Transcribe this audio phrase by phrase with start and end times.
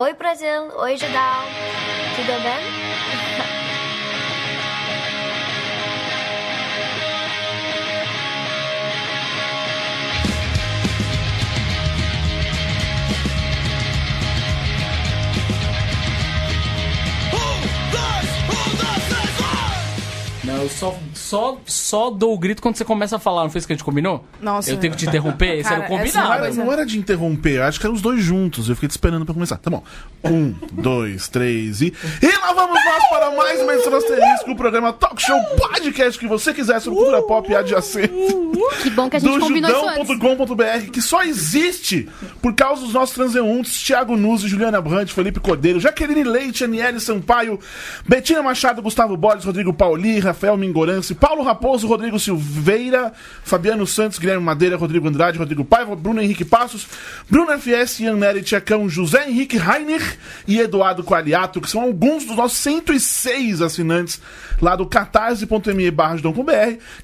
[0.00, 0.70] Oi, Brasil.
[0.76, 1.42] Oi, Judal.
[2.14, 2.88] Tudo bem?
[20.44, 20.96] Não, eu só,
[21.28, 23.76] só, só dou o grito quando você começa a falar, não foi isso que a
[23.76, 24.24] gente combinou?
[24.40, 24.70] Nossa.
[24.70, 25.58] Eu tenho que te interromper?
[25.58, 26.28] Esse era o Cara, combinado.
[26.28, 28.68] não era, não era de interromper, acho que eram os dois juntos.
[28.68, 29.58] Eu fiquei te esperando pra começar.
[29.58, 29.82] Tá bom.
[30.24, 31.92] Um, dois, três e.
[32.22, 36.18] E lá vamos nós para mais uma edição do Asterisco, o programa Talk Show Podcast
[36.18, 38.12] que você quiser sobre cultura pop e adjacente.
[38.82, 40.08] Que bom que a gente do combinou isso antes.
[40.08, 42.08] judão.com.br, que só existe
[42.40, 47.58] por causa dos nossos transeuntes Thiago Nuzzi, Juliana Brandt, Felipe Cordeiro, Jaqueline Leite, Aniele Sampaio,
[48.06, 54.42] Betina Machado, Gustavo Borges, Rodrigo Pauli, Rafael Mingorance, Paulo Raposo, Rodrigo Silveira, Fabiano Santos, Guilherme
[54.44, 56.86] Madeira, Rodrigo Andrade, Rodrigo Paiva, Bruno Henrique Passos,
[57.28, 62.36] Bruno FS, Ian Nery, Tchecão, José Henrique Rainer e Eduardo Qualiato, que são alguns dos
[62.36, 64.20] nossos 106 assinantes
[64.60, 66.16] lá do catarse.me barra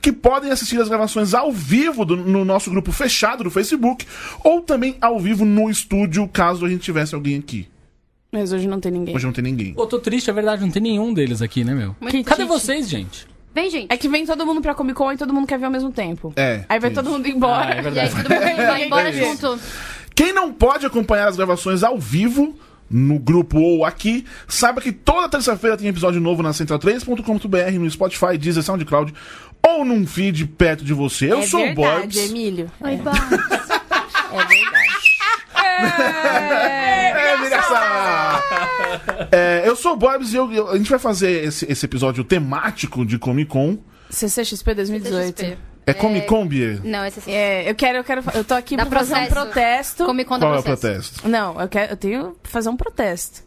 [0.01, 4.07] que podem assistir as gravações ao vivo do- no nosso grupo fechado do Facebook,
[4.43, 7.69] ou também ao vivo no estúdio, caso a gente tivesse alguém aqui.
[8.33, 9.15] Mas hoje não tem ninguém.
[9.15, 9.75] Hoje não tem ninguém.
[9.75, 11.95] Pô, tô triste, é verdade, não tem nenhum deles aqui, né, meu?
[12.01, 12.49] Muito Cadê triste.
[12.49, 13.27] vocês, gente?
[13.55, 13.87] Vem, gente.
[13.93, 15.93] É que vem todo mundo pra Comic Con e todo mundo quer ver ao mesmo
[15.93, 16.33] tempo.
[16.37, 17.01] É, Aí vai isso.
[17.01, 17.75] todo mundo embora.
[17.75, 19.59] Ah, é E aí todo mundo vai embora É junto.
[20.15, 22.57] Quem não pode acompanhar as gravações ao vivo,
[22.91, 28.37] no grupo ou aqui, saiba que toda terça-feira tem episódio novo na central3.com.br, no Spotify,
[28.39, 29.15] Deezer, SoundCloud
[29.67, 31.33] ou num feed perto de você.
[31.33, 32.31] Eu é sou o verdade, Borbs.
[32.31, 32.71] Emílio.
[32.81, 33.17] Oi, Bob.
[34.35, 35.15] É verdade.
[37.17, 38.34] É, engraçado.
[38.34, 38.34] É,
[39.65, 43.05] eu sou o Borbs e eu- eu- a gente vai fazer esse, esse episódio temático
[43.05, 43.79] de Comic Con.
[44.11, 45.35] CCXP 2018.
[45.43, 45.59] CXP.
[45.87, 46.81] É Comic Con, Bia?
[46.83, 48.23] Não, esse é É, eu quero, eu quero.
[48.35, 49.35] Eu tô aqui Dá pra fazer um processo.
[49.47, 50.05] protesto.
[50.07, 51.11] Come conta Qual é o processo.
[51.13, 51.29] protesto?
[51.29, 53.43] Não, eu, quero, eu tenho que fazer um protesto.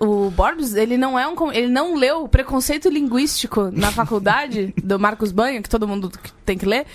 [0.00, 1.36] O Borbs, ele não é um.
[1.36, 6.10] com- Ele não leu o preconceito linguístico na faculdade do Marcos Banho, que todo mundo
[6.44, 6.86] tem que ler,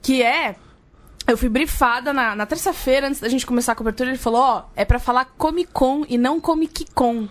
[0.00, 0.54] que é.
[1.26, 4.62] Eu fui brifada na, na terça-feira, antes da gente começar a cobertura, ele falou, ó,
[4.74, 7.28] é pra falar Comic Con e não Comic Con.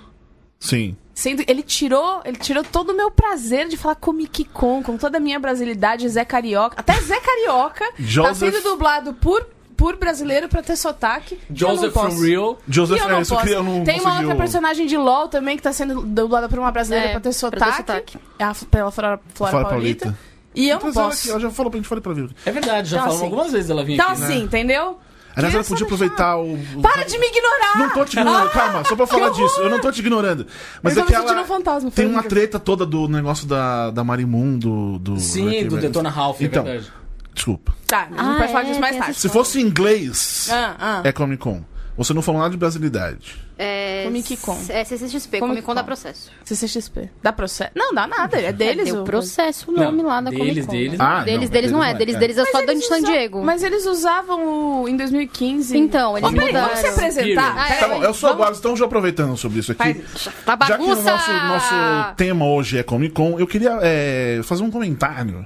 [0.60, 0.96] Sim.
[1.14, 5.18] Sendo, ele tirou, ele tirou todo o meu prazer de falar Comic Con, com toda
[5.18, 6.80] a minha brasilidade, Zé Carioca.
[6.80, 11.38] Até Zé Carioca tá Joseph- sendo dublado por, por brasileiro pra ter sotaque.
[11.54, 12.58] Joseph from Real.
[12.68, 13.46] Joseph, é, isso posso.
[13.46, 16.58] que eu não Tem uma outra personagem de LOL também que tá sendo dublada por
[16.60, 17.78] uma brasileira É, pra ter pra ter sotaque.
[17.78, 18.18] sotaque.
[18.40, 20.06] A, pela Flora, Flora Fora Paulita.
[20.06, 20.31] Paulita.
[20.54, 21.20] E eu não Mas ela posso.
[21.22, 22.30] aqui, ela já falou pra gente, falei pra vir.
[22.46, 24.20] É verdade, já Então, falamos assim- algumas vezes ela vir Então aqui.
[24.22, 24.26] né?
[24.28, 25.00] assim, entendeu?
[25.34, 26.54] Aliás, ela podia aproveitar o.
[26.56, 27.78] o- Para de me ignorar!
[27.78, 29.62] Não tô te ignorando, Ah, calma, só pra falar disso.
[29.62, 30.46] Eu não tô te ignorando.
[30.84, 31.42] Mas Eu é que ela.
[31.42, 35.00] um fantasma, Tem uma treta toda do negócio da, da Marimun, do.
[35.00, 35.78] do Sim, do.
[35.78, 36.92] Detona Ralph, é Então, verdade.
[37.34, 37.74] desculpa.
[37.88, 39.14] Tá, a gente Ah, pode falar é, disso mais tarde.
[39.18, 41.02] Se fosse em inglês, Ah, ah.
[41.06, 41.64] é Comic Con.
[41.98, 43.38] Você não falou nada de brasilidade.
[43.58, 44.58] É, Comic Con.
[44.70, 46.32] É CCXP, Comic Comic Con dá processo.
[46.46, 47.10] CCXP.
[47.22, 47.72] Dá processo?
[47.76, 48.40] Não, dá nada.
[48.42, 48.90] É deles.
[48.90, 50.72] é, o- processo o nome Não, lá da deles, Comic Con.
[50.72, 50.98] deles né?
[51.00, 51.94] Ah, deles, não, deles não é.
[51.94, 52.20] deles Deles, é.
[52.20, 53.44] deles é só do eles San Diego.
[53.44, 55.78] Mas eles usavam o, em 2015.
[55.78, 56.68] Então, eles Ô, peraí, mudaram.
[56.70, 57.56] Vamos se apresentar?
[57.58, 57.78] Ah, é.
[57.78, 59.94] Tá bom, eu sou Vamos- Boris, então já aproveitando sobre isso aqui.
[59.94, 61.12] Faz- Tá Já que o bagunça!
[61.12, 65.46] nosso, nosso tema hoje é Comic Con, eu queria é, fazer um comentário.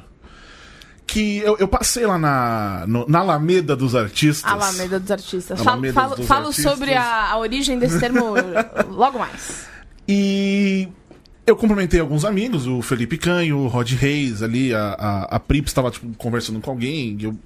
[1.07, 4.51] Que eu, eu passei lá na, no- na Alameda dos Artistas.
[4.51, 5.57] Alameda dos Artistas.
[5.59, 6.71] Falo, Alameda falo, dos falo Artistas.
[6.73, 8.33] sobre a, a origem desse termo
[8.89, 9.67] logo mais.
[10.07, 10.87] E
[11.45, 15.69] eu cumprimentei alguns amigos, o Felipe Canho, o Rod Reis ali, a, a, a Prips
[15.71, 17.15] estava tipo, conversando com alguém.
[17.19, 17.37] E, eu-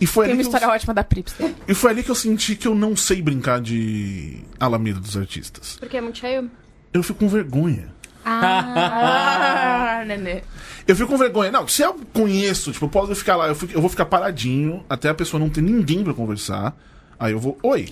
[0.00, 1.34] e foi Tem uma ali que história eu, ótima da Prips.
[1.68, 5.76] e foi ali que eu senti que eu não sei brincar de Alameda dos Artistas.
[5.78, 6.50] Porque é muito cheio.
[6.94, 7.94] Eu fico com vergonha.
[8.26, 10.42] Ah, nenê.
[10.86, 11.50] Eu fico com vergonha.
[11.50, 14.84] Não, se eu conheço, tipo, eu posso ficar lá, eu, fico- eu vou ficar paradinho
[14.88, 16.76] até a pessoa não ter ninguém pra conversar.
[17.18, 17.88] Aí eu vou, oi.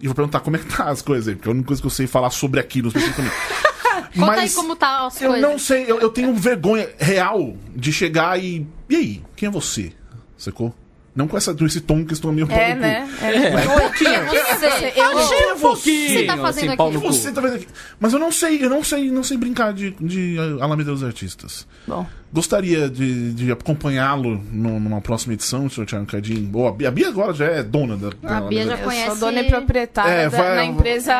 [0.00, 1.80] E vou perguntar como é que tá as coisas aí, porque é a única coisa
[1.82, 3.34] que eu sei falar sobre aquilo especificamente.
[4.18, 5.48] Conta aí como tá as eu coisas.
[5.50, 8.66] não sei, eu, eu tenho vergonha real de chegar e.
[8.90, 9.22] E aí?
[9.36, 9.92] Quem é você?
[10.36, 10.74] Sacou?
[11.14, 12.80] Não com, essa, com esse tom que estou meio pau É, no cu.
[12.80, 13.08] né?
[13.20, 13.50] É.
[13.52, 14.10] Mas um pouquinho.
[14.24, 15.64] Você, Eu- é você?
[15.66, 16.96] O que você tá assim, fazendo pau aqui?
[16.98, 17.68] Você tá vendo aqui.
[18.00, 21.66] Mas eu não sei, eu não sei, não sei brincar de, de Alameda dos Artistas.
[21.86, 22.06] Bom.
[22.32, 25.84] Gostaria de, de acompanhá-lo numa próxima edição, Sr.
[25.84, 26.48] Thiago Cadinho.
[26.54, 28.08] Ou a Bia, a Bia agora já é dona da.
[28.22, 28.80] da A Bia já Alameda.
[28.80, 29.06] Eu conhece.
[29.08, 31.12] sou dona e proprietária É, da, vai- na empresa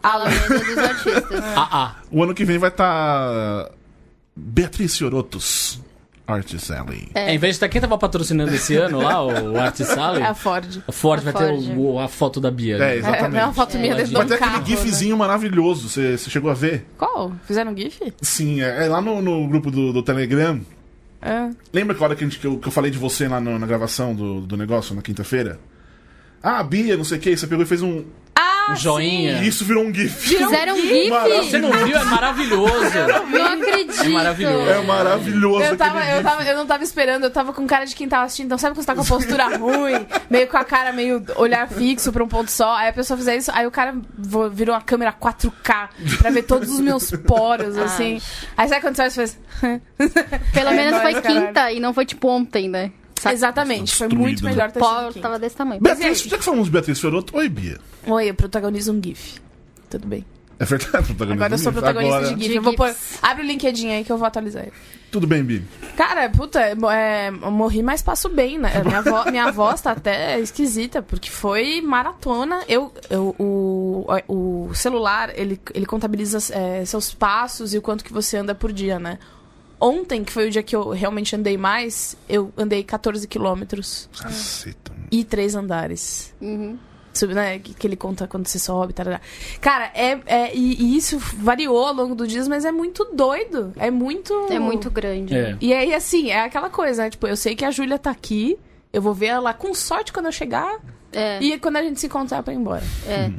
[0.46, 1.44] Alameda dos artistas.
[1.56, 1.94] Ah, ah.
[2.12, 3.68] O ano que vem vai estar.
[4.36, 5.80] Beatriz Fiorotos.
[6.32, 7.08] Artist Alley.
[7.14, 10.26] É, em vez de estar quem tava patrocinando esse ano lá, o Art Sally, É
[10.28, 10.82] a Ford.
[10.86, 11.64] a Ford A vai Ford.
[11.66, 12.76] ter o- a foto da Bia.
[12.76, 12.94] É, né?
[12.94, 13.36] É, exatamente.
[13.40, 14.56] é uma foto minha dentro de Vai ter carro.
[14.58, 15.88] aquele gifzinho maravilhoso.
[15.88, 16.72] Você chegou a ver?
[16.72, 16.82] Né?
[16.98, 17.32] Qual?
[17.46, 18.12] Fizeram um gif?
[18.22, 20.60] Sim, é, é lá no, no grupo do, do Telegram.
[21.22, 21.50] É.
[21.72, 23.40] Lembra que a hora que, a gente- que, eu, que eu falei de você lá
[23.40, 25.58] no- na gravação do, do negócio, na quinta-feira?
[26.42, 28.04] Ah, a Bia, não sei o que, você pegou e fez um.
[28.68, 29.42] Ah, Um joinha.
[29.42, 30.10] E isso virou um GIF.
[30.28, 31.10] Fizeram um gif?
[31.10, 31.96] Você não viu?
[31.96, 32.72] É maravilhoso.
[33.30, 34.02] Não acredito.
[34.04, 34.70] É maravilhoso.
[34.70, 37.94] É maravilhoso Eu, tava, eu, tava, eu não tava esperando, eu tava com cara de
[37.94, 38.46] quem tava assistindo.
[38.46, 41.68] Então, sabe quando você tá com a postura ruim, meio com a cara meio olhar
[41.68, 42.74] fixo pra um ponto só?
[42.76, 43.94] Aí a pessoa fizer isso, aí o cara
[44.52, 48.20] virou uma câmera 4K pra ver todos os meus poros, assim.
[48.56, 49.38] Aí sabe quando você faz?
[50.52, 51.46] Pelo É menos foi caralho.
[51.46, 52.90] quinta e não foi tipo ontem, né?
[53.20, 53.34] Sabe?
[53.34, 54.50] Exatamente, foi muito né?
[54.50, 55.78] melhor ter sido pó tava desse tamanho.
[55.80, 57.78] Beatriz, já que falamos de Beatriz Fiorotto, oi, Bia.
[58.06, 59.38] Oi, eu protagonizo um GIF.
[59.90, 60.24] Tudo bem.
[60.58, 61.32] É verdade, protagonista.
[61.34, 62.56] Agora eu sou protagonista Agora- de GIF.
[62.56, 62.94] Eu vou pôr.
[63.20, 64.72] Abre o LinkedIn aí que eu vou atualizar ele.
[65.10, 65.62] Tudo bem, Bi.
[65.96, 68.70] Cara, puta, é, é, eu morri, mas passo bem, né?
[68.86, 72.62] Minha, vo- minha voz tá até esquisita, porque foi maratona.
[72.68, 78.12] Eu, eu- o, o celular, ele, ele contabiliza é, seus passos e o quanto que
[78.12, 79.18] você anda por dia, né?
[79.80, 84.92] Ontem, que foi o dia que eu realmente andei mais, eu andei 14 quilômetros Caceta.
[85.10, 86.34] e três andares.
[86.40, 86.76] Uhum.
[87.12, 89.20] Sub- né, que, ele conta quando você sobe, tarará.
[89.60, 93.72] Cara, é, é e, e isso variou ao longo dos dias, mas é muito doido.
[93.76, 94.32] É muito.
[94.50, 95.34] É muito grande.
[95.36, 95.56] É.
[95.60, 97.10] E aí, assim, é aquela coisa, né?
[97.10, 98.56] Tipo, eu sei que a Júlia tá aqui,
[98.92, 100.78] eu vou ver ela com sorte quando eu chegar,
[101.12, 101.42] É.
[101.42, 102.84] e quando a gente se encontrar pra ir embora.
[103.08, 103.30] é.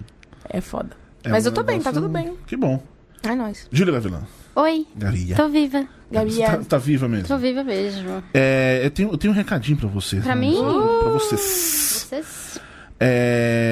[0.54, 0.90] É foda.
[1.24, 2.36] É Mas um eu tô bem, tá tudo bem.
[2.48, 2.84] Que bom.
[3.24, 3.68] É nóis.
[3.72, 4.24] Júlia Gavilã.
[4.56, 5.36] Oi, Garia.
[5.38, 5.88] tô viva.
[6.12, 7.28] Gabi, Você é- tá, tá viva mesmo.
[7.28, 8.24] Tô viva mesmo.
[8.34, 10.18] É, eu, tenho, eu tenho um recadinho pra você.
[10.19, 10.56] Pra mim?
[11.02, 12.06] Pra vocês.
[12.10, 12.60] Vocês?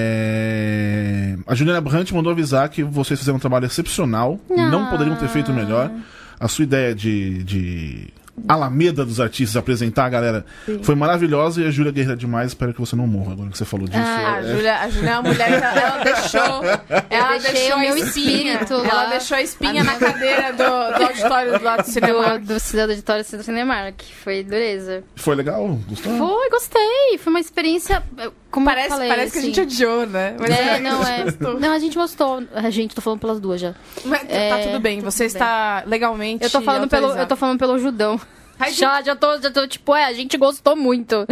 [0.10, 1.36] É...
[1.46, 4.40] A Juliana Brandt mandou avisar que vocês fizeram um trabalho excepcional.
[4.50, 4.90] Não Ah.
[4.90, 5.92] poderiam ter feito melhor.
[6.40, 8.08] A sua ideia de, de
[8.48, 10.46] Alameda dos artistas apresentar a galera
[10.84, 12.50] foi maravilhosa e a Júlia guerreira demais.
[12.50, 14.00] Espero que você não morra agora que você falou disso.
[14.02, 16.64] Ah, a É- Júlia, a Júlia é uma mulher que ela, ela deixou.
[17.10, 18.54] Ela deixou o meu a espinha.
[18.54, 18.90] espírito lá.
[18.90, 22.40] Ela deixou a espinha na cadeira do, do auditório do lado do cinema.
[22.40, 24.02] Do, do Cidade Auditório do Cinemark.
[24.24, 25.04] Foi dureza.
[25.16, 25.68] Foi legal?
[25.88, 26.18] Gostou?
[26.18, 27.18] Foi, gostei.
[27.20, 28.04] Foi uma experiência.
[28.52, 29.54] Como eu Parece, falei, parece que a assim.
[29.54, 30.36] gente odiou, né?
[30.40, 31.26] Mas É, não, é.
[31.60, 32.44] Não, a gente gostou.
[32.54, 33.76] A gente, tô falando pelas duas já.
[34.06, 36.44] Mas tá É, tudo bem, você tudo está legalmente.
[36.44, 38.20] Eu tô falando pelo, eu tô falando pelo Judão.
[38.60, 41.26] Ai, Já, já tô, já tô, tipo, é, a gente gostou muito.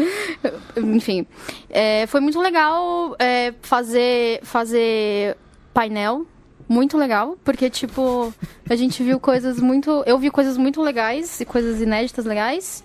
[0.78, 1.26] Enfim,
[1.70, 5.36] é, foi muito legal é, fazer, fazer
[5.74, 6.26] painel.
[6.70, 8.34] Muito legal, porque, tipo,
[8.70, 10.04] a gente viu coisas muito.
[10.06, 12.84] Eu vi coisas muito legais e coisas inéditas legais.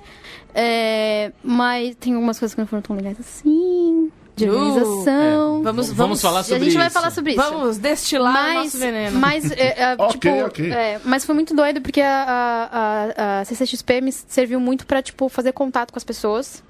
[0.54, 4.12] É, mas tem algumas coisas que não foram tão legais assim.
[4.44, 5.62] De Uh, organização.
[5.62, 6.94] Vamos, Vamos falar E a sobre gente vai isso.
[6.94, 7.40] falar sobre isso.
[7.42, 9.18] Vamos destilar o Mas, nosso veneno.
[9.20, 10.70] mas, é, é, Ok, tipo, ok.
[10.72, 15.00] é, mas foi muito doido porque a, a, a, a CCXP me serviu muito pra,
[15.02, 16.62] tipo, fazer contato com as pessoas,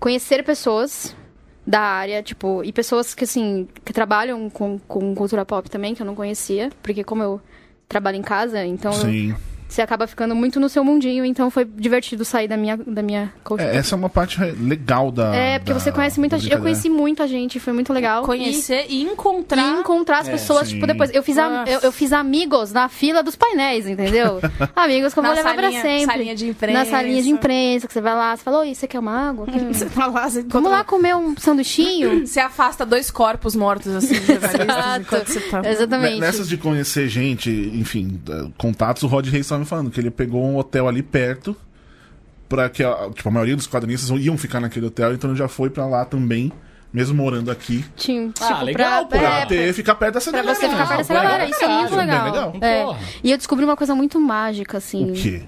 [0.00, 1.14] conhecer pessoas
[1.66, 6.02] da área, tipo, e pessoas que, assim, que trabalham com, com cultura pop também, que
[6.02, 7.40] eu não conhecia, porque como eu
[7.88, 9.34] trabalho em casa, então eu- Sim.
[9.72, 13.32] Você acaba ficando muito no seu mundinho, então foi divertido sair da minha, da minha.
[13.58, 15.34] É, essa é uma parte legal da.
[15.34, 16.52] É, porque da- você conhece muita gente.
[16.52, 18.22] Eu conheci muita gente, foi muito legal.
[18.22, 19.80] E- Conhecer e e encontrar.
[19.80, 20.74] encontrar as É, pessoas, sim.
[20.74, 21.10] tipo, depois.
[21.14, 21.70] Eu fiz, Nossa.
[21.70, 24.40] eu, eu fiz amigos na fila dos painéis, entendeu?
[24.76, 26.06] amigos que eu vou levar pra salinha- sempre.
[26.06, 26.78] salinha de imprensa.
[26.78, 29.46] Na salinha de imprensa, que você vai lá, você fala, oi, você quer uma água?
[29.46, 32.26] Quer- Você tá lá, você Vamos lá comer um sanduichinho?
[32.26, 35.62] Você afasta dois corpos mortos, assim, jornalistas enquanto você tá.
[35.68, 36.14] Exatamente.
[36.14, 38.20] Ne- Nessas de conhecer gente, enfim,
[38.58, 41.56] contatos, o Rod Reis estava me falando que ele pegou um hotel ali perto
[42.48, 45.48] para que a, tipo, a maioria dos quadrinistas iam ficar naquele hotel, então ele já
[45.48, 46.52] foi pra lá também,
[46.92, 49.24] mesmo morando aqui, Tinha, tipo, Ah, legal, pra, pô.
[49.24, 50.58] pra é, ter, ficar perto dessa pra galera.
[50.60, 51.36] você ficar perto dessa galera.
[51.38, 52.24] pra Isso é muito legal.
[52.26, 52.56] legal.
[52.60, 52.96] É.
[53.24, 55.10] E eu descobri uma coisa muito mágica, assim.
[55.10, 55.42] O quê?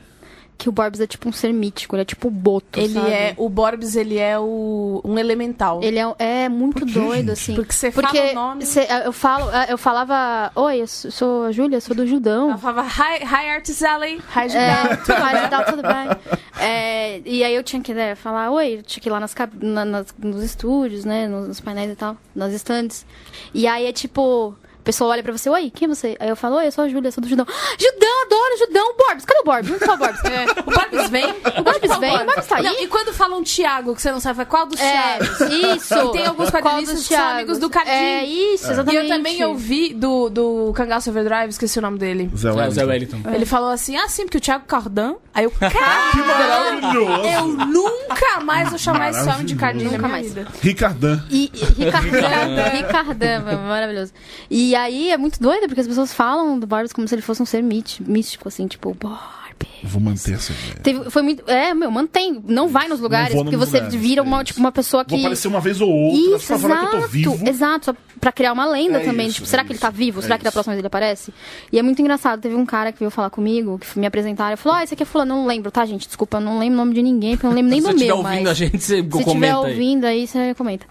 [0.64, 3.10] Que o Borbs é tipo um ser mítico, ele é tipo o Boto, Ele sabe?
[3.10, 3.34] é.
[3.36, 5.80] O Borbs, ele é o, um elemental.
[5.82, 7.30] Ele é, é muito quê, doido, gente?
[7.32, 7.54] assim.
[7.54, 8.64] Porque você Porque fala o nome.
[8.64, 12.48] cê- eu falo, eu falava, oi, eu sou sou a Júlia, sou do Judão.
[12.48, 14.16] Ela falava, hi, hi Artis Alley.
[14.34, 14.96] Hi, É, Judão.
[15.04, 16.38] tudo mais, Judão, tudo bem.
[16.58, 19.34] É, e aí eu tinha que né, falar, oi, eu tinha que ir lá nas,
[19.34, 23.04] cab- na- nas- nos estúdios, né, nos, nos painéis e tal, nas estantes.
[23.52, 24.54] E aí é tipo,
[24.84, 26.16] pessoa olha pra você, oi, quem é você?
[26.20, 27.46] Aí eu falo, oi, eu sou a Júlia, sou do Judão.
[27.48, 29.70] Ah, Judão, adoro Judão, Borbs, cadê o Borbs?
[29.70, 30.24] Onde tá o Borbs?
[30.24, 31.30] É, o Borbs vem.
[31.30, 32.62] O Borbs vem, o Borbs tá aí?
[32.62, 35.40] Não, e quando falam Tiago, que você não sabe qual dos É, Thiagos?
[35.40, 35.94] isso.
[35.94, 37.94] E tem alguns quadrinistas dos que são amigos do Cadinho.
[37.96, 38.96] É, isso, E exatamente.
[39.02, 42.30] eu também ouvi do, do Cangaço Overdrive, esqueci o nome dele.
[42.36, 43.16] Zé É, o Zé Wellington.
[43.16, 43.30] Wellington.
[43.34, 45.14] Ele falou assim, ah, sim, porque o Thiago Cardan.
[45.32, 47.26] Aí eu, Que cara, maravilhoso!
[47.26, 50.32] eu nunca mais vou chamar esse homem de Cardinho na Nunca mais.
[50.62, 51.20] Ricardan.
[51.30, 54.12] E, e Ricardão, Ricardão, maravilhoso.
[54.50, 57.42] E aí é muito doido, porque as pessoas falam do Borbs como se ele fosse
[57.42, 59.44] um ser místico, assim, tipo, Borbs.
[59.84, 60.74] Vou manter essa ideia.
[60.82, 61.48] Teve, foi muito.
[61.48, 62.42] É, meu, mantém.
[62.46, 64.44] Não vai nos lugares, porque nos você lugares, vira é uma, isso.
[64.46, 65.10] tipo, uma pessoa que.
[65.12, 67.48] Vou aparecer uma vez ou outra, Isso, só pra falar que eu tô exato, vivo.
[67.48, 69.26] exato, só pra criar uma lenda É também.
[69.26, 70.18] isso, tipo, é será que ele tá isso, vivo?
[70.20, 70.54] é será que da isso.
[70.54, 71.32] próxima vez ele aparece?
[71.70, 72.40] E é muito engraçado.
[72.40, 75.02] Teve um cara que veio falar comigo, que me apresentaram, e falou: Ah, esse aqui
[75.02, 76.06] é fulano, não lembro, tá, gente?
[76.08, 77.90] Desculpa, eu não lembro o nome de ninguém, porque eu não lembro nem Se do
[77.92, 78.16] você estiver meu.
[78.24, 78.48] ouvindo mas...
[78.48, 79.54] a gente, você Se comenta estiver aí.
[79.54, 80.86] ouvindo aí, você comenta.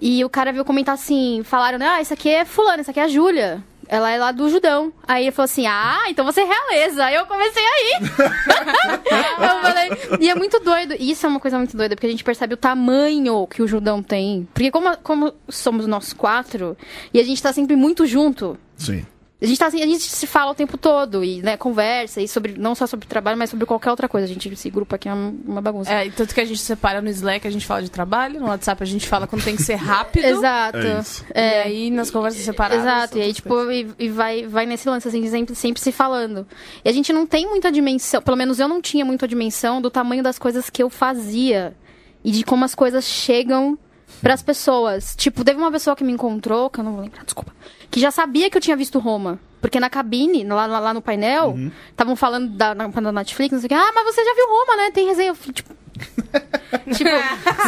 [0.00, 3.00] E o cara veio comentar assim, falaram, né, ah, isso aqui é fulano, isso aqui
[3.00, 3.62] é a Júlia.
[3.86, 4.92] Ela é lá do Judão.
[5.06, 7.04] Aí ele falou assim, ah, então você é realeza.
[7.04, 8.02] Aí eu comecei a ir.
[9.42, 10.94] eu falei, e é muito doido.
[10.98, 14.02] Isso é uma coisa muito doida, porque a gente percebe o tamanho que o Judão
[14.02, 14.48] tem.
[14.54, 16.76] Porque como, como somos nós quatro,
[17.12, 19.06] e a gente tá sempre muito junto, Sim.
[19.44, 22.26] A gente, tá, assim, a gente se fala o tempo todo e né, conversa, e
[22.26, 24.24] sobre, não só sobre trabalho, mas sobre qualquer outra coisa.
[24.24, 25.92] A gente, esse grupo aqui é uma, bagunça.
[25.92, 28.46] É, e tanto que a gente separa no Slack, a gente fala de trabalho, no
[28.46, 30.24] WhatsApp a gente fala quando tem que ser rápido.
[30.26, 30.78] Exato.
[30.78, 31.24] É isso.
[31.34, 32.82] E aí nas conversas separadas.
[32.82, 36.46] Exato, e aí, tipo, e, e vai, vai nesse lance, assim, sempre, sempre se falando.
[36.82, 39.90] E a gente não tem muita dimensão, pelo menos eu não tinha muita dimensão do
[39.90, 41.76] tamanho das coisas que eu fazia
[42.24, 43.78] e de como as coisas chegam
[44.24, 45.14] pras pessoas.
[45.16, 47.52] Tipo, teve uma pessoa que me encontrou, que eu não vou lembrar, desculpa,
[47.90, 49.38] que já sabia que eu tinha visto Roma.
[49.60, 51.56] Porque na cabine, lá, lá, lá no painel,
[51.90, 54.46] estavam falando da, na, da Netflix, não sei o que, ah, mas você já viu
[54.48, 54.90] Roma, né?
[54.90, 55.32] Tem resenha.
[55.34, 55.74] Tipo.
[56.94, 57.10] tipo,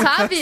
[0.02, 0.36] sabe?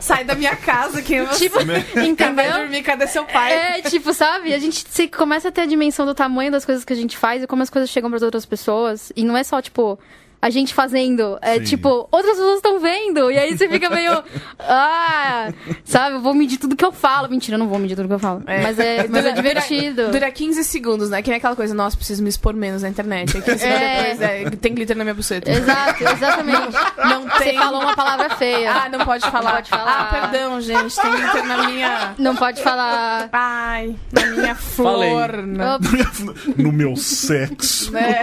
[0.00, 1.62] Sai da minha casa que você Tipo,
[1.94, 2.52] vai entendeu?
[2.52, 3.52] dormir, cadê seu pai?
[3.52, 4.52] É, tipo, sabe?
[4.54, 7.16] A gente se- começa a ter a dimensão do tamanho das coisas que a gente
[7.16, 9.12] faz e como as coisas chegam para outras pessoas.
[9.14, 9.98] E não é só, tipo,
[10.40, 11.38] a gente fazendo.
[11.42, 11.64] É Sim.
[11.64, 13.30] tipo, outras pessoas estão vendo.
[13.30, 14.22] E aí você fica meio.
[14.58, 15.52] Ah,
[15.84, 16.16] sabe?
[16.16, 17.28] Eu vou medir tudo que eu falo.
[17.28, 18.42] Mentira, eu não vou medir tudo que eu falo.
[18.46, 18.60] É.
[18.62, 20.08] Mas, é, mas é Dura- divertido.
[20.10, 21.22] Dura 15 segundos, né?
[21.22, 23.36] Que nem aquela coisa, nossa, preciso me expor menos na internet.
[23.36, 23.96] Aí 15 segundos É.
[24.02, 25.50] depois, é, tem glitter na minha buceta.
[25.50, 26.76] Exato, exatamente.
[27.08, 27.58] Não Você tem.
[27.58, 28.72] falou uma palavra feia.
[28.72, 29.42] Ah, não pode falar.
[29.44, 30.00] Não pode falar.
[30.00, 30.94] Ah, perdão, gente.
[31.00, 32.14] Tem glitter na minha.
[32.18, 33.28] Não pode falar.
[33.32, 35.10] Ai, na minha Falei.
[35.10, 35.32] flor.
[35.46, 35.74] né?
[35.74, 36.56] Ops.
[36.56, 37.90] No meu sexo.
[37.92, 38.22] Né?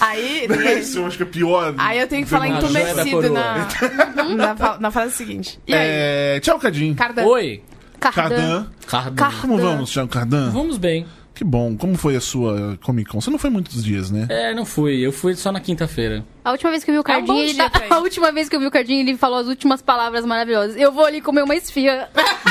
[0.00, 0.46] Aí,
[0.78, 1.74] Esse eu acho que é pior.
[1.78, 3.68] aí eu tenho que falar entumecido na,
[4.36, 5.58] na, fa- na frase seguinte.
[5.66, 5.80] E aí?
[5.82, 6.94] É, tchau, Cadinho.
[6.94, 7.24] Cardan.
[7.24, 7.62] Oi,
[8.00, 8.66] Cardan.
[8.86, 9.14] Cardan.
[9.16, 9.40] Cardan.
[9.40, 10.50] Como vamos, Thiago Cardan?
[10.50, 11.06] Vamos bem.
[11.34, 11.76] Que bom.
[11.76, 13.20] Como foi a sua Comic Con?
[13.20, 14.26] Você não foi muitos dias, né?
[14.28, 15.00] É, não fui.
[15.00, 16.24] Eu fui só na quinta-feira.
[16.44, 17.86] A última vez que eu vi o Cardinho, bom ele tá- ele.
[17.94, 20.76] a última vez que eu vi o Cardinho, ele falou as últimas palavras maravilhosas.
[20.76, 22.08] Eu vou ali comer uma esfirra.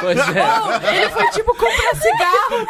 [0.00, 0.96] Pois é.
[0.96, 2.66] Ele foi tipo comprar cigarro.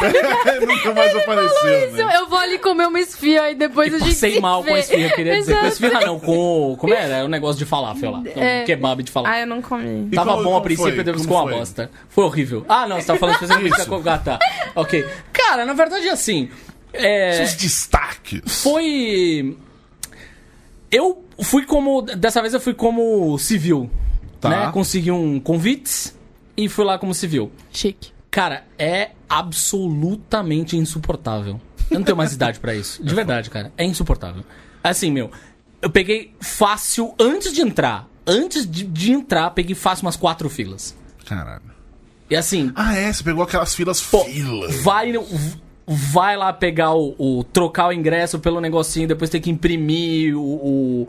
[0.67, 2.17] Nunca mais apareceu, Isso, né?
[2.17, 4.71] eu vou ali comer uma esfirra e depois a gente Passei se mal vê.
[4.71, 5.59] com a esfirra, queria dizer.
[5.59, 6.77] Com a esfirra não, com...
[6.79, 7.15] Como era?
[7.17, 8.23] Era um negócio de falafel lá.
[8.35, 8.63] É.
[8.63, 9.37] Um kebab de falafel.
[9.37, 10.09] Ah, eu não comi.
[10.11, 11.59] E Tava como- bom a princípio, depois ficou uma foi?
[11.59, 11.91] bosta.
[12.09, 12.65] Foi horrível.
[12.69, 14.01] Ah, não, você tá falando especificamente Isso.
[14.03, 14.39] da Ah, tá.
[14.75, 15.07] Ok.
[15.33, 16.51] Cara, na verdade, assim...
[16.93, 18.43] É, Seus destaques.
[18.63, 19.57] foi...
[20.91, 22.03] Eu fui como...
[22.03, 23.91] Dessa vez eu fui como civil.
[24.41, 24.49] Tá.
[24.49, 24.73] Né?
[24.73, 26.13] Consegui um convite
[26.57, 27.53] e fui lá como civil.
[27.73, 28.11] Chique.
[28.31, 31.61] Cara, é absolutamente insuportável.
[31.91, 33.03] Eu não tenho mais idade pra isso.
[33.03, 33.73] De verdade, cara.
[33.77, 34.45] É insuportável.
[34.83, 35.31] Assim, meu,
[35.83, 38.09] eu peguei fácil antes de entrar.
[38.27, 40.95] Antes de, de entrar, peguei fácil umas quatro filas.
[41.27, 41.63] Caralho.
[42.29, 43.13] E assim, Ah, é?
[43.13, 44.77] Você pegou aquelas filas pô, filas.
[44.83, 45.27] vai, no-
[45.93, 50.41] vai lá pegar o, o- trocar o ingresso pelo negocinho, depois tem que imprimir o,
[50.41, 51.09] o,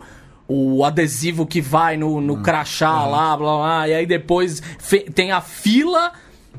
[0.78, 4.62] o adesivo que vai no, no crachá lá, blá blá, e aí depois
[5.14, 6.12] tem a fila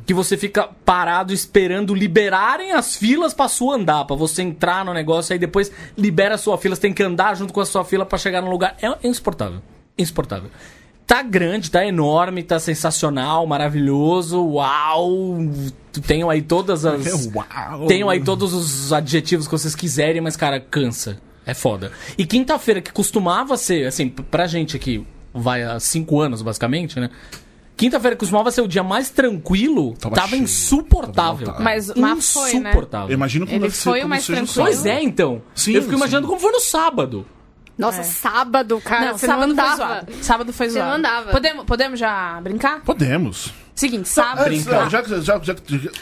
[0.07, 4.95] que você fica parado esperando liberarem as filas pra sua andar, pra você entrar no
[4.95, 7.85] negócio, aí depois libera a sua fila, você tem que andar junto com a sua
[7.85, 8.77] fila pra chegar no lugar.
[8.81, 9.61] É insuportável.
[9.99, 10.49] Insuportável.
[11.07, 15.39] Tá grande, tá enorme, tá sensacional, maravilhoso, uau!
[16.07, 17.27] Tenho aí todas as.
[17.35, 17.87] Uau.
[17.87, 21.19] Tenho aí todos os adjetivos que vocês quiserem, mas, cara, cansa.
[21.45, 21.93] É foda.
[22.17, 25.05] E quinta-feira, que costumava ser, assim, pra gente aqui,
[25.35, 27.11] vai há cinco anos, basicamente, né?
[27.77, 31.47] Quinta-feira que costumava ser o dia mais tranquilo, Tava tava, cheio, insuportável.
[31.49, 31.61] tava.
[31.61, 32.71] Mas- mas foi, né?
[32.71, 33.09] Insuportável.
[33.09, 34.55] Eu imagino como Ele deve ser foi o como mais tranquilo.
[34.55, 35.43] Pois é, então.
[35.55, 35.97] Sim, eu fico sim.
[35.99, 37.27] imaginando como foi no sábado.
[37.83, 39.07] Nossa, sábado, cara.
[39.07, 39.77] não, você sábado não foi andava.
[39.95, 40.13] zoado.
[40.23, 40.89] Sábado foi Você zoado.
[40.89, 41.31] não andava.
[41.31, 42.81] Podemos, podemos já brincar?
[42.81, 43.53] Podemos.
[43.75, 44.47] Seguinte, sábado.
[44.47, 45.57] Antes, não, já, já, já, já,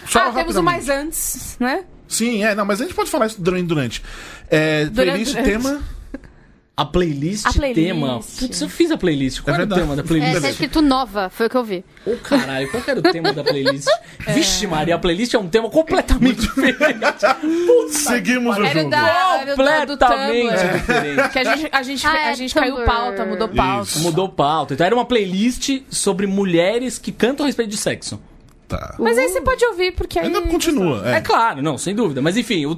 [0.07, 1.85] só ah, temos o mais antes, né?
[2.07, 3.67] Sim, é, não, mas a gente pode falar isso durante.
[3.67, 4.03] durante.
[4.49, 5.51] É, playlist, durante.
[5.51, 5.81] tema.
[6.81, 7.87] A playlist, A playlist.
[7.89, 8.21] tema.
[8.39, 9.43] Putz, eu fiz a playlist.
[9.43, 10.41] Qual É era o tema da É, playlist?
[10.41, 11.85] tá escrito nova, foi o que eu vi.
[12.07, 13.87] Ô, caralho, qual que era o tema da playlist?
[14.35, 17.01] Vixe, Maria, a playlist é um tema completamente diferente.
[17.91, 18.91] Seguimos o jogo.
[18.91, 20.79] da- era do- do completamente Tumblr.
[20.79, 21.29] diferente.
[21.31, 23.83] Que a gente, a gente, Ah, é, a gente caiu pauta, mudou pauta.
[23.91, 23.99] Isso.
[24.01, 24.75] Mudou pauta.
[24.75, 28.21] Então era uma playlist sobre mulheres que cantam a respeito de sexo.
[28.71, 28.95] Tá.
[29.01, 30.27] Mas aí você pode ouvir, porque aí...
[30.27, 31.21] Ainda continua, É, é.
[31.21, 32.23] claro, não, sem dúvida.
[32.23, 32.77] Mas enfim, o,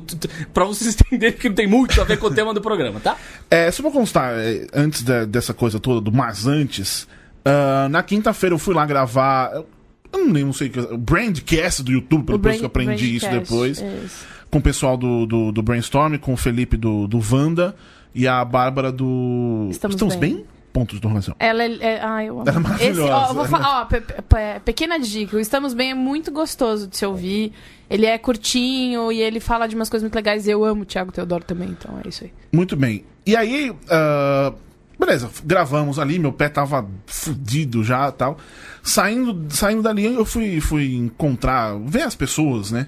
[0.55, 3.17] pra vocês entenderem que não tem muito a ver com o tema do programa, tá?
[3.51, 7.07] É, só pra constar, é, antes da- dessa coisa toda, do mas antes,
[7.45, 9.53] ah, na quinta-feira eu fui lá gravar.
[9.53, 9.67] Eu
[10.15, 10.81] não, nem não sei o que.
[10.81, 13.79] O Brandcast do YouTube, O depois que eu aprendi isso depois.
[14.05, 14.27] isso.
[14.51, 17.75] Com o pessoal do, do, do Brainstorm, com o Felipe do, do Wanda
[18.15, 19.69] e a Bárbara do.
[19.71, 20.37] Estamos bem?
[20.37, 20.45] Bem.
[20.73, 21.35] Pontos de interrogação.
[21.39, 21.77] Ela é.
[21.81, 22.49] é ah, eu amo.
[22.49, 23.03] Ela é maravilhosa.
[23.03, 26.87] Esse, ó, vou fa- ó, pe- pe- pequena dica: o Estamos Bem é muito gostoso
[26.89, 27.53] de se ouvir.
[27.91, 30.49] Ele é curtinho e ele fala de umas coisas muito legais.
[30.49, 32.33] Eu amo o Thiago Teodoro também, então é isso aí.
[32.53, 33.05] Muito bem.
[33.27, 34.53] E aí, ah,
[34.99, 38.39] Beleza, gravamos ali, meu pé tava fudido já e tal.
[38.83, 42.87] Saindo, saindo dali, eu fui, fui encontrar, ver as pessoas, né?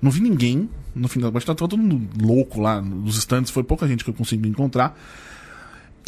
[0.00, 0.68] Não vi ninguém.
[0.94, 4.10] No fim da noite, tava todo mundo louco lá nos estantes, foi pouca gente que
[4.10, 4.96] eu consegui encontrar.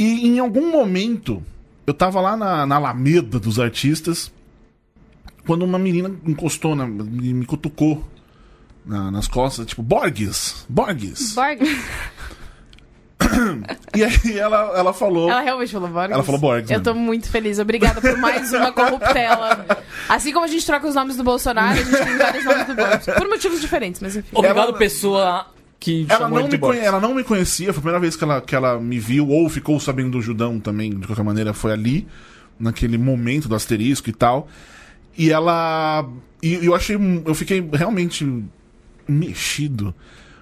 [0.03, 1.43] E em algum momento,
[1.87, 4.33] eu tava lá na, na Alameda dos artistas,
[5.47, 8.03] quando uma menina encostou, na, me, me cutucou
[8.85, 11.35] na- nas costas, tipo, Borges, Borges.
[11.35, 11.61] Borg.
[13.95, 15.29] E aí ela, ela falou.
[15.31, 16.13] Ela realmente falou Borges?
[16.13, 16.85] Ela falou Borges, Eu né?
[16.85, 17.59] tô muito feliz.
[17.59, 19.67] Obrigada por mais uma corruptela.
[20.09, 22.75] Assim como a gente troca os nomes do Bolsonaro, a gente tem vários nomes do
[22.75, 23.05] Borges.
[23.15, 24.29] Por motivos diferentes, mas enfim.
[24.33, 25.47] Obrigado, Ela- pessoa
[25.81, 28.41] que Ela não, me conhe- ela não me conhecia, foi a primeira vez que ela,
[28.41, 32.07] que ela me viu, ou ficou sabendo do Judão também, de qualquer maneira, foi ali,
[32.59, 34.47] naquele momento do asterisco e tal.
[35.17, 36.07] E ela.
[36.43, 36.97] E eu achei.
[37.25, 38.45] Eu fiquei realmente
[39.09, 39.95] mexido.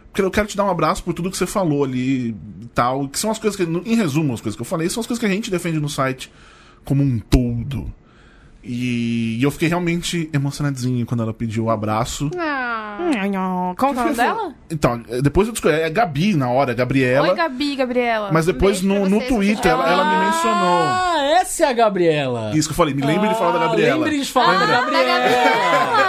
[0.08, 3.08] Porque eu quero te dar um abraço por tudo que você falou ali e tal.
[3.08, 3.62] Que são as coisas que.
[3.62, 5.88] Em resumo, as coisas que eu falei, são as coisas que a gente defende no
[5.88, 6.30] site
[6.84, 7.92] como um todo.
[8.62, 12.30] E, e eu fiquei realmente emocionadinho quando ela pediu o abraço.
[12.36, 12.67] Ah,
[13.76, 14.54] Que é o nome dela?
[14.70, 15.78] Então, depois eu descobri.
[15.80, 17.28] É Gabi na hora, Gabriela.
[17.28, 18.30] Oi, Gabi, Gabriela.
[18.32, 20.82] Mas depois beijo no, no vocês, Twitter ela, ela me mencionou.
[20.84, 22.50] Ah, essa é a Gabriela.
[22.54, 23.96] Isso que eu falei, me lembre de falar da Ah, Gabriela.
[24.04, 25.18] Lembre de falar da Gabriela.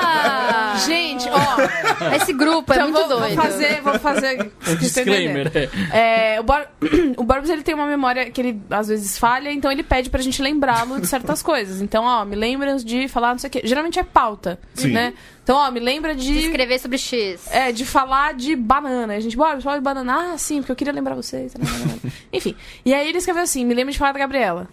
[0.02, 0.49] Ah,
[0.86, 2.16] Gente, ó.
[2.16, 3.36] esse grupo é então muito vou, doido.
[3.36, 4.52] vou fazer, vou fazer.
[4.70, 5.52] Um disclaimer.
[5.94, 6.68] É, o, Bor
[7.18, 10.22] o Borbs ele tem uma memória que ele às vezes falha, então ele pede pra
[10.22, 11.82] gente lembrá-lo de certas coisas.
[11.82, 13.62] Então, ó, me lembra de falar não sei o quê.
[13.64, 14.92] Geralmente é pauta, Sim.
[14.92, 15.14] né?
[15.44, 16.40] Então, ó, me lembra De de.
[16.46, 17.48] escrever sobre X.
[17.52, 19.16] É, de falar de banana.
[19.16, 20.34] A gente, bora, fala de banana.
[20.34, 21.54] Ah, sim, porque eu queria lembrar vocês.
[22.32, 22.56] Enfim.
[22.86, 24.68] E aí ele escreveu assim: me lembra de falar da Gabriela.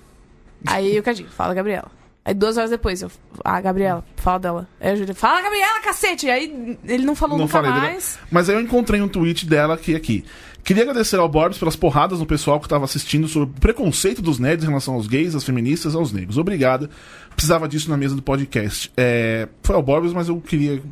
[0.67, 1.91] Aí o Cadinho, fala Gabriela.
[2.27, 3.11] Aí duas horas depois, eu.
[3.45, 4.69] Ah, Gabriela, fala dela.
[4.81, 6.27] Aí a Júlia, fala Gabriela, cacete!
[6.27, 7.79] E aí ele não falou Não nunca falei, né?
[7.79, 8.19] mais.
[8.33, 10.25] Mas aí eu encontrei um tweet dela aqui aqui.
[10.65, 14.41] Queria agradecer ao Borbs pelas porradas no pessoal que estava assistindo sobre o preconceito dos
[14.41, 16.37] nerds em relação aos gays, às feministas, aos negros.
[16.37, 16.91] Obrigado.
[17.37, 18.91] Precisava disso na mesa do podcast.
[18.97, 20.83] É, foi ao Borbs, mas eu queria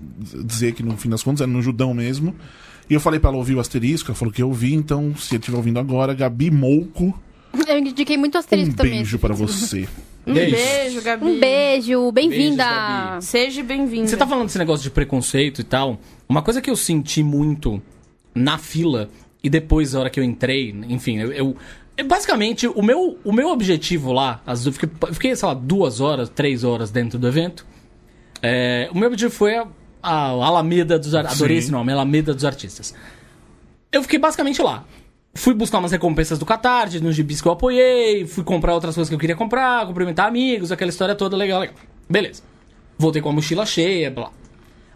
[0.45, 2.37] dizer que no fim das contas era no Judão mesmo.
[2.89, 5.35] E eu falei pra ela ouvir o asterisco, ela falou que eu ouvi, então se
[5.35, 7.19] ela estiver ouvindo agora, Gabi Mouco,
[7.67, 8.93] Eu indiquei muito um asterisco também.
[8.99, 9.89] beijo para você.
[10.27, 10.57] Um Beijo.
[10.57, 11.25] beijo, Gabi.
[11.25, 12.65] Um beijo, bem-vinda.
[13.21, 14.09] Seja bem-vindo.
[14.09, 15.99] Você tá falando desse negócio de preconceito e tal.
[16.29, 17.83] Uma coisa que eu senti muito
[18.35, 19.11] na fila
[19.43, 21.33] e depois, a hora que eu entrei, enfim, eu.
[21.33, 21.57] eu-
[22.07, 26.01] basicamente, o meu, o meu objetivo lá, as, eu, fiquei, eu fiquei, sei lá, duas
[26.01, 27.67] horas, três horas dentro do evento.
[28.43, 29.67] É, o meu objetivo foi a,
[30.03, 31.39] a Alameda dos Artistas.
[31.41, 32.95] Adorei esse nome, Alameda dos Artistas.
[33.93, 34.85] Eu fiquei basicamente lá.
[35.35, 39.09] Fui buscar umas recompensas do Catarse, nos gibis que eu apoiei, fui comprar outras coisas
[39.09, 41.75] que eu queria comprar, cumprimentar amigos, aquela história toda legal, legal.
[42.09, 42.43] Beleza.
[42.97, 44.31] Voltei com a mochila cheia, blá.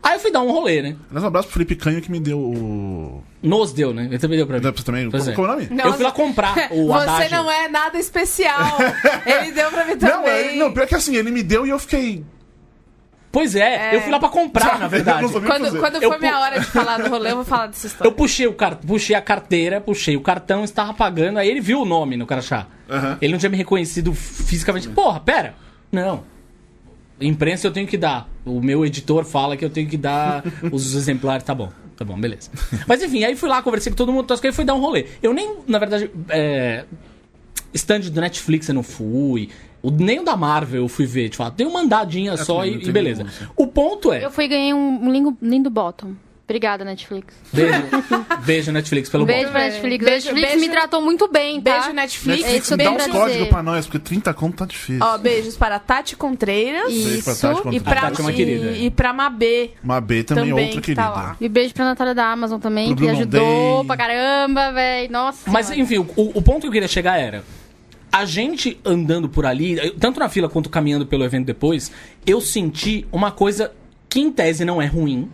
[0.00, 0.96] Aí eu fui dar um rolê, né?
[1.08, 3.22] Aliás, um abraço pro Felipe Canho que me deu o.
[3.42, 4.04] Nos deu, né?
[4.04, 4.62] Ele também deu pra mim.
[4.62, 5.10] Você também?
[5.10, 5.34] Pois Qual, é.
[5.34, 5.68] qual é o nome?
[5.70, 8.78] Não, eu fui lá comprar o Você não é nada especial.
[9.26, 10.30] Ele deu pra mim Não, também.
[10.30, 12.24] é, não, pior que assim, ele me deu e eu fiquei.
[13.38, 13.96] Pois é, É.
[13.96, 15.28] eu fui lá pra comprar, na verdade.
[15.32, 18.08] Quando, quando Eu for minha hora de falar do rolê, eu vou falar dessa história.
[18.08, 18.74] Eu puxei, o car...
[18.76, 22.66] puxei a carteira, puxei o cartão, estava pagando, aí ele viu o nome no crachá.
[22.90, 23.16] Aham.
[23.20, 24.88] Ele não tinha me reconhecido fisicamente.
[24.88, 25.54] Porra, pera!
[25.92, 26.24] Não.
[27.20, 28.28] Imprensa eu tenho que dar.
[28.44, 31.44] O meu editor fala que eu tenho que dar os exemplares.
[31.44, 32.50] Tá bom, tá bom, beleza.
[32.88, 35.06] Mas enfim, aí fui lá, conversei com todo mundo, tosco, aí fui dar um rolê.
[35.22, 36.84] Eu nem, na verdade, é...
[37.74, 39.48] stand do Netflix eu não fui.
[39.82, 41.54] O, nem o da Marvel eu fui ver, fato.
[41.54, 43.22] Dei uma andadinha só também e, e tem beleza.
[43.22, 43.46] nenhum, assim.
[43.56, 44.24] O ponto é.
[44.24, 46.14] Eu fui e ganhei um lindo, lindo bottom.
[46.44, 47.34] Obrigada, Netflix.
[47.52, 47.74] Beijo,
[48.46, 49.50] beijo Netflix pelo Beijo bom.
[49.52, 50.02] pra Netflix.
[50.02, 50.60] Beijo, Netflix beijo.
[50.66, 51.74] me tratou muito bem, tá?
[51.74, 52.40] Beijo, Netflix.
[52.42, 55.04] É Netflix, que eu dá uns pra códigos pra nós, porque 30 conto tá difícil.
[55.04, 56.84] Ó, beijos para Tati Contreiras.
[56.90, 57.40] Beijo pra Isso.
[57.42, 57.74] Tati Contreiras.
[57.82, 58.70] E pra, Tati é uma e- querida.
[58.78, 59.72] e pra Mabê.
[59.84, 61.02] Uma B também, Também, outra que querida.
[61.02, 61.36] tá lá.
[61.38, 63.86] E beijo pra Natália da Amazon também, Pro que ajudou Day.
[63.86, 65.12] pra caramba, velho.
[65.12, 65.50] Nossa.
[65.50, 65.82] Mas senhora.
[65.82, 67.44] enfim, o, o ponto que eu queria chegar era.
[68.10, 71.92] A gente andando por ali, tanto na fila quanto caminhando pelo evento depois,
[72.26, 73.72] eu senti uma coisa
[74.08, 75.28] que em tese não é ruim.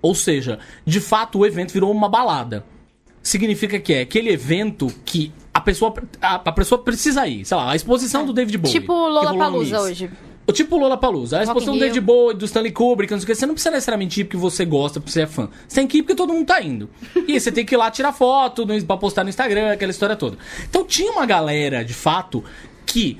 [0.00, 2.64] Ou seja, de fato o evento virou uma balada.
[3.22, 7.44] Significa que é aquele evento que a pessoa, a, a pessoa precisa ir.
[7.44, 8.72] Sei lá, a exposição do David Bowie.
[8.72, 9.90] Tipo no Lollapalooza Nice.
[10.04, 10.10] hoje.
[10.46, 11.36] O tipo Lola Palusa.
[11.36, 12.06] A Rock exposição in do David Rio.
[12.06, 13.34] Bowie, do Stanley Kubrick, não sei o que.
[13.34, 15.48] Você não precisa necessariamente ir porque você gosta, porque você é fã.
[15.66, 16.88] Você tem que ir porque todo mundo tá indo.
[17.26, 19.90] E aí você tem que ir lá tirar foto no, pra postar no Instagram, aquela
[19.90, 20.36] história toda.
[20.68, 22.44] Então tinha uma galera, de fato,
[22.84, 23.18] que.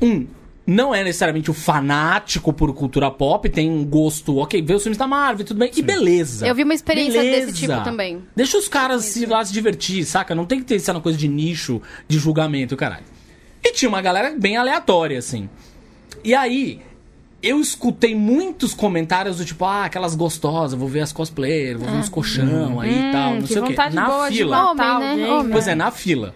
[0.00, 0.26] Um.
[0.66, 4.96] Não é necessariamente o fanático por cultura pop, tem um gosto, ok, vê os filmes
[4.96, 6.46] da Marvel, tudo bem, e beleza.
[6.46, 7.46] Eu vi uma experiência Beleza.
[7.48, 8.22] desse tipo também.
[8.34, 10.34] Deixa os caras se, lá se divertir, saca?
[10.34, 13.04] Não tem que ter essa coisa de nicho, de julgamento, caralho.
[13.62, 15.50] E tinha uma galera bem aleatória, assim.
[16.24, 16.80] E aí,
[17.42, 21.98] eu escutei muitos comentários do tipo, ah, aquelas gostosas, vou ver as cosplayers, vou ver
[21.98, 23.76] uns colchão aí e tal, não que sei o quê.
[23.92, 24.74] Na boa de fila.
[24.74, 25.30] matar Homem, né?
[25.30, 25.52] Homem.
[25.52, 26.34] Pois é, na fila.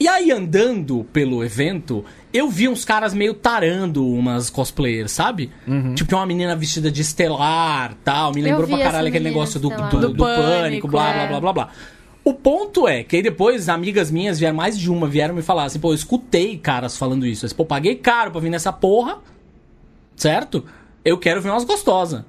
[0.00, 5.50] E aí, andando pelo evento, eu vi uns caras meio tarando umas cosplayers, sabe?
[5.94, 8.32] Tipo, tinha uma menina vestida de estelar tal.
[8.32, 11.14] Me lembrou pra caralho aquele negócio do, do, Do do pânico, Pânico, blá, é.
[11.14, 11.70] blá, blá, blá, blá.
[12.24, 15.64] O ponto é que aí depois amigas minhas vieram, mais de uma, vieram me falar
[15.64, 17.44] assim, pô, eu escutei caras falando isso.
[17.44, 19.18] Eu disse, pô, paguei caro pra vir nessa porra,
[20.14, 20.64] certo?
[21.04, 22.22] Eu quero ver umas gostosas.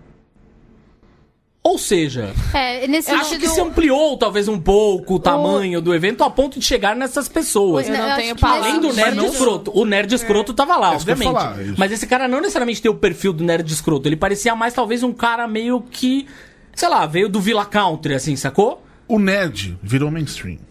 [1.62, 5.94] Ou seja, É, nesse acho sentido- que se ampliou talvez um pouco o tamanho do
[5.94, 7.88] evento a ponto de chegar nessas pessoas.
[7.90, 8.68] Eu não acho tenho palavras.
[8.68, 9.72] Além do nerd sentido- escroto.
[9.78, 11.26] O nerd escroto tava lá, É eu obviamente.
[11.34, 11.76] falar, isso.
[11.78, 14.08] Mas esse cara não necessariamente tem o perfil do nerd escroto.
[14.08, 16.26] Ele parecia mais talvez um cara meio que,
[16.74, 18.82] sei lá, veio do Villa Country, assim, sacou?
[19.12, 20.69] O nerd virou mainstream.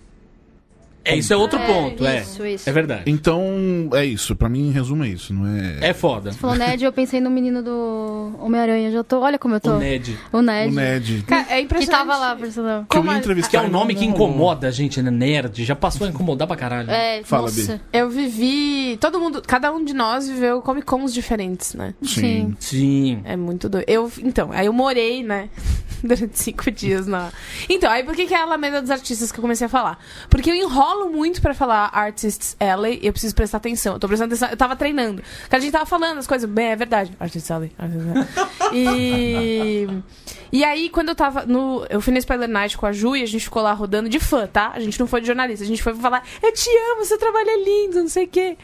[1.08, 2.20] É, isso é outro É, ponto, é.
[2.20, 2.68] isso, isso.
[2.68, 3.02] É verdade.
[3.06, 4.34] Então, é isso.
[4.36, 5.32] Pra mim, em resumo, é isso.
[5.32, 5.88] Não é...
[5.88, 6.32] É foda.
[6.32, 8.90] Falou Ned, eu pensei no menino do Homem-Aranha.
[8.90, 9.20] Já tô.
[9.20, 9.72] Olha como eu tô.
[9.72, 10.18] O Ned.
[10.32, 10.72] O Ned.
[10.72, 11.22] O nerd.
[11.26, 12.06] Cara, é Que impressionante.
[12.06, 12.84] tava lá, por sinal.
[12.88, 13.50] Que eu entrevistar.
[13.50, 15.10] Que é um nome que incomoda a gente, né?
[15.10, 15.64] Nerd.
[15.64, 16.90] Já passou a incomodar pra caralho.
[16.90, 17.80] É, Fala, nossa.
[17.92, 18.96] Eu vivi.
[19.00, 19.42] Todo mundo.
[19.46, 21.94] Cada um de nós viveu Comic Cons diferentes, né?
[22.02, 22.54] Sim.
[22.58, 23.20] Sim.
[23.24, 23.84] É muito doido.
[23.88, 25.48] Eu, então, aí eu morei, né?
[26.02, 27.30] Durante cinco dias na.
[27.68, 29.98] Então, aí por que, que é a Alameda dos Artistas que eu comecei a falar?
[30.30, 33.94] Porque eu enrolo muito pra falar Artists Alley e eu preciso prestar atenção.
[33.94, 34.48] Eu tô prestando atenção.
[34.48, 35.22] Eu tava treinando.
[35.42, 36.48] Porque a gente tava falando as coisas.
[36.48, 37.12] Bem, é verdade.
[37.18, 37.72] Artists Alley.
[37.78, 38.28] Artists Alley.
[38.72, 39.88] E.
[40.50, 41.84] E aí, quando eu tava no.
[41.90, 44.18] Eu fui no Spoiler Night com a Ju e a gente ficou lá rodando de
[44.18, 44.72] fã, tá?
[44.74, 45.62] A gente não foi de jornalista.
[45.62, 48.56] A gente foi falar: Eu te amo, seu trabalho é lindo, não sei o quê.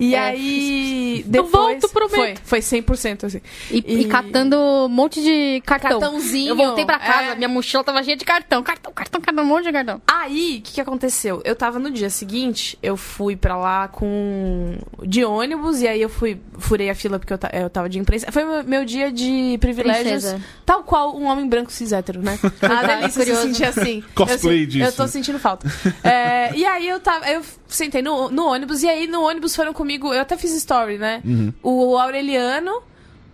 [0.00, 1.20] E É, aí.
[1.20, 2.40] Eu Depois, volto, prometo.
[2.44, 3.40] Foi, foi 100% assim.
[3.70, 5.98] E, e catando um monte de cartão.
[6.00, 7.34] Cartãozinho, Eu voltei pra casa, é.
[7.34, 8.62] minha mochila tava cheia de cartão.
[8.62, 10.00] Cartão, cartão, cartão, um monte de cartão.
[10.06, 11.40] Aí, o que, que aconteceu?
[11.44, 16.08] Eu tava no dia seguinte, eu fui pra lá com de ônibus, e aí eu
[16.08, 18.30] fui, furei a fila porque eu, ta- eu tava de imprensa.
[18.30, 20.40] Foi meu, meu dia de privilégios, Princesa.
[20.64, 22.38] tal qual um homem branco cis hétero, né?
[22.62, 24.04] Ah, delícia se sentir assim.
[24.14, 24.84] Cosplay eu, se- disso.
[24.88, 25.66] Eu tô sentindo falta.
[26.04, 29.72] É, e aí eu tava, eu sentei no, no ônibus, e aí no ônibus foram
[29.72, 31.22] comigo, eu até fiz story, né?
[31.62, 32.82] O Aureliano,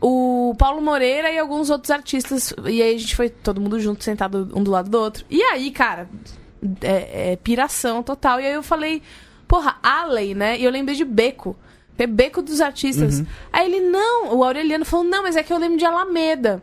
[0.01, 2.53] o Paulo Moreira e alguns outros artistas.
[2.67, 5.25] E aí a gente foi todo mundo junto, sentado um do lado do outro.
[5.31, 6.09] E aí, cara,
[6.81, 8.41] é, é piração total.
[8.41, 9.03] E aí eu falei,
[9.49, 10.59] porra, Alley, né?
[10.59, 11.57] E eu lembrei de Beco.
[11.97, 13.23] É Beco dos artistas.
[13.53, 16.61] Aí ele, não, o Aureliano falou, não, mas é que eu lembro de Alameda.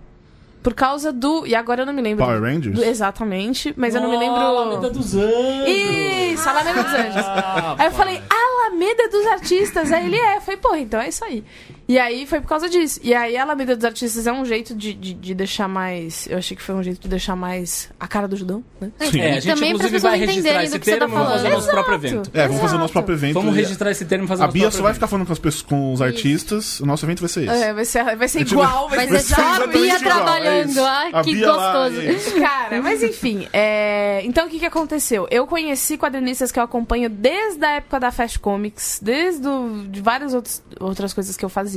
[0.64, 1.46] Por causa do.
[1.48, 2.24] E agora eu não me lembro.
[2.24, 2.76] Power Rangers?
[2.76, 4.36] do- exatamente, mas eu não me lembro.
[4.40, 5.68] Alameda dos Anjos.
[5.68, 7.26] Isso, Alameda dos Anjos.
[7.26, 9.92] Ah, Aí eu falei, Alameda dos Artistas.
[9.92, 10.38] Aí ele é.
[10.38, 11.44] Eu falei, porra, então é isso aí.
[11.88, 13.00] E aí foi por causa disso.
[13.04, 16.28] E aí a Alameda dos Artistas é um jeito de, de, de deixar mais.
[16.30, 18.92] Eu achei que foi um jeito de deixar mais a cara do Judão, né?
[19.00, 19.20] Sim.
[19.20, 21.18] É, a gente também inclusive vai registrar entenderem esse do que você tá termo e
[21.18, 22.32] vamos fazer o nosso próprio evento.
[22.34, 23.34] É, vamos fazer o nosso próprio evento.
[23.34, 24.96] Vamos registrar esse termo e fazer o A nosso Bia próprio só vai evento.
[24.96, 26.80] ficar falando com, as pessoas, com os artistas.
[26.80, 27.64] O nosso evento vai ser esse.
[27.64, 30.00] É, vai ser, vai ser igual, vai, Vai ser só a exatamente Bia igual, é
[30.16, 30.70] trabalhando.
[30.70, 30.82] isso.
[30.84, 32.02] Ai, A que Bia lá, gostoso.
[32.02, 32.40] é isso.
[32.40, 35.28] Cara, mas enfim, é, então o que, que aconteceu?
[35.30, 40.00] Eu conheci quadrinistas que eu acompanho desde a época da Fast Comics, desde o, de
[40.00, 41.71] várias outros, outras coisas que eu fazia.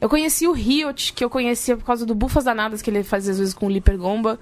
[0.00, 3.32] Eu conheci o Riot, que eu conhecia por causa do Bufas Danadas, que ele fazia
[3.32, 4.38] às vezes com o Liper Gomba.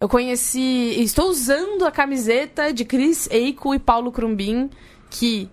[0.00, 0.94] Eu conheci.
[1.00, 4.70] Estou usando a camiseta de Chris Eiko e Paulo Crumbin,
[5.10, 5.48] que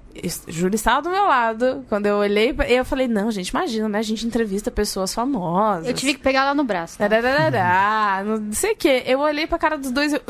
[0.48, 1.86] Júlio estava do meu lado.
[1.90, 4.00] Quando eu olhei, eu falei: não, gente, imagina, né?
[4.00, 5.88] A gente entrevista pessoas famosas.
[5.88, 6.98] Eu tive que pegar lá no braço.
[6.98, 8.24] tá?
[8.24, 9.04] Não sei o que.
[9.06, 10.14] Eu olhei pra cara dos dois.
[10.14, 10.22] Eu,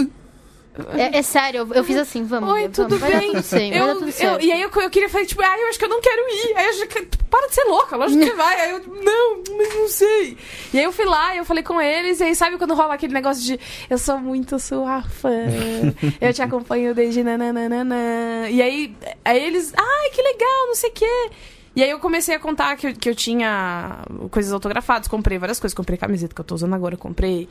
[0.98, 2.50] É, é sério, eu, eu fiz assim, vamos.
[2.52, 3.28] Oi, vamos, tudo dar bem?
[3.32, 3.88] tudo vai eu,
[4.34, 6.22] eu- e aí eu, eu queria falar, tipo, ah, eu acho que eu não quero
[6.30, 6.54] ir.
[6.58, 6.86] Aí eu já,
[7.30, 8.60] para de ser louca, lógico que vai.
[8.62, 10.38] Aí eu, não, mas não sei.
[10.74, 13.13] E aí eu fui lá, eu falei com eles, e aí sabe quando rola aquele
[13.13, 15.30] negócio de eu sou muito sua fã,
[16.22, 18.50] eu te acompanho desde nananana.
[18.50, 21.30] E aí, aí eles, ai, que legal, não sei o quê.
[21.76, 24.00] E aí eu comecei a contar que, eu- que eu tinha
[24.32, 27.48] coisas autografadas, comprei várias coisas, comprei camiseta que eu tô usando agora, comprei.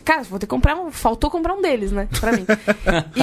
[0.00, 0.90] Cara, vou ter que comprar um.
[0.90, 2.08] Faltou comprar um deles, né?
[2.20, 2.44] Pra mim.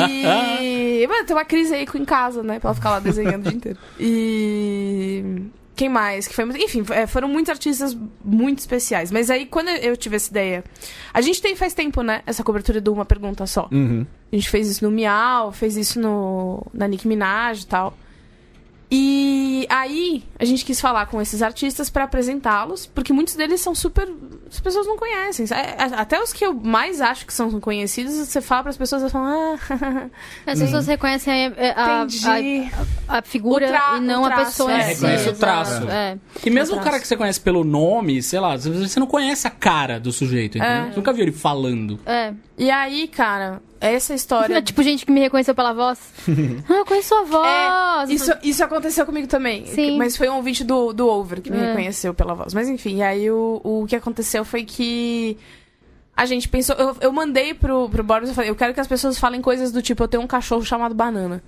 [0.61, 1.05] E.
[1.07, 2.59] Mano, tem uma crise aí em casa, né?
[2.59, 3.79] Pra ela ficar lá desenhando o dia inteiro.
[3.99, 5.23] E.
[5.75, 6.27] Quem mais?
[6.27, 9.11] Que foi muito- Enfim, é, foram muitos artistas muito especiais.
[9.11, 10.63] Mas aí, quando eu tive essa ideia.
[11.13, 12.21] A gente tem faz tempo, né?
[12.27, 13.67] Essa cobertura do Uma Pergunta Só.
[13.71, 14.05] Uhum.
[14.31, 17.97] A gente fez isso no Miau, fez isso no, na Nicki Minaj e tal.
[18.91, 23.73] E aí, a gente quis falar com esses artistas pra apresentá-los, porque muitos deles são
[23.73, 24.07] super.
[24.53, 25.45] As pessoas não conhecem.
[25.51, 29.01] É, a- Até os que eu mais acho que são conhecidos, você fala pras pessoas,
[29.01, 30.09] elas falam, ah,
[30.45, 32.71] As pessoas reconhecem a, a, entendi.
[33.07, 34.89] a, a figura tra- e não a pessoa é, em si.
[35.01, 35.89] reconhece o traço.
[35.89, 36.17] É.
[36.45, 36.89] E mesmo o traço.
[36.91, 40.57] cara que você conhece pelo nome, sei lá, você não conhece a cara do sujeito,
[40.57, 40.83] entendeu?
[40.85, 40.89] É.
[40.91, 41.99] Você nunca viu ele falando.
[42.05, 42.33] É.
[42.55, 44.57] E aí, cara, essa história.
[44.57, 45.97] É tipo gente que me reconheceu pela voz.
[46.69, 48.09] ah, eu conheço sua voz.
[48.09, 49.65] É, isso, isso aconteceu comigo também.
[49.65, 49.97] Sim.
[49.97, 51.67] Mas foi um ouvinte do, do Over que me É.
[51.69, 52.53] reconheceu pela voz.
[52.53, 55.37] Mas enfim, e aí o, o que aconteceu foi que.
[56.15, 56.75] A gente pensou.
[56.75, 59.71] Eu, eu mandei pro, pro Boris e falei, eu quero que as pessoas falem coisas
[59.71, 61.43] do tipo, eu tenho um cachorro chamado Banana.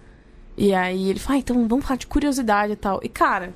[0.58, 2.99] E aí ele fala, ah, então vamos falar de curiosidade e tal.
[3.03, 3.53] E cara,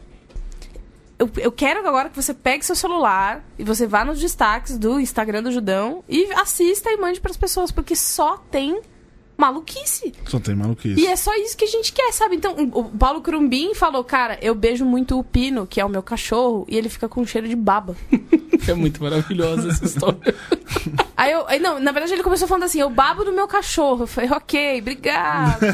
[1.17, 4.99] eu, eu quero agora que você pegue seu celular e você vá nos destaques do
[4.99, 8.81] Instagram do Judão e assista e mande pras pessoas, porque só tem
[9.39, 10.13] maluquice.
[10.27, 10.99] Só tem maluquice.
[10.99, 12.35] E é só isso que a gente quer, sabe?
[12.35, 16.03] Então, o Paulo Crumbin falou, cara, eu beijo muito o Pino, que é o meu
[16.03, 17.95] cachorro, e ele fica com cheiro de baba.
[18.67, 20.35] É muito maravilhosa essa história.
[21.15, 21.45] Aí eu.
[21.47, 24.03] Aí, não, na verdade ele começou falando assim, eu babo do meu cachorro.
[24.03, 25.65] Eu falei, ok, obrigado.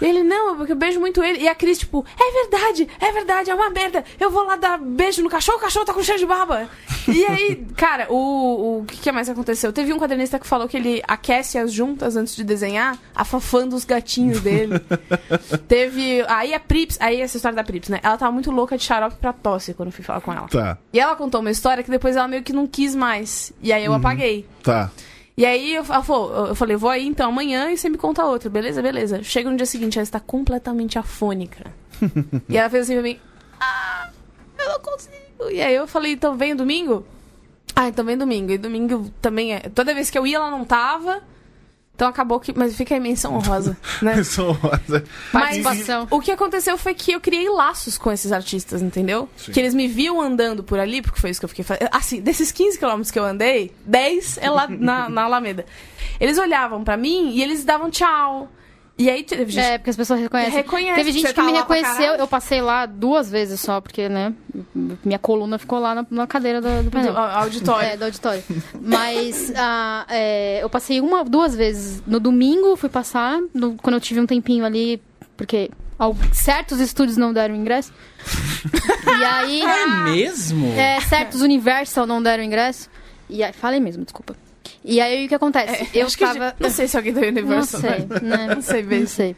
[0.00, 1.40] e ele, não, porque eu beijo muito ele.
[1.40, 4.04] E a Cris, tipo, é verdade, é verdade, é uma merda.
[4.18, 6.68] Eu vou lá dar beijo no cachorro, o cachorro tá com cheiro de baba.
[7.06, 9.72] E aí, cara, o, o que, que mais aconteceu?
[9.72, 13.84] Teve um quadrinista que falou que ele aquece as juntas antes de desenhar, afafando os
[13.84, 14.74] gatinhos dele.
[15.68, 16.24] Teve.
[16.28, 18.00] Aí a Prips, aí essa história da Prips, né?
[18.02, 20.48] Ela tava muito louca de xarope pra tosse quando eu fui falar com ela.
[20.48, 23.52] Tá, E ela contou uma história que depois ela meio que não quis mais.
[23.62, 24.46] E aí eu apaguei.
[24.62, 24.90] tá.
[25.34, 28.50] E aí eu, falou, eu falei, vou aí então amanhã e você me conta outra,
[28.50, 28.82] beleza?
[28.82, 29.22] Beleza.
[29.22, 31.64] Chega no dia seguinte, ela está completamente afônica.
[32.50, 33.18] e ela fez assim pra mim,
[33.58, 34.10] ah,
[34.58, 35.50] eu não consigo.
[35.50, 37.06] E aí eu falei, então vem domingo?
[37.74, 38.52] Ah, então vem domingo.
[38.52, 39.60] E domingo também é.
[39.60, 41.22] Toda vez que eu ia, ela não tava.
[41.94, 42.56] Então acabou que.
[42.56, 44.22] Mas fica a menção honrosa, né?
[44.24, 44.58] São-
[45.32, 46.08] Mas Participação.
[46.10, 49.28] o que aconteceu foi que eu criei laços com esses artistas, entendeu?
[49.52, 51.88] Que eles me viam andando por ali, porque foi isso que eu fiquei fazendo.
[51.92, 55.64] Assim, desses 15 quilômetros que eu andei, 10 é lá na, na Alameda.
[56.18, 58.50] Eles olhavam pra mim e eles davam tchau.
[59.02, 59.64] E aí teve gente.
[59.64, 60.52] É, porque as pessoas reconhecem.
[60.54, 64.08] Reconhece Teve que gente que tá me reconheceu, eu passei lá duas vezes só, porque,
[64.08, 64.32] né,
[65.04, 67.16] minha coluna ficou lá na, na cadeira do, do do painel.
[67.18, 67.88] auditório.
[67.88, 68.44] É, do auditório.
[68.80, 72.00] Mas ah, é, eu passei uma, duas vezes.
[72.06, 75.02] No domingo fui passar, no- quando eu tive um tempinho ali,
[75.36, 75.68] porque
[76.32, 77.92] certos estúdios não deram ingresso.
[79.20, 79.62] e aí.
[79.62, 80.72] É mesmo?
[80.74, 82.88] É, certos Universal não deram ingresso.
[83.28, 84.36] E aí, falei mesmo, desculpa.
[84.84, 85.88] E aí o que acontece?
[85.94, 86.38] eu É, Acho que tava.
[86.38, 87.80] já- Não sei se alguém do Não Universal.
[87.80, 87.90] sei,
[88.22, 88.54] né?
[88.54, 89.06] Não sei Não mesmo.
[89.06, 89.36] sei.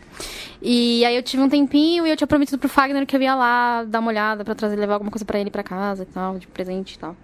[0.62, 3.34] E aí eu tive um tempinho e eu tinha prometido pro Fagner que eu ia
[3.34, 6.38] lá dar uma olhada pra trazer, levar alguma coisa pra ele pra casa e tal,
[6.38, 7.14] de presente e tal.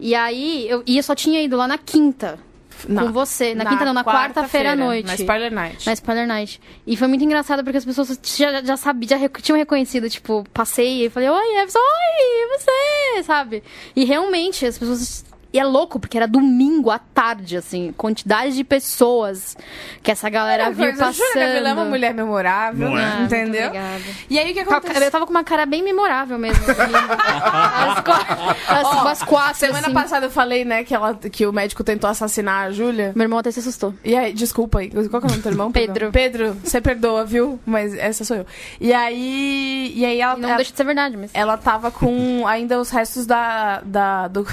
[0.00, 2.38] E aí, eu, e eu só tinha ido lá na quinta
[2.86, 3.54] com você.
[3.54, 5.04] Na, quinta não, na quarta-feira à noite.
[5.06, 5.84] Na Spoiler Night.
[5.84, 6.60] Na Spoiler Night.
[6.86, 11.04] E foi muito engraçado porque as pessoas já, já sabiam, já tinham reconhecido, tipo, passei
[11.06, 13.62] e falei, oi, Everson, oi, você, sabe?
[13.96, 15.24] E realmente as pessoas.
[15.50, 19.56] E é louco, porque era domingo à tarde, assim, quantidade de pessoas
[20.02, 21.88] que essa galera viu Coisa, Júlia Gavilã é uma passando.
[21.88, 23.04] mulher memorável, Não é?
[23.04, 23.66] Ah, entendeu?
[23.68, 24.02] obrigada.
[24.28, 25.02] E aí o que aconteceu?
[25.02, 26.62] Eu tava com uma cara bem memorável mesmo.
[26.68, 29.94] as, qua- as, Ó, as quatro, Semana assim.
[29.94, 33.12] passada eu falei, né, que, ela, que o médico tentou assassinar a Júlia.
[33.14, 33.94] Meu irmão até se assustou.
[34.04, 35.72] E aí, desculpa aí, qual que é o nome do teu irmão?
[35.72, 36.10] Pedro.
[36.12, 37.58] Pedro, você perdoa, viu?
[37.64, 38.46] Mas essa sou eu.
[38.80, 39.92] E aí.
[39.94, 40.36] E aí ela.
[40.36, 41.30] Não ela, deixa de ser verdade, mas...
[41.32, 43.80] ela tava com ainda os restos da.
[43.84, 44.46] da do,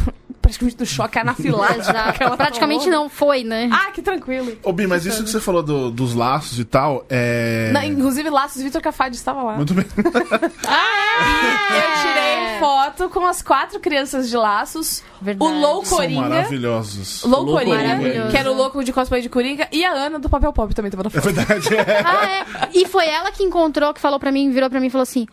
[0.45, 1.79] praticamente do choque anafilático.
[1.81, 2.17] Exato.
[2.17, 3.69] que ela Praticamente não foi, né?
[3.71, 4.53] Ah, que tranquilo.
[4.63, 7.71] Ô, Bi, mas isso que você falou do- dos laços e tal, é.
[7.73, 9.53] Não, inclusive, Laços Vitor Cafadi estava lá.
[9.55, 9.85] Muito bem.
[9.95, 15.03] Eu tirei foto com as quatro crianças de Laços.
[15.21, 15.51] Verdade.
[15.51, 16.21] O Lou São Coringa.
[16.21, 17.23] maravilhosos.
[17.23, 19.67] Lou Lou Coringa, que era o louco de cosplay de Coringa.
[19.71, 21.33] E a Ana do Papel Pop também tava na É foto.
[21.33, 22.03] verdade, é.
[22.05, 22.69] Ah, é.
[22.73, 25.25] E foi ela que encontrou, que falou pra mim, virou pra mim e falou assim: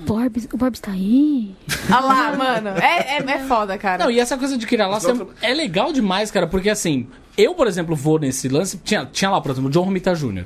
[0.00, 1.54] Borbs, o Borbs tá aí?
[1.90, 2.68] Ah lá, mano.
[2.70, 4.04] É, é, é foda, cara.
[4.04, 7.54] Não, e essa coisa de criar laço é, é legal demais, cara, porque assim, eu,
[7.54, 8.78] por exemplo, vou nesse lance.
[8.84, 10.44] Tinha, tinha lá, por exemplo, o John Romita Jr.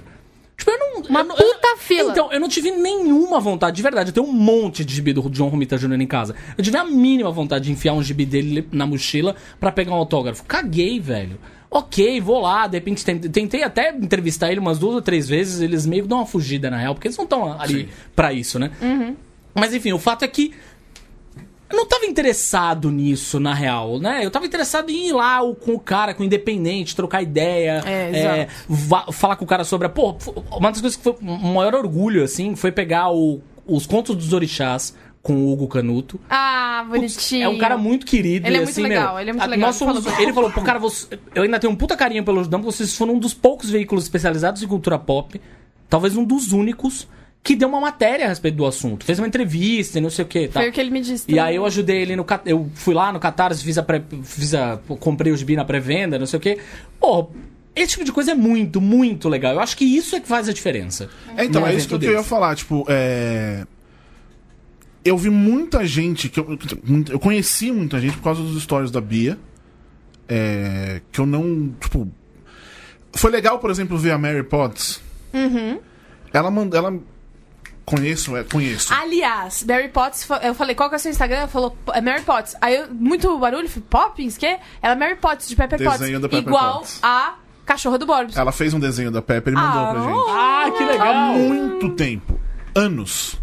[0.57, 0.95] Tipo, eu não.
[1.09, 2.13] Uma não- puta eu- fila.
[2.13, 4.11] Então, eu não tive nenhuma vontade, de verdade.
[4.11, 6.01] Eu tenho um monte de gibi do John Romita Jr.
[6.01, 6.35] em casa.
[6.57, 9.97] Eu tive a mínima vontade de enfiar um gibi dele na mochila pra pegar um
[9.97, 10.45] autógrafo.
[10.45, 11.39] Caguei, velho.
[11.71, 15.85] Ok, vou lá, de repente tentei, até entrevistar ele umas duas ou três vezes, eles
[15.85, 18.71] meio que dão uma fugida, na real, porque eles não estão ali pra isso, né?
[19.55, 20.53] Mas enfim, o fato é que
[21.71, 24.25] eu não tava interessado nisso, na real, né?
[24.25, 28.45] Eu tava interessado em ir lá com o cara, com o independente, trocar ideia, É,
[28.45, 28.49] é,
[29.13, 29.91] falar com o cara sobre a.
[29.91, 30.15] Pô,
[30.57, 34.33] uma das coisas que foi o maior orgulho, assim, foi pegar o- os contos dos
[34.33, 36.21] orixás com o Hugo Canuto.
[36.29, 37.45] Ah, bonitinho.
[37.45, 38.47] É um cara muito querido.
[38.47, 40.21] Ele é muito assim, legal, meu, ele é muito a- legal, nós ele fomos- falou
[40.21, 42.95] ele falou, pô, cara, você- eu ainda tenho um puta carinho pelo Judão, porque vocês
[42.95, 45.41] foram um dos poucos veículos especializados em cultura pop,
[45.89, 47.09] talvez um dos únicos,
[47.45, 49.05] que deu uma matéria a respeito do assunto.
[49.05, 50.49] Fez uma entrevista e não sei o que.
[50.49, 50.61] Tá?
[50.61, 51.25] Foi o que ele me disse.
[51.25, 51.41] E também.
[51.41, 52.25] aí eu ajudei ele no.
[52.47, 54.79] Eu fui lá no Catarse, fiz a pré, fiz a.
[54.99, 56.59] Comprei os bi na pré-venda, não sei o quê.
[56.99, 57.29] Pô,
[57.77, 59.53] esse tipo de coisa é muito, muito legal.
[59.53, 61.11] Eu acho que isso é que faz a diferença.
[61.37, 63.67] É, então, é isso que evento eu ia falar, tipo, é.
[65.05, 66.59] Eu vi muita gente, que eu,
[67.11, 69.39] eu conheci muita gente por causa dos stories da Bia.
[70.27, 71.75] É, que eu não.
[71.79, 72.09] Tipo.
[73.13, 75.03] Foi legal, por exemplo, ver a Mary Potts.
[75.35, 75.79] Uhum.
[76.33, 76.79] Ela mandou.
[76.79, 76.99] Ela.
[77.85, 78.93] Conheço, é, conheço.
[78.95, 81.37] Aliás, Mary Potts, eu falei, qual que é o seu Instagram?
[81.37, 82.57] Ela falou, é Mary Potts.
[82.61, 84.57] Aí eu, muito barulho, falei, Poppins, quê?
[84.81, 86.01] Ela é Mary Potts, de Pepper Potts.
[86.01, 86.99] Desenho da Pepper igual Potts.
[87.03, 87.35] a
[87.67, 88.37] cachorra do Borbs.
[88.37, 90.31] Ela fez um desenho da Pepper e mandou Ah, pra gente.
[90.31, 91.35] Ah, que Há legal!
[91.35, 92.41] muito tempo.
[92.75, 93.37] anos.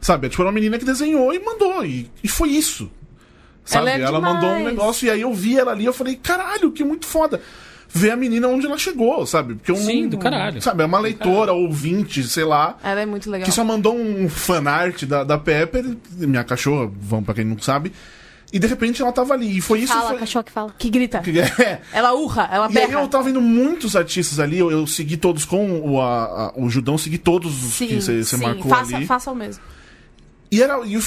[0.00, 0.28] Sabe?
[0.28, 1.84] Tipo, era uma menina que desenhou e mandou.
[1.84, 2.90] E, e foi isso.
[3.64, 3.90] Sabe?
[3.90, 6.72] Ela é ela mandou um negócio e aí eu vi ela ali eu falei, caralho,
[6.72, 7.40] que muito foda.
[7.94, 9.54] Ver a menina onde ela chegou, sabe?
[9.56, 10.62] Porque eu Sim, não- do caralho.
[10.62, 12.78] Sabe, é uma leitora, ouvinte, sei lá.
[12.82, 13.44] Ela é muito legal.
[13.44, 17.92] Que só mandou um fanart da, da Pepper, minha cachorra, vamos pra quem não sabe.
[18.50, 19.58] E de repente ela tava ali.
[19.58, 19.92] E foi isso.
[19.92, 20.18] Fala, foi...
[20.18, 20.74] cachorro que fala.
[20.78, 21.22] Que grita.
[21.62, 21.80] É.
[21.92, 25.44] Ela urra, ela E aí eu tava vendo muitos artistas ali, eu, eu segui todos
[25.44, 29.06] com o, a- a- o Judão, segui todos os Sim, que você marcou faça, ali.
[29.06, 29.62] faça o mesmo.
[30.50, 30.78] E era.
[30.86, 30.98] e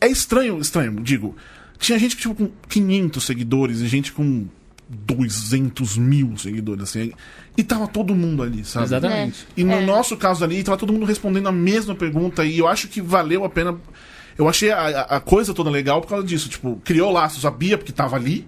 [0.00, 1.36] é estranho, estranho, digo.
[1.78, 4.46] Tinha gente tipo, com 500 seguidores e gente com
[4.88, 7.12] 200 mil seguidores, assim.
[7.56, 8.86] E tava todo mundo ali, sabe?
[8.86, 9.46] Exatamente.
[9.56, 9.80] E no É.
[9.84, 13.44] nosso caso ali, tava todo mundo respondendo a mesma pergunta e eu acho que valeu
[13.44, 13.76] a pena.
[14.36, 16.48] Eu achei a, a- coisa toda legal por causa disso.
[16.48, 17.44] Tipo, criou laços.
[17.44, 18.46] A Bia, porque tava ali,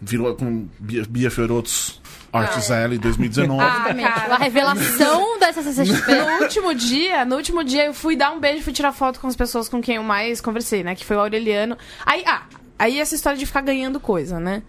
[0.00, 2.00] virou com Bia, Bia Fiorottos
[2.32, 3.62] Arts L em 2019.
[3.62, 4.08] Ah, Exatamente.
[4.12, 4.34] cara.
[4.34, 6.12] A revelação da SCCXP.
[6.14, 9.28] No último dia, no último dia eu fui dar um beijo, fui tirar foto com
[9.28, 10.94] as pessoas com quem eu mais conversei, né?
[10.96, 11.76] Que foi o Aureliano.
[12.04, 12.42] Aí, ah,
[12.78, 14.62] aí essa história de ficar ganhando coisa, né?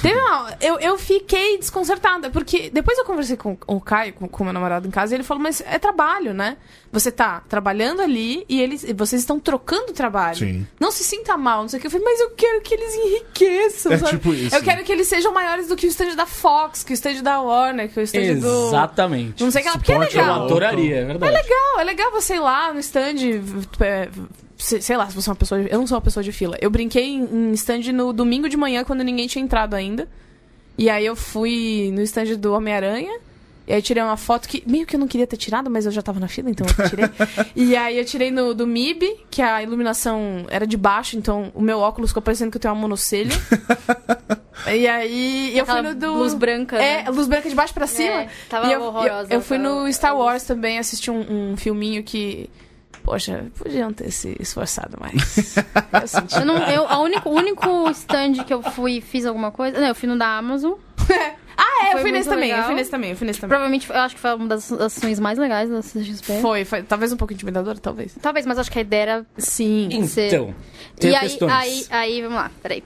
[0.00, 4.44] Teve uma, eu, eu fiquei desconcertada, porque depois eu conversei com o Caio, com, com
[4.44, 6.56] meu namorado em casa, e ele falou, mas é trabalho, né?
[6.90, 10.36] Você tá trabalhando ali e eles, vocês estão trocando trabalho.
[10.38, 10.66] Sim.
[10.80, 11.86] Não se sinta mal, não sei o que.
[11.88, 14.10] Eu falei, mas eu quero que eles enriqueçam, É sabe?
[14.12, 14.54] tipo isso.
[14.54, 17.22] Eu quero que eles sejam maiores do que o stand da Fox, que o stand
[17.22, 18.68] da Warner, que o stand do...
[18.68, 19.42] Exatamente.
[19.42, 20.44] Não sei o que lá, porque é Eu legal.
[20.44, 21.32] adoraria, é verdade.
[21.34, 23.16] É legal, é legal você ir lá no stand.
[24.64, 25.62] É, se- sei lá, se você é uma pessoa.
[25.62, 26.56] de- eu não sou uma pessoa de fila.
[26.60, 30.08] Eu brinquei em, em stand no domingo de manhã, quando ninguém tinha entrado ainda.
[30.76, 33.20] E aí eu fui no stand do Homem-Aranha.
[33.66, 35.92] E aí tirei uma foto que meio que eu não queria ter tirado, mas eu
[35.92, 37.06] já tava na fila, então eu tirei.
[37.56, 41.62] e aí eu tirei no do MIB, que a iluminação era de baixo, então o
[41.62, 43.30] meu óculos ficou parecendo que eu tenho uma monocelha.
[44.70, 46.12] e aí eu fui no do.
[46.14, 47.10] luz branca, É, né?
[47.10, 48.22] luz branca de baixo pra cima.
[48.22, 51.56] É, tava e eu, horrorosa Eu, eu fui no Star Wars também assistir um, um
[51.56, 52.50] filminho que.
[53.04, 55.56] Poxa, podiam ter se esforçado mais.
[56.00, 56.38] eu senti.
[56.38, 59.78] Eu não, eu, a único, o único stand que eu fui e fiz alguma coisa.
[59.78, 60.72] Não, eu fui no da Amazon.
[61.56, 63.50] Ah, é, eu fui nesse também, eu fui nesse também, eu fui nesse também.
[63.50, 66.40] Provavelmente, eu acho que foi uma das ações mais legais da CXP.
[66.40, 66.82] Foi, foi.
[66.82, 68.12] Talvez um pouco intimidador, talvez.
[68.20, 69.26] Talvez, mas acho que a ideia era.
[69.38, 69.88] Sim.
[69.92, 70.52] Então,
[70.96, 72.82] tem e aí, aí, aí, vamos lá, peraí.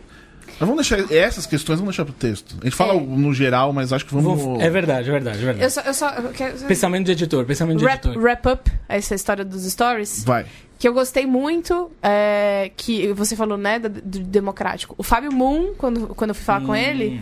[0.61, 2.57] Mas vamos deixar essas questões, vamos deixar pro texto.
[2.61, 3.01] A gente fala É.
[3.01, 4.41] no geral, mas acho que vamos.
[4.41, 5.65] Vou- É verdade, é verdade, é verdade.
[5.65, 5.81] Eu só.
[5.83, 8.23] Eu só eu quero, Pensamento de editor, pensamento de wrap, editor.
[8.23, 10.25] wrap up essa história dos stories.
[10.25, 10.47] Vai.
[10.79, 14.95] Que eu gostei muito, é, que você falou, né, do, do democrático.
[14.97, 16.77] O Fábio Moon, quando, quando eu fui falar com Hum.
[16.77, 17.21] ele,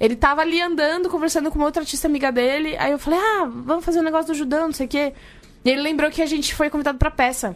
[0.00, 2.76] ele tava ali andando, conversando com uma outra artista amiga dele.
[2.76, 5.12] Aí eu falei, ah, vamos fazer um negócio do Judão, não sei o quê.
[5.64, 7.54] E ele lembrou que a gente foi convidado pra peça.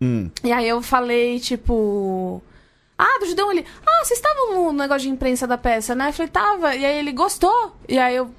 [0.00, 0.28] Hum.
[0.44, 2.42] E aí eu falei, tipo.
[2.98, 3.64] Ah, do Judão, ele.
[3.86, 6.08] Ah, vocês estavam no negócio de imprensa da peça, né?
[6.08, 6.74] Eu falei, tava.
[6.74, 7.76] E aí ele gostou.
[7.88, 8.30] E aí eu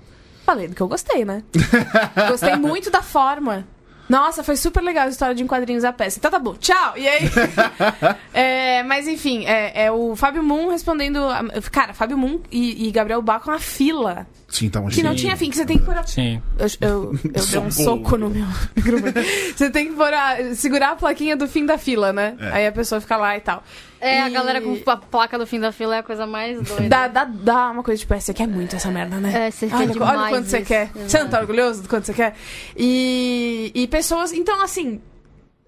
[0.45, 1.43] falei do que eu gostei, né?
[2.29, 3.67] gostei muito da forma.
[4.09, 6.17] Nossa, foi super legal a história de quadrinhos da peça.
[6.17, 6.93] Então tá bom, tchau!
[6.95, 7.19] E aí.
[8.33, 11.17] É, mas enfim, é, é o Fábio Moon respondendo.
[11.17, 14.27] a- Cara, Fábio Moon e, e Gabriel Baco na fila.
[14.47, 16.41] Sim, tá Que não tinha fim, que você tem que pôr a Sim.
[16.57, 18.45] eu, eu, eu dei um soco no meu.
[19.55, 22.37] Você tem que pôr a- segurar a plaquinha do fim da fila, né?
[22.39, 22.51] É.
[22.53, 23.63] Aí a pessoa fica lá e tal.
[23.99, 26.61] É, a E galera com a placa do fim da fila é a coisa mais
[26.67, 26.87] doida.
[26.89, 29.47] Dá, dá, dá uma coisa tipo, é, você quer muito essa merda, né?
[29.47, 30.67] É, você quer Olha, demais olha quanto você isso.
[30.67, 30.91] quer.
[30.93, 32.35] Você não tá orgulhoso do quanto você quer?
[32.75, 34.31] E, e pessoas.
[34.33, 35.01] Então, assim.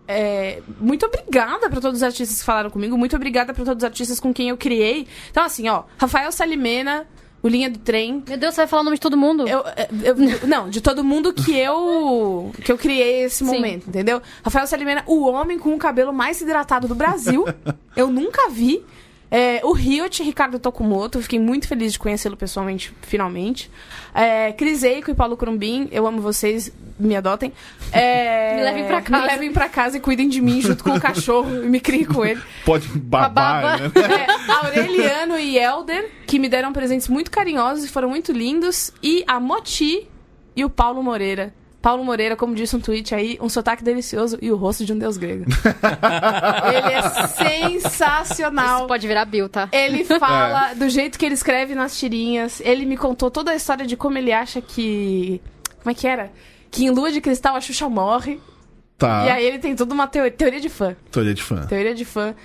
[0.07, 2.97] é, muito obrigada pra todos os artistas que falaram comigo.
[2.97, 5.07] Muito obrigada pra todos os artistas com quem eu criei.
[5.31, 7.05] Então, assim, ó, Rafael Salimena,
[7.41, 8.23] o Linha do Trem.
[8.27, 9.47] Meu Deus, você vai falar o nome de todo mundo?
[9.47, 9.63] Eu,
[10.03, 13.45] eu- não, de todo mundo que eu que eu criei esse Sim.
[13.45, 14.21] momento, entendeu?
[14.43, 17.45] Rafael Salimena, o homem com o cabelo mais hidratado do Brasil.
[17.95, 18.83] eu nunca vi.
[19.31, 23.69] É, o Riot, Ricardo Tokumoto, eu fiquei muito feliz de conhecê-lo pessoalmente, finalmente.
[24.13, 27.53] É, Cris Eico e Paulo Crumbin, eu amo vocês, me adotem.
[27.91, 29.25] É, Me levem pra casa.
[29.25, 32.05] Me levem pra casa e cuidem de mim junto com o cachorro e me criem
[32.05, 32.41] com ele.
[32.65, 33.77] Pode babar, baba.
[33.77, 33.91] né?
[34.09, 38.91] É, Aureliano e Elder, que me deram presentes muito carinhosos e foram muito lindos.
[39.03, 40.07] E a Moti
[40.55, 41.53] e o Paulo Moreira.
[41.81, 44.97] Paulo Moreira, como disse um tweet aí, um sotaque delicioso e o rosto de um
[44.97, 45.45] deus grego.
[46.73, 48.79] ele é sensacional.
[48.79, 49.69] Isso pode virar Bill, tá?
[49.71, 52.61] Ele fala do jeito que ele escreve nas tirinhas.
[52.61, 55.41] Ele me contou toda a história de como ele acha que.
[55.81, 56.31] Como é que era?
[56.69, 58.39] Que em Lua de Cristal a Xuxa morre.
[58.97, 59.25] Tá.
[59.25, 60.95] E aí ele tem toda uma teoria, teoria de fã.
[61.09, 61.65] Teoria de fã.
[61.65, 62.35] Teoria de fã.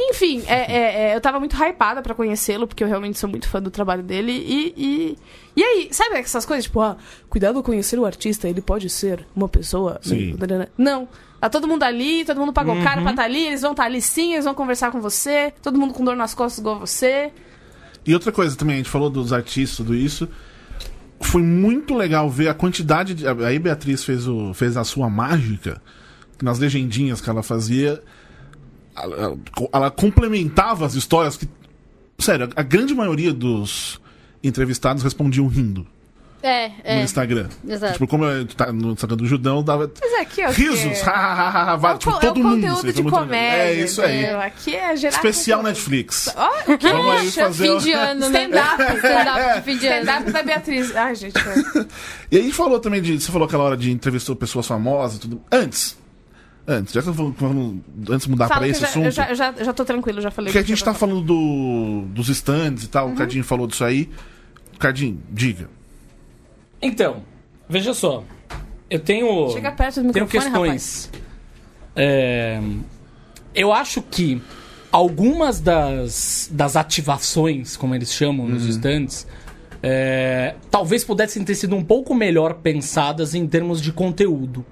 [0.00, 3.48] Enfim, é, é, é, eu tava muito hypada pra conhecê-lo, porque eu realmente sou muito
[3.48, 4.30] fã do trabalho dele.
[4.30, 5.18] E, e,
[5.56, 6.66] e aí, sabe essas coisas?
[6.66, 6.96] Tipo, ah,
[7.28, 9.98] cuidado ao conhecer o artista, ele pode ser uma pessoa.
[10.00, 10.36] Sim.
[10.76, 11.08] Não.
[11.40, 14.00] Tá todo mundo ali, todo mundo pagou caro pra estar ali, eles vão estar ali
[14.00, 17.32] sim, eles vão conversar com você, todo mundo com dor nas costas igual você.
[18.04, 20.28] E outra coisa também, a gente falou dos artistas, tudo isso.
[21.20, 23.24] Foi muito legal ver a quantidade de.
[23.26, 25.80] Aí Beatriz fez, o, fez a sua mágica
[26.42, 28.02] nas legendinhas que ela fazia,
[29.02, 29.38] ela,
[29.72, 31.48] ela complementava as histórias que.
[32.18, 34.00] Sério, a grande maioria dos
[34.42, 35.86] entrevistados respondiam rindo
[36.42, 37.02] É, no é.
[37.02, 37.48] Instagram.
[37.68, 37.92] Exato.
[37.94, 39.90] Tipo, como eu, tá no Instagram do Judão, dava.
[40.00, 40.50] Mas aqui, ó.
[40.50, 41.00] Risos!
[41.00, 42.60] que- ha, ha, ha, É o tipo, co- todo é o mundo.
[42.66, 43.20] conteúdo de legal.
[43.20, 43.46] comédia.
[43.46, 44.24] É isso aí.
[44.26, 45.14] Aqui é gerar.
[45.16, 46.32] Especial Netflix.
[46.36, 47.68] Ó, que Vamos aí fazer.
[47.68, 48.44] Fim de ano, né?
[48.44, 48.82] Stand-up.
[48.98, 50.00] Stand-up de fim de ano.
[50.06, 50.96] Stand-up da Beatriz.
[50.96, 51.36] Ai, gente.
[51.38, 51.86] é.
[52.32, 53.20] E aí falou também de.
[53.20, 55.40] Você falou aquela hora de entrevistou pessoas famosas e tudo.
[55.52, 55.96] Antes.
[56.70, 59.04] Antes, já que eu vou, vamos- antes de mudar Fala pra que esse já, assunto.
[59.06, 60.52] eu já, eu já, eu já tô tranquilo, já falei.
[60.52, 64.08] Porque a gente tá falando do, dos stands e tal, o Cardinho falou disso aí.
[64.78, 65.70] Cardinho, diga.
[66.82, 67.22] Então,
[67.68, 68.22] veja só.
[68.90, 69.48] Eu tenho.
[69.50, 71.10] Chega perto do tenho questões.
[71.96, 72.60] É,
[73.54, 74.40] eu acho que
[74.92, 78.68] algumas das, das ativações, como eles chamam nos Uhum.
[78.70, 79.26] stands,
[79.82, 84.64] é, talvez pudessem ter sido um pouco melhor pensadas em termos de conteúdo.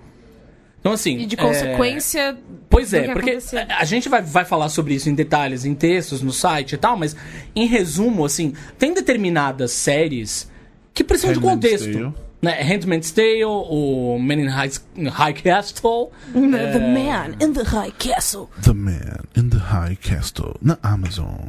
[0.86, 1.18] Então, assim.
[1.18, 2.38] E de é, consequência.
[2.70, 3.60] Pois é, que porque aconteceu.
[3.76, 6.96] a gente vai, vai falar sobre isso em detalhes, em textos, no site e tal,
[6.96, 7.16] mas
[7.54, 10.48] em resumo, assim, tem determinadas séries
[10.94, 11.90] que precisam de contexto.
[11.92, 12.14] Tale.
[12.40, 12.62] Né?
[12.62, 14.70] Handmaid's Tale, o Man in High,
[15.10, 16.12] High Castle.
[16.32, 18.48] The man in the high castle.
[18.62, 21.48] The Man in the High Castle, na Amazon.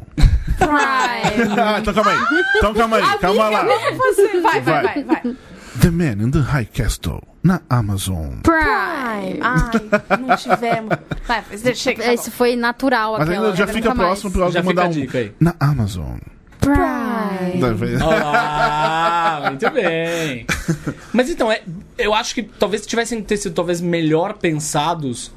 [0.57, 1.57] Prime.
[1.59, 2.19] Ah, então calma aí.
[2.55, 3.65] Então calma aí, calma lá.
[3.65, 4.61] Vai, vai, Vai.
[4.61, 5.37] vai, vai.
[5.81, 8.39] The Man in the High Castle, na Amazon.
[8.43, 9.39] Prime.
[9.41, 9.71] Ai,
[10.19, 10.97] não tivemos.
[11.27, 12.03] Vai, deixa, chega.
[12.03, 13.45] tá Esse foi natural Mas aquela.
[13.47, 14.91] ainda já nunca fica próximo pro Aldo fica mandar um.
[14.91, 15.31] dica aí.
[15.39, 16.17] Na Amazon.
[16.59, 17.97] Prime.
[17.99, 19.41] Tá?
[19.43, 20.45] Ah, muito bem.
[21.13, 21.61] Mas então, é,
[21.97, 25.31] eu acho que talvez tivessem ter sido talvez melhor pensados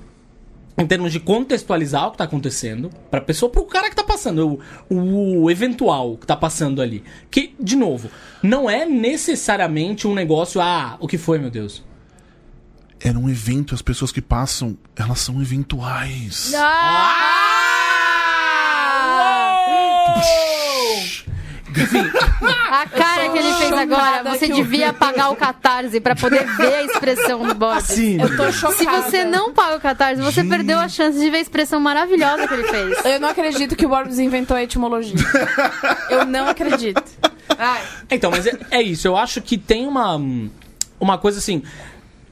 [0.78, 4.60] em termos de contextualizar o que tá acontecendo pra pessoa, pro cara que tá passando,
[4.88, 7.02] o, o eventual que tá passando ali.
[7.30, 8.10] Que, de novo,
[8.42, 11.82] não é necessariamente um negócio, ah, o que foi, meu Deus?
[13.02, 16.50] Era um evento, as pessoas que passam, elas são eventuais.
[22.70, 26.82] A cara que ele fez agora, você devia pagar o Catarse pra poder ver a
[26.82, 27.80] expressão do Bob.
[27.82, 28.20] Sim.
[28.20, 28.76] Eu tô chocada.
[28.78, 30.50] Se você não paga o Catarse, você Gente.
[30.50, 33.04] perdeu a chance de ver a expressão maravilhosa que ele fez.
[33.04, 35.14] Eu não acredito que o Borbs inventou a etimologia.
[36.08, 37.02] Eu não acredito.
[37.58, 37.82] Ai.
[38.10, 39.06] Então, mas é, é isso.
[39.06, 40.20] Eu acho que tem uma,
[40.98, 41.62] uma coisa assim.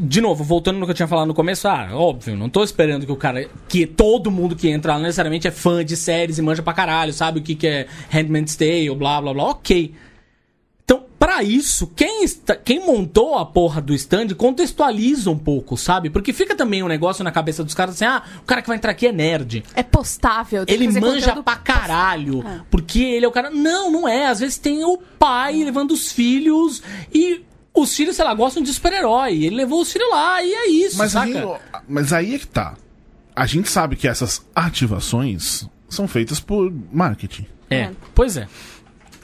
[0.01, 3.05] De novo, voltando no que eu tinha falado no começo, ah, óbvio, não tô esperando
[3.05, 3.49] que o cara.
[3.67, 7.13] Que todo mundo que entra lá necessariamente é fã de séries e manja pra caralho,
[7.13, 9.45] sabe o que, que é Handmaid's Tale, blá blá blá.
[9.45, 9.93] Ok.
[10.85, 16.09] Então, pra isso, quem, está, quem montou a porra do stand contextualiza um pouco, sabe?
[16.09, 18.79] Porque fica também um negócio na cabeça dos caras assim, ah, o cara que vai
[18.79, 19.65] entrar aqui é nerd.
[19.75, 20.65] É postável.
[20.67, 22.45] Ele manja pra caralho.
[22.71, 23.51] Porque ele é o cara.
[23.51, 24.29] Não, não é.
[24.29, 26.83] Às vezes tem o pai levando os filhos
[27.13, 27.43] e
[27.83, 29.45] os filhos, sei lá, gostam de super-herói.
[29.45, 31.61] Ele levou os filhos lá e é isso, Mas aí, saca?
[31.89, 32.75] mas aí é que tá.
[33.35, 37.47] A gente sabe que essas ativações são feitas por marketing.
[37.71, 38.49] É, pois é.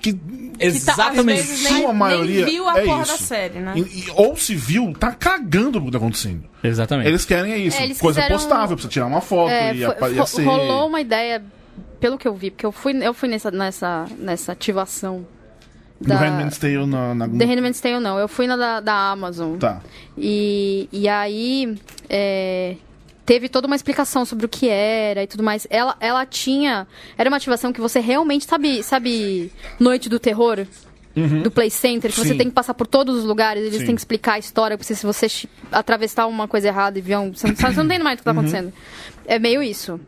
[0.00, 0.18] Que Que
[0.50, 1.42] tá, Exatamente.
[1.42, 3.12] Vezes Sua nem, maioria nem viu a é porra isso.
[3.12, 3.72] da série, né?
[3.74, 6.44] e- e- ou se viu, tá cagando pro que tá acontecendo.
[6.62, 7.08] Exatamente.
[7.08, 7.78] Eles querem é isso.
[7.78, 10.26] É, eles coisa quiseram- postável, precisa tirar uma foto É, e foi- apa- ia ro-
[10.26, 10.44] ser.
[10.44, 11.42] rolou uma ideia,
[11.98, 15.26] pelo que eu vi, porque eu fui, eu fui nessa, nessa, nessa ativação
[16.04, 16.16] No da...
[16.20, 17.14] Handmaid's Tale na.
[17.14, 17.28] na...
[17.28, 19.56] The Handmaid's Tale não, eu fui na da, da Amazon.
[19.58, 19.80] Tá.
[20.16, 21.76] E, e aí
[22.08, 22.76] é,
[23.26, 25.66] teve toda uma explicação sobre o que era e tudo mais.
[25.70, 26.86] Ela, ela tinha.
[27.18, 29.50] Era uma ativação que você realmente sabe, sabe
[29.80, 30.66] Noite do Terror?
[31.44, 32.32] Do Play Center, que você Uhum.
[32.32, 32.38] Sim.
[32.38, 33.86] tem que passar por todos os lugares, eles Sim.
[33.86, 35.28] têm que explicar a história, porque se você
[35.70, 37.32] atravessar uma coisa errada e ver um.
[37.32, 38.38] Você não, sabe- você não tem mais o que tá Uhum.
[38.38, 38.72] acontecendo.
[39.24, 40.00] É meio isso.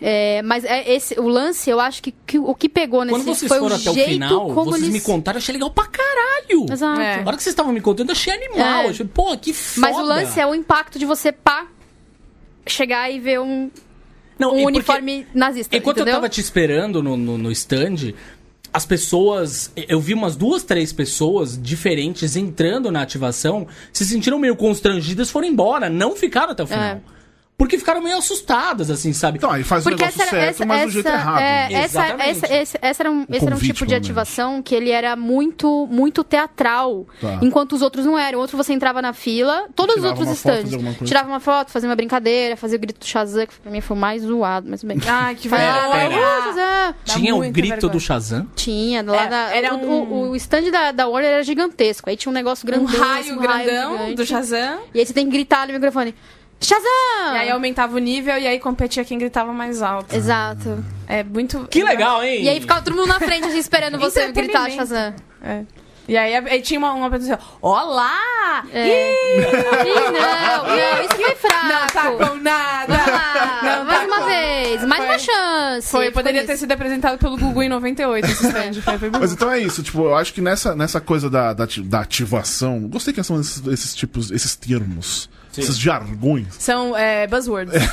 [0.00, 3.24] É, mas é esse, o lance, eu acho que, que o que pegou nesse Quando
[3.24, 4.94] vocês foi foram o até o jeito final, como vocês eles...
[4.94, 6.66] me contaram, eu achei legal pra caralho.
[6.70, 7.00] Exato.
[7.00, 7.14] É.
[7.22, 8.82] A hora que vocês estavam me contando, eu achei animal.
[8.82, 8.86] É.
[8.86, 9.86] Eu achei, pô, que foda.
[9.86, 11.66] Mas o lance é o impacto de você pá
[12.66, 13.70] chegar e ver um,
[14.38, 15.74] Não, um e porque- uniforme nazista.
[15.76, 16.12] Enquanto entendeu?
[16.12, 18.12] eu tava te esperando no, no, no stand,
[18.72, 19.72] as pessoas.
[19.88, 25.48] Eu vi umas duas, três pessoas diferentes entrando na ativação, se sentiram meio constrangidas, foram
[25.48, 26.84] embora, não ficaram até o final.
[26.84, 27.00] É.
[27.58, 29.38] Porque ficaram meio assustadas, assim, sabe?
[29.38, 31.40] Então, aí faz o Porque negócio essa, era- certo, essa, mas do jeito essa- errado.
[31.40, 32.28] é, essa, Exatamente.
[32.44, 35.86] essa, esse, essa era um, esse era um tipo de ativação que ele era muito,
[35.90, 37.38] muito teatral, Tá.
[37.40, 38.38] enquanto os outros não eram.
[38.40, 40.94] Outro você entrava na fila, todos os outros coisa.
[41.04, 43.96] Tirava uma foto, fazia uma brincadeira, fazia o grito do Shazam, que pra mim foi
[43.96, 44.98] o mais zoado, mas tudo bem.
[45.08, 46.08] Ai, que Pera, vergonha.
[46.10, 46.14] pera.
[46.14, 46.94] Uh, Shazam!
[47.06, 47.92] Tinha o muita grito vergonha.
[47.92, 48.48] do Shazam.
[48.54, 52.10] Tinha, lá É, na- era o, um- o, o stand da, da Warner era gigantesco.
[52.10, 53.00] Aí tinha um negócio Um grandão.
[53.00, 54.14] raio assim, um grandão gigante.
[54.14, 54.80] do Shazam.
[54.92, 56.14] E aí você tem que gritar no microfone.
[56.60, 57.34] Shazam!
[57.34, 60.14] E aí aumentava o nível e aí competia quem gritava mais alto.
[60.14, 60.82] Exato.
[61.06, 61.66] É muito.
[61.70, 62.42] Que legal, hein?
[62.44, 64.70] E aí ficava todo mundo na frente, assim, esperando você gritar.
[64.70, 65.14] Shazam.
[65.42, 65.62] É.
[66.08, 68.64] E aí, aí tinha uma, uma pessoa assim, olá!
[68.72, 68.86] É.
[68.86, 71.66] Ih, Ih, não, não, isso foi fraco.
[71.66, 72.94] não tá com nada!
[72.94, 75.90] Lá, Não mais tá uma com- vez, mais Foi- uma chance.
[75.90, 76.46] Foi, poderia isso.
[76.46, 78.80] ter sido apresentado pelo Gugu em 98, esse stand.
[78.82, 81.66] Foi, foi Mas então é isso, tipo, eu acho que nessa, nessa coisa da, da,
[81.84, 85.28] da ativação, gostei que são esses, esses tipos, esses termos,
[85.58, 86.46] esses jargões.
[86.58, 87.74] São é, buzzwords.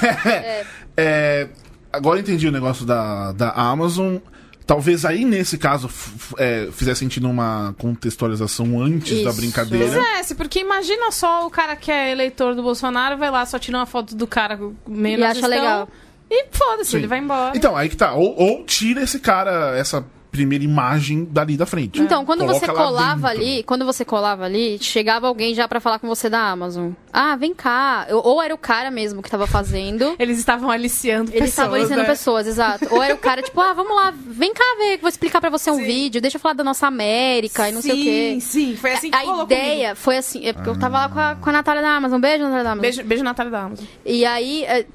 [0.95, 1.47] É,
[1.91, 4.17] agora eu entendi o negócio da, da Amazon.
[4.65, 5.89] Talvez aí, nesse caso,
[6.37, 9.41] é, fizesse sentido uma contextualização antes da Isso.
[9.41, 9.99] brincadeira.
[10.19, 13.77] É, porque imagina só o cara que é eleitor do Bolsonaro, vai lá, só tira
[13.77, 14.57] uma foto do cara
[14.87, 15.89] meio E na acha gestão, legal.
[16.29, 16.97] E foda-se, Sim.
[16.97, 17.57] ele vai embora.
[17.57, 18.13] Então, aí que tá.
[18.13, 22.01] Ou, ou tira esse cara, essa primeira imagem dali da frente.
[22.01, 25.99] Então, quando Coloca você colava ali, quando você colava ali, chegava alguém já pra falar
[25.99, 26.91] com você da Amazon.
[27.13, 28.05] Ah, vem cá.
[28.09, 30.15] Eu- Ou era o cara mesmo que tava fazendo.
[30.19, 32.09] Eles estavam aliciando Eles estavam pessoas, ensinando né?
[32.09, 32.87] pessoas, exato.
[32.91, 35.51] Ou era o cara, tipo, ah, vamos lá, vem cá ver, que vou explicar pra
[35.51, 35.83] você um Sim.
[35.83, 38.37] vídeo, deixa eu falar da nossa América e não sei o quê.
[38.39, 41.09] Sim, sim, foi assim que a rolou ideia foi assim, é porque eu tava lá
[41.09, 42.19] com a, com a Natália da Amazon.
[42.19, 42.79] Beijo, Natália da Amazon.
[42.81, 42.95] comigo.
[42.95, 43.85] Beijo, beijo Natália da Amazon.
[44.03, 44.85] E aí, é,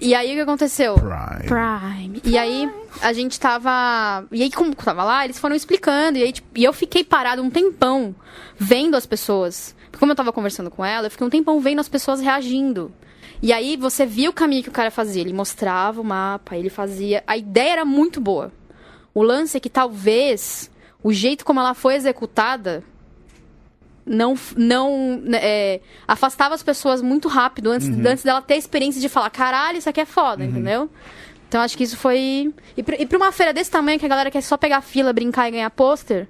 [0.00, 0.94] e aí o que aconteceu?
[0.94, 1.48] Prime.
[1.48, 2.20] Prime.
[2.24, 2.70] E aí
[3.02, 4.26] a gente tava.
[4.32, 6.18] E aí, como tava lá, eles foram explicando.
[6.18, 8.14] E aí, tipo, e eu fiquei parado um tempão
[8.56, 9.74] vendo as pessoas.
[9.86, 12.92] Porque como eu tava conversando com ela, eu fiquei um tempão vendo as pessoas reagindo.
[13.40, 15.22] E aí você via o caminho que o cara fazia.
[15.22, 17.22] Ele mostrava o mapa, ele fazia.
[17.26, 18.52] A ideia era muito boa.
[19.14, 20.70] O lance é que talvez
[21.02, 22.84] o jeito como ela foi executada
[24.08, 29.00] não, não né, é, afastava as pessoas muito rápido antes, antes dela ter a experiência
[29.00, 30.90] de falar, caralho, isso aqui é foda, entendeu?
[31.48, 32.52] Então acho que isso foi.
[32.76, 35.52] E pra, uma feira desse tamanho que a galera quer só pegar fila, brincar e
[35.52, 36.28] ganhar pôster,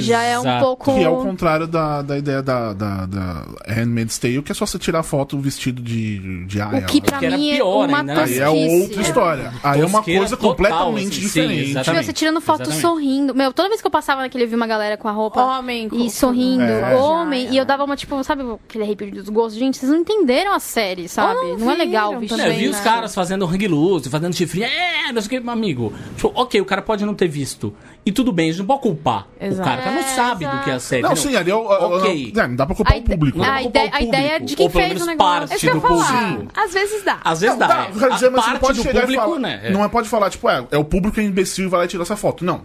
[0.00, 0.64] já é um Exato.
[0.64, 0.94] pouco.
[0.94, 4.66] Que é o contrário da, da ideia da, da, da Handmaid's Tale, que é só
[4.66, 6.80] você tirar foto vestido de, de Aya.
[6.80, 8.22] O que pra mim é pior uma ainda, né?
[8.24, 9.52] Aí é outra história.
[9.62, 11.70] Aí é uma coisa total, completamente assim, sim, diferente.
[11.70, 11.84] exatamente.
[12.00, 12.80] Tipo, você tirando foto Exatamente.
[12.82, 13.34] sorrindo.
[13.34, 15.42] Meu, toda vez que eu passava naquele, eu vi uma galera com a roupa.
[15.42, 16.94] Homem com- E sorrindo, É.
[16.96, 17.48] homem.
[17.50, 19.58] E eu dava uma, tipo, sabe aquele arrepio dos gostos?
[19.58, 21.38] Gente, vocês não entenderam a série, sabe?
[21.40, 22.70] Ou não não é legal também, É, eu vi né?
[22.70, 25.92] os caras fazendo hang loose, fazendo chifrinho, é, não sei o que, meu amigo.
[26.16, 27.74] Tipo, ok, o cara pode não ter visto.
[28.06, 29.62] E tudo bem, a gente não pode culpar Exato.
[29.62, 30.80] o cara, o cara não É, sabe do que é a exato.
[30.80, 31.02] série.
[31.02, 31.60] Não, sim, ali é o.
[31.64, 32.32] Ok.
[32.36, 33.38] Não, não dá pra culpar A o público.
[33.38, 34.80] ide- Não a dá pra culpar ideia- o a ideia público, de quem ou pelo
[34.84, 35.48] fez menos o negócio.
[35.48, 36.48] parte É do público.
[36.54, 37.18] Às vezes dá.
[37.24, 37.74] Às vezes Não, dá.
[37.74, 37.90] tá, é.
[37.90, 39.38] dizer, A mas você não parte pode do chegar público, e falar.
[39.40, 39.60] né?
[39.64, 39.70] É.
[39.70, 41.84] Não é pode falar, tipo, é, é o público que é imbecil e vai lá
[41.86, 42.44] e tirar essa foto.
[42.44, 42.60] Não.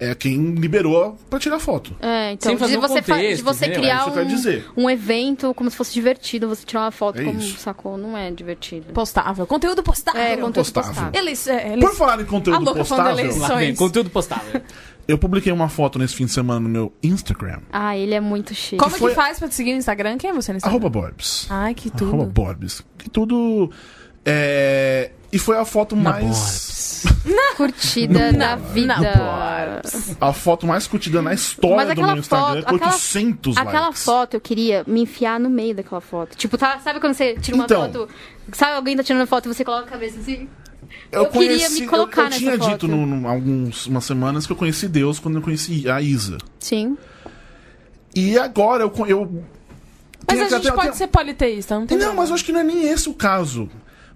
[0.00, 1.94] É quem liberou pra tirar foto.
[2.00, 3.80] É, então, Sem fazer de um você, fa- de contexto, você entendeu?
[3.82, 4.24] criar É
[4.64, 7.58] que um, um evento como se fosse divertido, você tirar uma foto É como isso.
[7.58, 8.92] sacou, não é divertido.
[8.94, 9.46] Postável.
[9.46, 10.20] Conteúdo postável.
[10.22, 10.90] É, conteúdo postável.
[10.90, 11.20] postável.
[11.20, 11.84] Eles, é, eles...
[11.84, 13.38] Por falar em conteúdo A postável.
[13.38, 14.62] Lá vem, conteúdo postável.
[15.06, 17.60] eu publiquei uma foto nesse fim de semana no meu Instagram.
[17.70, 18.78] Ah, ele é muito chique.
[18.78, 20.16] Como foi- que faz pra te seguir no Instagram?
[20.16, 20.78] Quem é você no Instagram?
[20.78, 21.46] Arroba Borbs.
[21.50, 22.08] Ai, que tudo.
[22.14, 22.82] Arroba Borbs.
[22.96, 23.70] Que tudo.
[24.24, 25.10] É...
[25.32, 27.04] E foi a foto mais.
[27.56, 28.94] Curtida da vida.
[30.20, 32.46] A foto mais curtida na história do aquela meu Instagram.
[32.62, 34.04] foto- com aquela- 800 Aquela likes.
[34.04, 36.36] foto eu queria me enfiar no meio daquela foto.
[36.36, 37.82] Tipo, tá, sabe quando você tira uma Então.
[37.82, 38.08] foto.
[38.52, 40.48] Sabe alguém tá tirando foto e você coloca a cabeça assim?
[41.12, 42.70] Eu, Eu queria conheci, me colocar eu, eu nessa tinha foto.
[42.70, 46.38] dito no, no, alguns umas semanas que eu conheci Deus quando eu conheci a Isa.
[46.58, 46.96] Sim.
[48.14, 48.92] E agora eu.
[49.06, 49.44] eu
[50.26, 52.22] Mas tem- a gente tem- pode tem- ser politeísta, não tem Não, problema.
[52.22, 53.70] mas eu acho que não é nem esse o caso.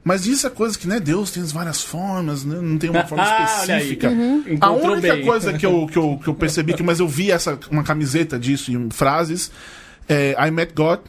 [0.04, 2.60] Mas isso é coisa que, né, Deus tem as várias formas, né?
[2.60, 3.44] Não tem uma forma aí.
[3.44, 4.10] específica.
[4.10, 4.44] Uhum.
[4.60, 5.24] A única bem.
[5.24, 8.38] coisa que eu, que, eu, que eu percebi, que, mas eu vi essa, uma camiseta
[8.38, 9.50] disso em frases,
[10.06, 11.00] é I met God,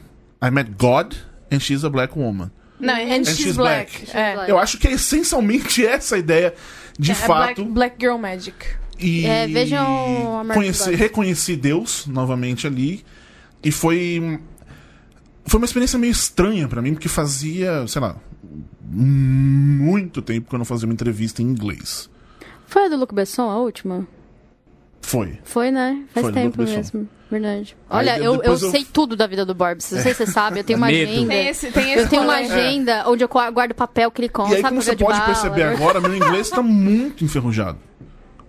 [0.42, 1.14] I met God,
[1.52, 2.50] and she's a black woman.
[2.80, 4.06] Não, and, she's, she's black.
[4.12, 4.16] black.
[4.16, 4.50] É.
[4.50, 6.54] Eu acho que é essencialmente essa ideia,
[6.98, 7.64] de É fato.
[7.64, 8.56] Black, black Girl Magic.
[8.98, 13.04] E É, vejam American conhecer, reconheci Deus novamente ali.
[13.62, 14.40] E foi.
[15.46, 18.16] Foi uma experiência meio estranha pra mim, porque fazia, sei lá,
[18.90, 22.08] muito tempo que eu não fazia uma entrevista em inglês.
[22.66, 24.06] Foi a do Luc Besson, a última?
[25.00, 25.38] Foi.
[25.44, 26.02] Foi, né?
[26.12, 27.08] Faz Foi, tempo mesmo.
[27.30, 27.76] Verdade.
[27.90, 29.90] Aí Olha, de- eu, eu eu- sei tudo da vida do Borbs.
[29.92, 31.10] Não sei se você sabe, eu tenho uma Medo.
[31.10, 31.28] agenda.
[31.28, 34.28] Tem esse, tem esse Eu tenho uma agenda onde eu guardo o papel que ele
[34.28, 34.70] conta, e aí, sabe?
[34.74, 35.26] como você pode bala.
[35.26, 37.78] perceber agora, meu inglês tá muito enferrujado.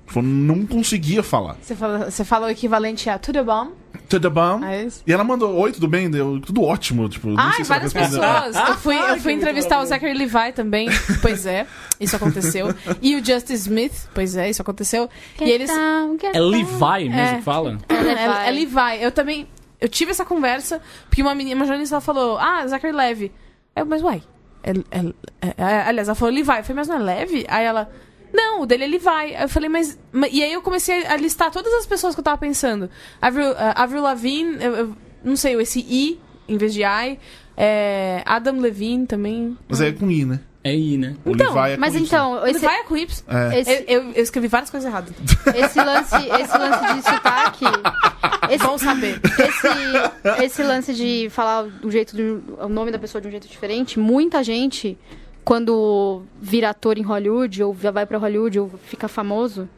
[0.07, 1.57] Tipo, não conseguia falar.
[1.61, 3.71] Você fala, você fala o equivalente a tudo bom?
[4.07, 4.63] Tudo bom?
[4.63, 5.03] É isso?
[5.05, 6.09] E ela mandou, oi, tudo bem?
[6.09, 7.09] Deu tudo ótimo.
[7.09, 8.21] Tipo, não Ai, sei se ela várias respondeu.
[8.21, 8.69] pessoas.
[8.69, 10.87] Eu fui, eu fui que entrevistar o Zachary Levi também.
[11.21, 11.67] Pois é,
[11.99, 12.73] isso aconteceu.
[13.01, 14.07] E o Justice Smith.
[14.13, 15.09] Pois é, isso aconteceu.
[15.37, 15.69] Get E eles.
[15.69, 16.49] down, get É down.
[16.49, 17.35] Levi mesmo É.
[17.35, 17.77] que fala?
[17.89, 18.47] É, Levi.
[18.47, 19.01] é Levi.
[19.03, 19.45] Eu também.
[19.81, 23.31] Eu tive essa conversa, porque uma menina, uma jornalista ela falou, ah, Zachary Levy.
[23.75, 24.23] Eu, mas uai.
[24.63, 26.49] É, é- é- é- aliás, ela falou Levi.
[26.49, 27.45] Eu falei, mas não é Levy?
[27.49, 27.89] Aí ela.
[28.33, 29.07] Não, o dele é Levi.
[29.07, 32.19] Aí Eu falei, mas, ma- E aí eu comecei a listar todas as pessoas que
[32.19, 32.89] eu tava pensando.
[33.21, 37.19] Avril, uh, Avril Lavigne, eu, eu não sei, esse I em vez de I.
[37.55, 39.57] É, Adam Levine também.
[39.67, 40.39] Mas é com I, né?
[40.63, 41.15] É I, né?
[41.25, 43.23] O Então, Levi é Mas então, Ele esse, vai com Y.
[43.27, 43.59] É.
[43.59, 45.11] esse, Eu, eu- eu escrevi várias coisas erradas.
[45.55, 47.65] esse lance, esse lance de sotaque.
[48.49, 49.19] Esse, Bom saber.
[49.25, 53.45] esse, esse lance de falar do jeito do, o nome da pessoa de um jeito
[53.47, 54.97] diferente, muita gente,
[55.47, 59.69] quando vira ator em Hollywood, ou já vai pra Hollywood, ou fica famoso,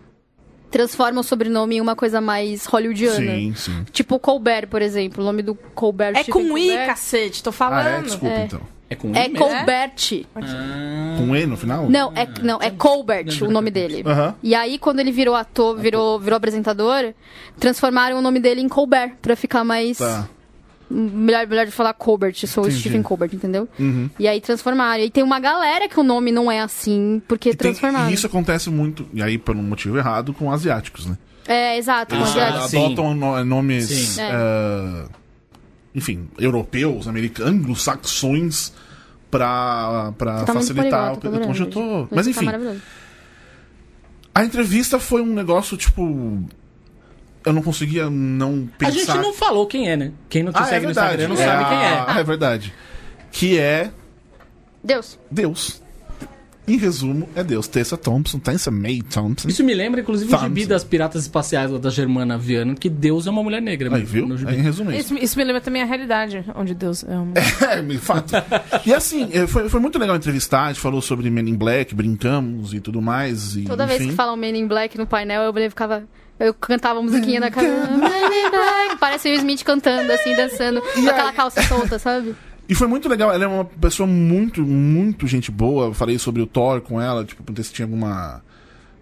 [0.72, 3.18] transforma o sobrenome em uma coisa mais hollywoodiana.
[3.36, 3.84] Sim, sim.
[3.92, 5.22] Tipo Colbert, por exemplo.
[5.22, 8.00] O nome do Colbert É com I, Colbert, cacete, tô Ah, falando.
[8.00, 8.02] é?
[8.02, 8.46] Desculpa, É.
[8.46, 8.62] então.
[8.90, 9.30] É com I É?
[9.30, 10.26] Colbert.
[10.36, 11.88] Ah, Com E no final?
[11.88, 14.02] Não, é, não, é Colbert o nome dele.
[14.04, 14.34] Aham.
[14.42, 17.14] E aí, quando ele virou ator, virou, virou apresentador,
[17.60, 20.00] transformaram o nome dele em Colbert, pra ficar mais.
[20.00, 20.28] Tá.
[20.90, 22.82] Melhor, melhor de falar Colbert, eu sou o Entendi.
[22.82, 23.70] Stephen Colbert, entendeu?
[23.80, 24.10] Uhum.
[24.18, 25.04] E aí transformaram.
[25.04, 28.10] E tem uma galera que o nome não é assim, porque E, tem- transformaram.
[28.10, 31.18] e isso acontece muito, e aí por um motivo errado, com asiáticos, né?
[31.48, 32.16] É, exato.
[32.16, 32.30] Eles
[32.70, 32.86] sim.
[32.86, 34.22] adotam no- nomes, Sim.
[34.22, 35.06] eh,
[35.96, 38.74] enfim, europeus, americanos, anglo-saxões
[39.32, 40.90] pra, pra tá muito facilitar.
[40.90, 42.08] poliglota, o- tô adorando, Hoje eu tô.
[42.16, 42.82] Mas tá enfim, maravilhoso.
[44.34, 46.44] a entrevista foi um negócio, tipo.
[47.46, 48.92] Eu não conseguia não A pensar.
[48.92, 50.12] gente não falou quem é, né?
[50.28, 51.24] Quem não te Ah, segue é no verdade.
[51.24, 52.06] Instagram não sabe quem é.
[52.08, 52.74] Ah, é verdade.
[53.32, 53.92] Que é
[54.84, 55.18] Deus.
[55.32, 55.82] Deus.
[56.68, 57.68] Em resumo, é Deus.
[57.68, 59.48] Tessa Thompson, Tessa May Thompson.
[59.50, 60.48] Isso me lembra, inclusive, o Thompson.
[60.50, 63.96] gibi das Piratas Espaciais lá da Germana Viana, que Deus é uma mulher negra.
[63.96, 64.28] Aí, viu?
[64.46, 65.16] Aí, em resumo, é isso.
[65.16, 67.34] Isso, isso me lembra também a realidade, onde Deus é um...
[67.68, 68.34] É, de fato.
[68.86, 71.96] E assim, eh, foi, foi muito legal entrevistar, a gente falou sobre Men in Black,
[71.96, 73.56] brincamos e tudo mais.
[73.56, 74.12] E, Toda vez enfim.
[74.12, 76.04] que falam Men in Black no painel, eu ficava.
[76.40, 77.58] Eu cantava a musiquinha in Black.
[79.00, 82.36] Parece o Smith cantando, assim, dançando, com aquela calça solta, sabe?
[82.68, 85.88] E foi muito legal, ela é uma pessoa muito, muito gente boa.
[85.88, 88.42] Eu falei sobre o Thor com ela, tipo, perguntei se tinha alguma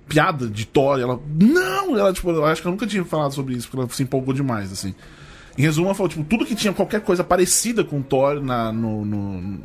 [0.08, 1.00] piada de Thor.
[1.00, 1.98] Ela, não!
[1.98, 4.34] Ela, tipo, eu acho que eu nunca tinha falado sobre isso, porque ela se empolgou
[4.34, 4.96] demais, assim.
[5.58, 9.04] Em resumo, ela falou, tipo, tudo que tinha qualquer coisa parecida com Thor na, no,
[9.04, 9.60] no,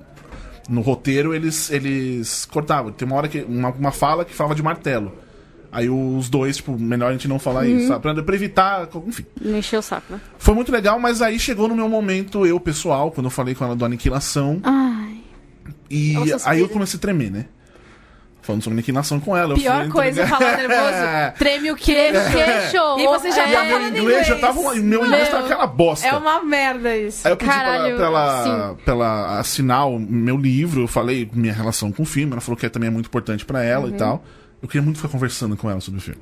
[0.68, 2.92] no roteiro, eles, eles cortavam.
[2.92, 3.42] Tem uma hora que.
[3.42, 5.12] Uma, uma fala que falava de martelo.
[5.72, 8.02] Aí os dois, tipo, melhor a gente não falar isso, sabe?
[8.02, 8.88] Pra, pra evitar.
[9.06, 9.24] Enfim.
[9.40, 10.20] Não encheu o saco, né?
[10.38, 13.64] Foi muito legal, mas aí chegou no meu momento, eu pessoal, quando eu falei com
[13.64, 14.60] ela do Aniquilação.
[14.62, 15.16] Ai.
[15.88, 16.50] E Ela suspira.
[16.50, 17.46] aí eu comecei a tremer, né?
[18.42, 19.52] Falando sobre aniquilação com ela.
[19.52, 21.38] eu Pior fui coisa é falar nervoso.
[21.38, 22.20] Treme o queixo.
[22.32, 22.98] Queixo!
[22.98, 24.40] E você já E tá falando inglês já inglês.
[24.40, 24.74] tava.
[24.74, 25.30] Meu inglês Meu.
[25.30, 26.08] tava aquela bosta.
[26.08, 27.24] É uma merda isso.
[27.26, 28.42] Aí eu pedi Caralho, pra, ela,
[28.74, 28.82] sim.
[28.84, 32.56] pra ela assinar o meu livro, eu falei minha relação com o filme, ela falou
[32.56, 33.94] que também é muito importante pra ela Uhum.
[33.94, 34.24] e tal.
[34.62, 36.20] Eu queria muito ficar conversando com ela sobre o filme.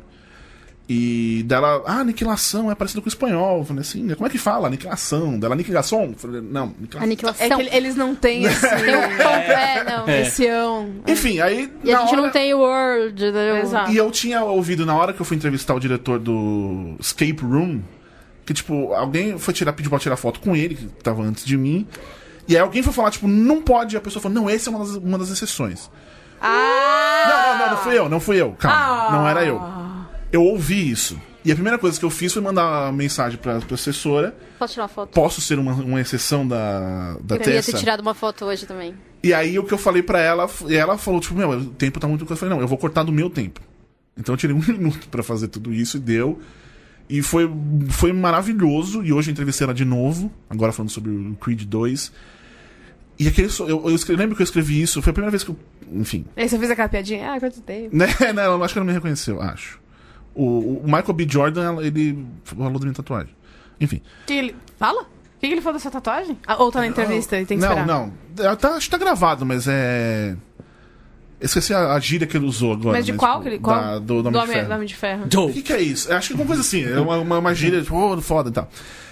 [0.92, 3.58] E dela, ah, aniquilação é parecido com o espanhol.
[3.58, 4.66] Eu falei assim, como é que fala?
[4.66, 5.38] Aniquilação.
[5.38, 6.06] Dela, aniquilação?
[6.06, 7.02] Eu falei, não, aniquilação.
[7.04, 7.46] Aniquilação.
[7.46, 8.60] É que ele- eles não têm esse...
[8.60, 10.08] Tem um ponto, é, não.
[10.08, 10.90] esse ão.
[11.06, 11.70] Enfim, aí.
[11.84, 13.56] E a gente hora- não tem o Word, entendeu?
[13.58, 13.92] Exato.
[13.92, 17.82] E eu tinha ouvido na hora que eu fui entrevistar o diretor do Escape Room,
[18.44, 21.56] que, tipo, alguém foi tirar, pediu pra tirar foto com ele, que tava antes de
[21.56, 21.86] mim.
[22.48, 23.94] E aí alguém foi falar, tipo, não pode.
[23.94, 25.88] E a pessoa falou, não, essa é uma das, uma das exceções.
[26.40, 27.24] Ah!
[27.28, 28.52] Não, não, não, não fui eu, não fui eu.
[28.52, 29.12] Calma, Ah.
[29.12, 29.60] não era eu.
[30.32, 31.20] Eu ouvi isso.
[31.44, 34.36] E a primeira coisa que eu fiz foi mandar uma mensagem pra, pra assessora.
[34.58, 35.10] Posso tirar uma foto?
[35.14, 37.78] Posso ser uma, uma exceção da, da Eu queria ter Tessa?
[37.78, 38.94] tirado uma foto hoje também.
[39.22, 41.98] E aí o que eu falei pra ela, e ela falou, tipo, meu, o tempo
[41.98, 42.32] tá muito curto.
[42.32, 43.60] Eu falei, não, eu vou cortar do meu tempo.
[44.18, 46.40] Então eu tirei um minuto pra fazer tudo isso e deu.
[47.08, 47.50] E foi,
[47.88, 49.02] foi maravilhoso.
[49.02, 52.12] E hoje eu entrevistei ela de novo, agora falando sobre o Creed 2.
[53.20, 53.48] E aquele.
[53.60, 55.56] Eu, eu escrevi, lembro que eu escrevi isso, foi a primeira vez que eu.
[55.92, 56.24] Enfim.
[56.36, 57.32] Aí você fez aquela piadinha?
[57.34, 57.94] Ah, quanto tempo.
[57.94, 59.78] Né, né, ela acho que ela não me reconheceu, acho.
[60.34, 61.26] O, o Michael B.
[61.28, 63.34] Jordan, ele falou da minha tatuagem.
[63.78, 64.00] Enfim.
[64.26, 64.56] Que ele...
[64.78, 65.02] Fala?
[65.02, 65.06] O
[65.40, 66.38] que, que ele falou dessa tatuagem?
[66.46, 67.86] Ah, ou tá na entrevista e tem que não, esperar?
[67.86, 68.12] não.
[68.38, 70.36] É, Tá, acho que tá gravado, mas é.
[71.40, 72.98] Esqueci a, a gíria que ele usou agora.
[72.98, 73.32] Mas de né, qual?
[73.38, 73.80] tipo, que ele, qual?
[73.80, 74.68] da- do, do Homem de Homem- Ferro.
[74.68, 75.24] do Homem de Ferro.
[75.24, 76.12] O que, que é isso?
[76.12, 76.84] Acho que é alguma coisa assim.
[76.84, 78.68] É uma, uma, uma gíria, tipo, oh, foda e tal.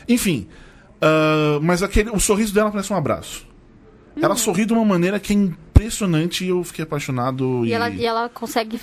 [0.08, 0.46] Enfim.
[1.00, 3.46] ah, mas aquele, o sorriso dela parece um abraço.
[4.20, 7.64] Ela sorri de uma maneira que é impressionante e eu fiquei apaixonado.
[7.64, 8.80] E, E ela, e ela consegue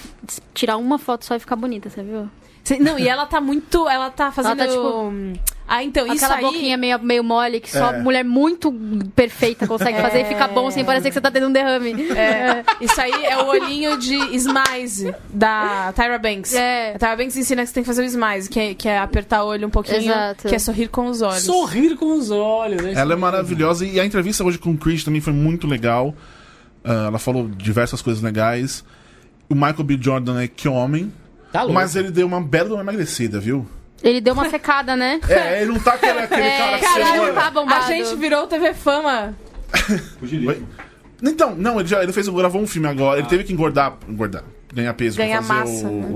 [0.53, 2.29] tirar uma foto só e ficar bonita, você viu?
[2.65, 3.87] Cê- Não, e ela tá muito.
[3.87, 4.57] Ela tá fazendo.
[4.57, 5.13] tá, tipo,
[5.67, 6.43] Ah, então, isso Aquela aí.
[6.45, 7.99] boquinha meio, meio mole que só É.
[7.99, 8.71] mulher muito
[9.15, 11.93] perfeita consegue fazer e fica bom sem parecer que você tá tendo um derrame.
[12.11, 16.53] É, isso aí é o olhinho de Smize da Tyra Banks.
[16.53, 16.93] É.
[16.95, 18.97] A Tyra Banks ensina que você tem que fazer o Smize, que é, que é
[18.99, 20.47] apertar o olho um pouquinho, Exato.
[20.47, 21.43] que é sorrir com os olhos.
[21.43, 22.83] Sorrir com os olhos.
[22.83, 26.13] isso Ela é maravilhosa e a entrevista hoje com o Chris também foi muito legal.
[26.83, 28.83] Ah, ela falou diversas coisas legais.
[29.49, 29.97] O Michael B.
[29.99, 31.11] Jordan é que homem.
[31.55, 31.73] Tá louco.
[31.73, 33.65] Mas ele deu uma bela uma emagrecida, viu?
[34.03, 35.19] Ele deu uma secada, né?
[35.27, 37.33] É, ele não tá aquele, aquele É, cara que caralho, você olha.
[37.33, 37.83] tá bombado.
[37.85, 39.35] A gente virou TV Fama.
[41.23, 43.19] Então, não, ele, já, ele fez, gravou um filme agora.
[43.19, 44.43] Ele teve que engordar, engordar,
[44.73, 46.07] ganhar peso Ganhar pra fazer massa, o, né?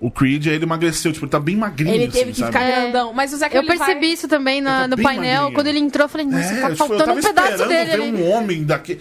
[0.00, 0.46] o, o Creed.
[0.46, 1.92] Aí ele emagreceu, tipo, ele tá bem magrinho.
[1.94, 2.52] Ele teve assim, que sabe?
[2.52, 2.80] ficar É.
[2.82, 3.12] grandão.
[3.12, 5.34] Mas o Zé Eu percebi isso também na- tá no painel.
[5.42, 5.54] magrinho.
[5.54, 8.12] Quando ele entrou, eu falei, nossa, É, tá faltando eu um pedaço dele ver ali.
[8.22, 9.00] um homem daqui.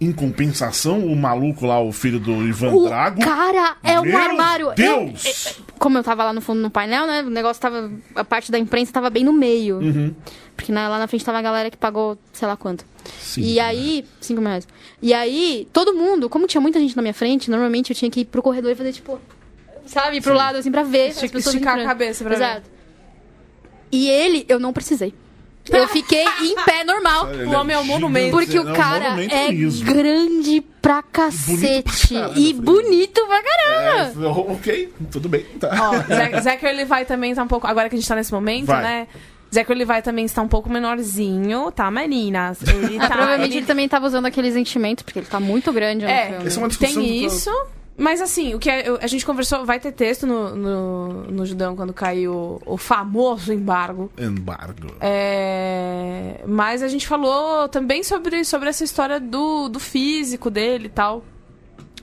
[0.00, 3.20] Em compensação, o maluco lá, o filho do Ivan O Drago.
[3.20, 4.66] cara é um armário.
[4.68, 5.46] Eu- Deus!
[5.58, 7.22] eu- como eu tava lá no fundo no painel, né?
[7.22, 7.90] O negócio tava.
[8.14, 9.78] A parte da imprensa tava bem no meio.
[9.78, 10.14] Uhum.
[10.54, 12.84] Porque né, lá na frente tava a galera que pagou sei lá quanto.
[13.20, 13.42] Sim.
[13.42, 14.04] E aí.
[14.20, 14.66] 5 mil reais.
[15.00, 18.20] E aí, todo mundo, como tinha muita gente na minha frente, normalmente eu tinha que
[18.20, 19.18] ir pro corredor e fazer tipo.
[19.86, 21.14] Sabe, pro lado assim pra ver.
[21.14, 22.44] pessoas esticar a cabeça pra ver.
[22.44, 22.70] Exato.
[23.92, 25.14] E ele, eu não precisei.
[25.70, 27.32] Eu fiquei em pé normal.
[27.32, 28.36] Ele O homem é um monumento.
[28.36, 29.52] Porque é o um cara é
[29.84, 32.14] grande pra cacete.
[32.36, 34.26] e bonito pra caramba.
[34.26, 35.42] É, ok, tudo bem.
[35.58, 35.70] Tá.
[35.92, 37.66] Ó, Zachary Levi também tá um pouco.
[37.66, 38.82] Agora que a gente tá nesse momento, Vai.
[38.82, 39.06] né?
[39.54, 42.58] Zachary Levi também está um pouco menorzinho, tá, meninas?
[42.62, 43.14] Ele Ah, tá.
[43.16, 46.26] provavelmente ele- ele também tava usando aqueles enchimentos, porque ele tá muito grande no É,
[46.30, 46.46] filme.
[46.46, 47.50] Essa é uma discussão Tem que- isso.
[47.98, 51.46] Mas assim, o que é- eu- a gente conversou, vai ter texto no, no, no
[51.46, 54.10] Judão quando caiu o famoso embargo.
[54.18, 54.88] Embargo.
[55.00, 60.90] É, mas a gente falou também sobre, sobre essa história do, do físico dele e
[60.90, 61.24] tal.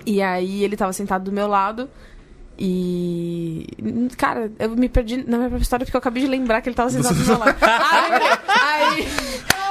[0.05, 1.87] E aí ele tava sentado do meu lado.
[2.57, 3.67] E.
[4.17, 6.75] Cara, eu me perdi na minha própria história porque eu acabei de lembrar que ele
[6.75, 7.55] tava sentado do meu lado.
[7.59, 8.27] Lembrei.
[8.47, 9.07] Aí.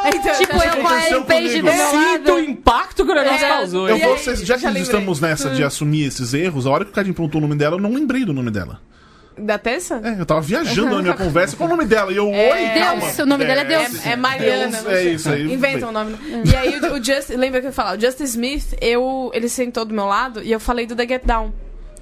[0.15, 3.15] Então, Tipo, já- eu com a Ellen Page do meu Sinto o impacto que o
[3.15, 3.89] negócio É, causou.
[3.89, 7.15] Eu vou, já que estamos nessa de assumir esses erros, a hora que o Cadinho
[7.15, 8.81] perguntou o nome dela, eu não lembrei do nome dela.
[9.39, 10.01] Da terça?
[10.05, 11.57] É, eu tava viajando na minha conversa.
[11.57, 12.13] Qual o nome dela?
[12.13, 13.23] E eu, oi, Deus, calma.
[13.23, 14.07] o nome dela é Deus.
[14.07, 14.83] É, é Mariana.
[14.83, 15.53] Deus, é isso aí.
[15.53, 16.17] Inventa um nome.
[16.45, 17.97] E aí, o, o Just, lembra que eu ia falar?
[17.97, 21.23] O Justin Smith, eu, ele sentou do meu lado e eu falei do The Get
[21.25, 21.53] Down.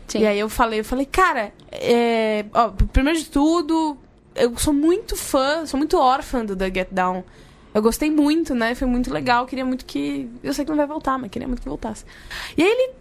[0.09, 0.23] Sim.
[0.23, 3.97] E aí eu falei, eu falei, cara, é, ó, primeiro de tudo,
[4.35, 7.23] eu sou muito fã, sou muito órfã do The Get Down.
[7.73, 8.75] Eu gostei muito, né?
[8.75, 9.47] Foi muito legal.
[9.47, 10.29] Queria muito que.
[10.43, 12.05] Eu sei que não vai voltar, mas queria muito que voltasse.
[12.57, 13.00] E aí ele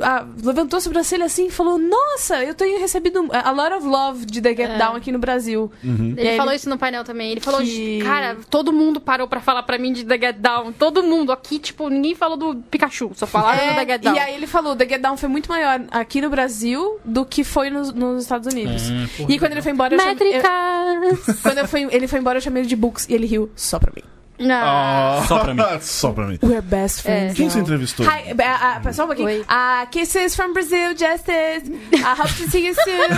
[0.00, 4.24] ah, levantou a sobrancelha assim e falou: Nossa, eu tenho recebido a lot of love
[4.26, 4.78] de The Get É.
[4.78, 5.70] Down aqui no Brasil.
[5.84, 6.14] Uhum.
[6.16, 7.30] Ele E aí falou ele- isso no painel também.
[7.32, 10.72] Ele falou, Que- cara, todo mundo parou pra falar pra mim de The Get Down.
[10.72, 11.32] Todo mundo.
[11.32, 13.10] Aqui, tipo, ninguém falou do Pikachu.
[13.14, 14.14] Só falaram do The Get Down.
[14.14, 17.24] É, E aí ele falou, The Get Down foi muito maior aqui no Brasil do
[17.26, 18.84] que foi nos, nos Estados Unidos.
[18.90, 20.42] É, e quando ele foi embora, eu chamei, eu,
[21.42, 23.78] quando eu fui, ele foi embora, eu chamei ele de Books e ele riu só
[23.78, 24.02] pra mim.
[24.38, 24.54] Não.
[24.54, 25.62] Ah, Só pra mim.
[25.80, 26.38] Só pra mim.
[26.42, 27.34] We're best friends.
[27.34, 27.52] Quem now.
[27.52, 28.06] você entrevistou?
[28.06, 29.42] Hi, uh, uh, só um pouquinho.
[29.42, 31.70] Uh, kisses from Brazil, Justice.
[31.92, 33.08] I hope to see you soon.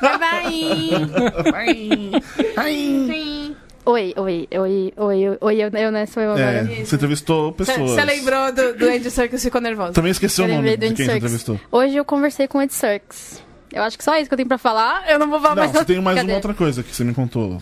[0.00, 2.22] Bye bye.
[2.56, 3.56] Ai.
[3.84, 6.72] Oi, oi, oi, oi, oi, eu, eu né, sou eu agora.
[6.72, 7.90] É, você entrevistou pessoas.
[7.90, 9.92] Você lembrou do, do Andy Serkis e ficou nervoso.
[9.92, 11.60] Também esqueceu o nome de do quem Andy você entrevistou.
[11.70, 13.42] Hoje eu conversei com o Ed Serkis.
[13.72, 15.10] Eu acho que só isso que eu tenho pra falar.
[15.10, 17.12] Eu não vou falar Não, mais você tem mais uma outra coisa que você me
[17.12, 17.60] contou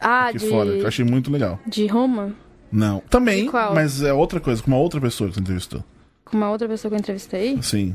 [0.00, 0.48] Ah, aqui de...
[0.48, 1.58] fora, que eu achei muito legal.
[1.66, 2.32] de Roma?
[2.70, 3.00] Não.
[3.08, 5.84] Também, mas é outra coisa, com uma outra pessoa que você entrevistou.
[6.24, 7.58] Com uma outra pessoa que eu entrevistei?
[7.62, 7.94] Sim,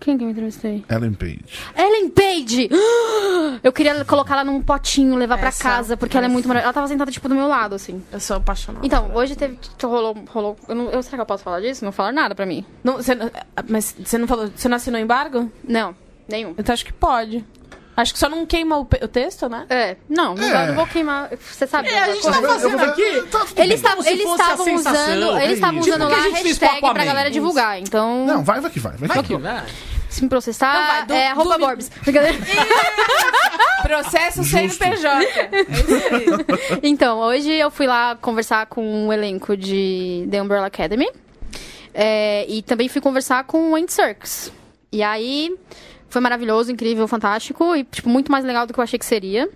[0.00, 0.84] Quem que eu entrevistei?
[0.90, 1.44] Ellen Page.
[1.76, 2.68] Ellen Page!
[3.62, 6.66] Eu queria colocar ela num potinho, levar pra Essa- casa, porque ela é muito maravilhosa.
[6.68, 8.02] Ela tava sentada, tipo, do meu lado, assim.
[8.10, 8.84] Eu sou apaixonada.
[8.86, 9.58] Então, hoje teve.
[9.82, 10.16] Rolou.
[10.28, 11.84] rolou eu não, eu, será que eu posso falar disso?
[11.84, 12.64] Não falar nada pra mim.
[12.82, 13.30] Não, você, não-
[13.68, 14.48] mas você não falou.
[14.54, 15.50] Você não assinou embargo?
[15.66, 15.94] Não,
[16.28, 16.54] nenhum.
[16.56, 17.44] Então acho que pode.
[18.00, 19.66] Acho que só não queima o, o texto, né?
[19.68, 20.52] É, não, não, É.
[20.52, 21.28] vai- não vou queimar.
[21.36, 21.88] Você sabe.
[21.88, 23.22] É, a gente tá fazendo vou- aqui.
[23.30, 26.80] Tá Eles estavam eles usando, eles estavam usando Tipo o que lá a a hashtag
[26.80, 27.78] pra galera divulgar.
[27.80, 28.92] Então, Não, vai, vai que vai.
[28.96, 29.54] Vai que Aqui, vai.
[29.54, 29.64] vai.
[30.08, 31.66] se me processar, Não, vai, du- é arroba duvido.
[31.66, 31.88] Borbs.
[32.02, 32.38] Brincadeira.
[33.82, 34.56] Processo Justo.
[34.78, 35.26] CNPJ.
[35.50, 36.80] É isso aí.
[36.82, 41.08] Então, hoje eu fui lá conversar com o elenco de The Umbrella Academy.
[41.92, 44.52] É, e também fui conversar com o Andy Serkis.
[44.92, 45.54] E aí,
[46.10, 47.74] foi maravilhoso, incrível, fantástico.
[47.74, 49.48] E, tipo, muito mais legal do que eu achei que seria.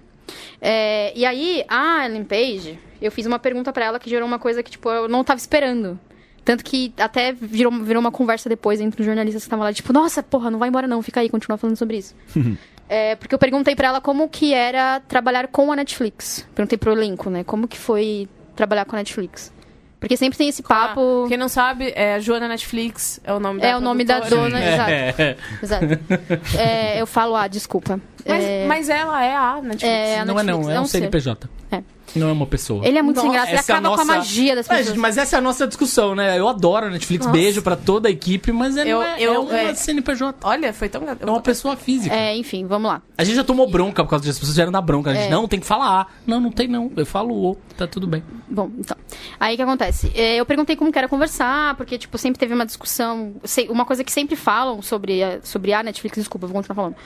[0.60, 4.38] É, e aí, a Ellen Page, eu fiz uma pergunta pra ela que gerou uma
[4.38, 5.98] coisa que, tipo, eu não tava esperando.
[6.44, 9.92] Tanto que até virou, virou uma conversa depois entre os jornalistas que estavam lá, tipo,
[9.92, 12.14] nossa, porra, não vai embora não, fica aí, continua falando sobre isso.
[12.86, 16.46] É, porque eu perguntei pra ela como que era trabalhar com a Netflix.
[16.54, 17.42] Perguntei pro elenco, né?
[17.42, 19.50] Como que foi trabalhar com a Netflix.
[20.04, 21.22] Porque sempre tem esse papo.
[21.24, 24.04] Ah, Quem não sabe, é a Joana Netflix, é o nome da É o nome
[24.04, 24.50] da produtora.
[24.50, 24.90] dona, exato.
[24.90, 25.36] É.
[25.62, 26.58] exato.
[26.58, 27.98] É, eu falo, ah, desculpa.
[28.26, 29.82] Mas, É, mas ela é a Netflix.
[29.84, 30.98] é a Não é Netflix, não, é um ser.
[30.98, 31.48] CNPJ.
[32.14, 32.86] Não é uma pessoa.
[32.86, 34.54] Ele é muito sem Nossa, graça, ele Essa é a acaba com a nossa- magia
[34.56, 34.96] das É, pessoas.
[34.96, 36.38] mas essa é a nossa discussão, né?
[36.38, 37.36] Eu adoro a Netflix, Nossa.
[37.38, 40.38] beijo pra toda a equipe, mas é, Eu- é, eu- é uma é- CNPJ.
[40.46, 41.02] Olha, foi tão...
[41.08, 42.14] É uma pessoa física.
[42.14, 43.02] É, enfim, vamos lá.
[43.16, 45.10] A gente já tomou bronca por causa disso, as pessoas vieram dar bronca.
[45.10, 45.30] A gente, É.
[45.30, 46.12] não, tem que falar.
[46.26, 46.90] Não, não tem não.
[46.96, 48.22] Eu falo o, tá tudo bem.
[48.48, 48.96] Bom, então.
[49.38, 50.12] Aí o que acontece?
[50.14, 53.34] É, eu perguntei como que era conversar, porque, tipo, sempre teve uma discussão.
[53.68, 56.96] Uma coisa que sempre falam sobre a, sobre a Netflix, desculpa, eu vou continuar falando.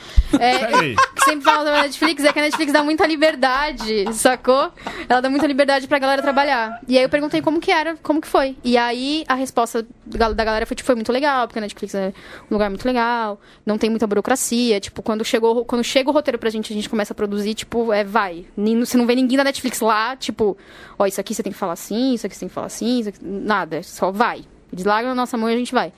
[0.41, 0.59] É,
[1.15, 4.71] que sempre falam sobre a Netflix é que a Netflix dá muita liberdade, sacou?
[5.09, 6.81] Ela dá muita liberdade pra galera trabalhar.
[6.89, 8.57] E aí eu perguntei como que era, como que foi.
[8.65, 12.13] E aí a resposta da galera foi, tipo, foi muito legal, porque a Netflix é
[12.51, 14.81] um lugar muito legal, não tem muita burocracia.
[14.81, 17.93] Tipo, quando, chegou, quando chega o roteiro pra gente, a gente começa a produzir, tipo,
[17.93, 18.47] é, vai.
[18.57, 20.57] Você não vê ninguém da Netflix lá, tipo,
[20.99, 23.07] ó, isso aqui você tem que falar assim, isso aqui você tem que falar assim,
[23.07, 23.19] aqui...
[23.23, 24.45] nada, só vai.
[24.73, 25.93] Eles largam na nossa mão e a gente vai.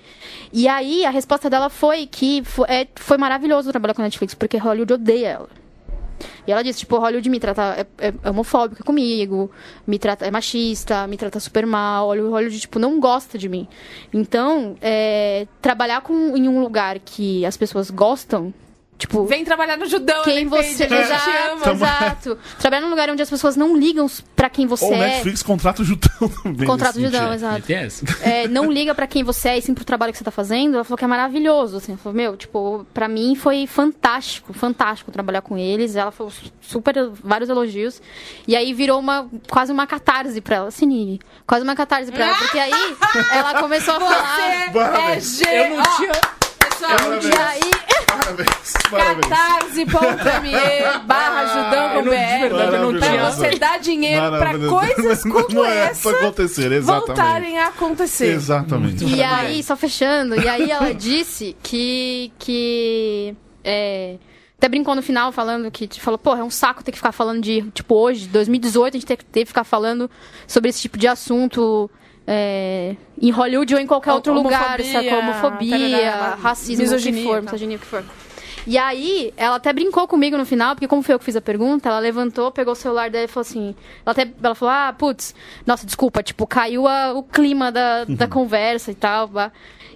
[0.52, 4.32] E aí, a resposta dela foi que fo- é, foi maravilhoso trabalhar com a Netflix,
[4.34, 5.59] porque Hollywood odeia ela.
[6.46, 9.50] E ela disse, tipo, Hollywood me trata é, é- é homofóbica comigo,
[9.86, 13.66] me trata é machista, me trata super mal, Hollywood, tipo, não gosta de mim.
[14.12, 18.52] Então, é, trabalhar com, em um lugar que as pessoas gostam,
[19.00, 20.86] tipo, Vem trabalhar no Judão, quem você.
[20.86, 21.72] te Exato, ama.
[21.72, 22.38] exato.
[22.58, 24.98] Trabalhar num lugar onde as pessoas não ligam pra quem você Ou é.
[24.98, 26.66] Netflix contrata o Jutão também.
[26.66, 27.64] Contrato nesse de Judão, exato.
[28.22, 30.74] É, não liga pra quem você é e sim pro trabalho que você tá fazendo.
[30.74, 31.92] Ela falou que é maravilhoso, assim.
[31.92, 35.96] Ela falou, meu, tipo, pra mim foi fantástico, fantástico trabalhar com eles.
[35.96, 36.94] Ela falou super,
[37.24, 38.00] vários elogios.
[38.46, 42.36] E aí virou uma, quase uma catarse pra ela, assim, quase uma catarse pra ela.
[42.36, 42.72] Porque aí
[43.32, 44.70] ela começou a falar...
[45.20, 45.70] Você é G.
[45.70, 46.39] Eu não Ó, tinha.
[46.80, 47.24] Pessoal, Parabéns.
[47.24, 47.60] E aí...
[48.06, 49.26] Parabéns, parabéns.
[49.28, 50.52] catarse.me
[51.06, 51.44] barra
[52.02, 56.72] verdade, eu não Pra você dar dinheiro pra coisas como Não é essa pra acontecer,
[56.72, 57.06] exatamente.
[57.06, 58.32] voltarem a acontecer.
[58.32, 59.04] Exatamente.
[59.04, 62.32] E aí, só fechando, e aí ela disse que.
[62.38, 64.16] que é,
[64.56, 67.42] até brincou no final falando que falou, porra, é um saco ter que ficar falando
[67.42, 67.62] de.
[67.72, 70.10] Tipo, hoje, 2018, a gente ter que ter que ficar falando
[70.46, 71.90] sobre esse tipo de assunto.
[72.26, 75.16] É, em Hollywood ou em qualquer outro lugar, Homofobia, saca?
[75.18, 77.42] Homofobia, tarará, racismo, misoginia, o que for, tá.
[77.42, 78.04] misoginia, o que for.
[78.66, 81.40] E aí, ela até brincou comigo no final, porque como foi eu que fiz a
[81.40, 83.74] pergunta, ela levantou, pegou o celular dela e falou assim...
[84.04, 85.34] Ela, até, ela falou, ah, putz,
[85.66, 89.50] nossa, desculpa, tipo, caiu a- o clima da, da conversa e tal, bah.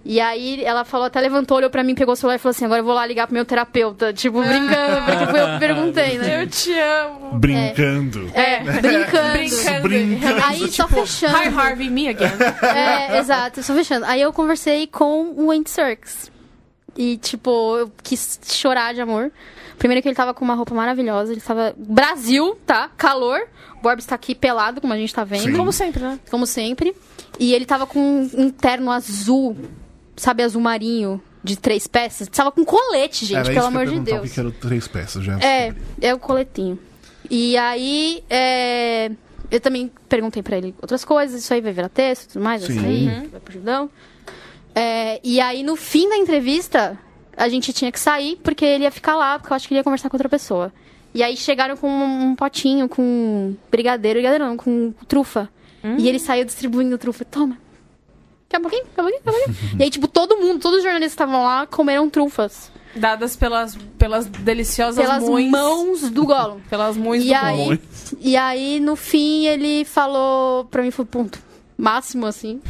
[0.05, 2.67] E aí, ela falou, até levantou, olhou pra mim, pegou o celular e falou assim,
[2.67, 6.19] agora eu vou lá ligar pro meu terapeuta, tipo, brincando, porque foi eu que perguntei,
[6.19, 6.43] né?
[6.43, 7.39] Eu te amo.
[7.39, 8.31] Brincando.
[8.35, 9.33] É, brincando.
[9.33, 9.89] Brincando.
[9.89, 10.45] Brincando.
[10.45, 11.37] Aí, só fechando.
[11.39, 12.33] Hi Harvey, me again.
[12.63, 14.05] É, exato, só fechando.
[14.05, 16.31] Aí eu conversei com o Andy Serkis.
[16.97, 19.33] E, tipo, eu quis chorar de amor.
[19.79, 21.33] Primeiro que ele tava com uma roupa maravilhosa.
[21.33, 21.75] Ele tava...
[21.77, 22.91] Brasil, tá?
[22.97, 23.41] Calor.
[23.79, 25.45] O Borbs tá aqui pelado, como a gente tá vendo.
[25.45, 25.57] Sim.
[25.57, 26.21] Como sempre, né?
[26.31, 26.95] Como sempre.
[27.39, 29.57] E ele tava com um terno azul,
[30.17, 32.29] sabe, azul marinho, de três peças.
[32.29, 34.33] Tava com colete, gente, Era pelo isso amor de Deus.
[34.33, 35.39] Que era três peças já?
[35.41, 36.79] É, é o coletinho.
[37.31, 39.11] E aí, é,
[39.51, 42.67] eu também perguntei pra ele outras coisas, isso aí vai virar texto e tudo mais,
[42.67, 42.83] vai Sim.
[42.83, 43.91] sair, vai pro Judão.
[44.75, 46.99] É, e aí, no fim da entrevista,
[47.37, 49.81] a gente tinha que sair, porque ele ia ficar lá, porque eu acho que ele
[49.81, 50.73] ia conversar com outra pessoa.
[51.15, 55.49] E aí chegaram com um, um potinho com brigadeiro, brigadeiro não, com trufa.
[55.99, 57.25] E ele saiu distribuindo trufa.
[57.27, 57.59] Toma.
[58.55, 58.85] Quer um pouquinho?
[58.95, 59.23] Quer um pouquinho?
[59.25, 59.77] Quer um pouquinho?
[59.81, 62.71] e aí, tipo, todo mundo, todos os jornalistas que estavam lá comeram trufas.
[62.95, 65.51] Dadas pelas, pelas deliciosas Pelas mães.
[65.51, 66.61] mãos do Gollum.
[66.71, 67.81] Pelas mães E do aí, Oi.
[68.21, 71.37] e aí, no fim, ele falou pra mim, foi ponto
[71.77, 72.61] máximo, assim.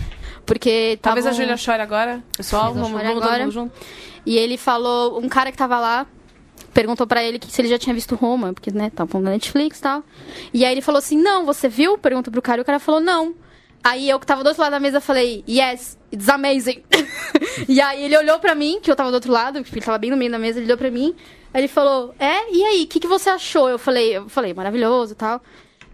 [0.47, 1.16] Porque tava.
[1.16, 2.22] Talvez a Júlia chore agora.
[2.35, 3.43] Pessoal, Talvez vamos, vamos todo agora.
[3.45, 3.72] mundo junto.
[4.24, 6.07] E ele falou, um cara que tava lá,
[6.72, 9.32] perguntou pra ele que se ele já tinha visto Roma, porque, né, tava falando da
[9.32, 10.03] Netflix e tal.
[10.55, 11.99] E aí ele falou assim, não, você viu?
[11.99, 13.35] Perguntou pro cara, e o cara falou, não.
[13.85, 16.82] Aí eu que tava do outro lado da mesa falei, yes, it's amazing.
[17.68, 19.99] e aí ele olhou pra mim, que eu tava do outro lado, porque ele tava
[19.99, 21.14] bem no meio da mesa, ele olhou pra mim.
[21.53, 22.51] Aí ele falou, é?
[22.51, 23.68] E aí, o que, que você achou?
[23.68, 25.39] Eu falei, eu falei, maravilhoso e tal.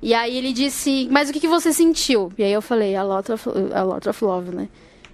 [0.00, 2.32] E aí ele disse, mas o que, que você sentiu?
[2.38, 4.68] E aí eu falei, a lot of, a lot of love, né?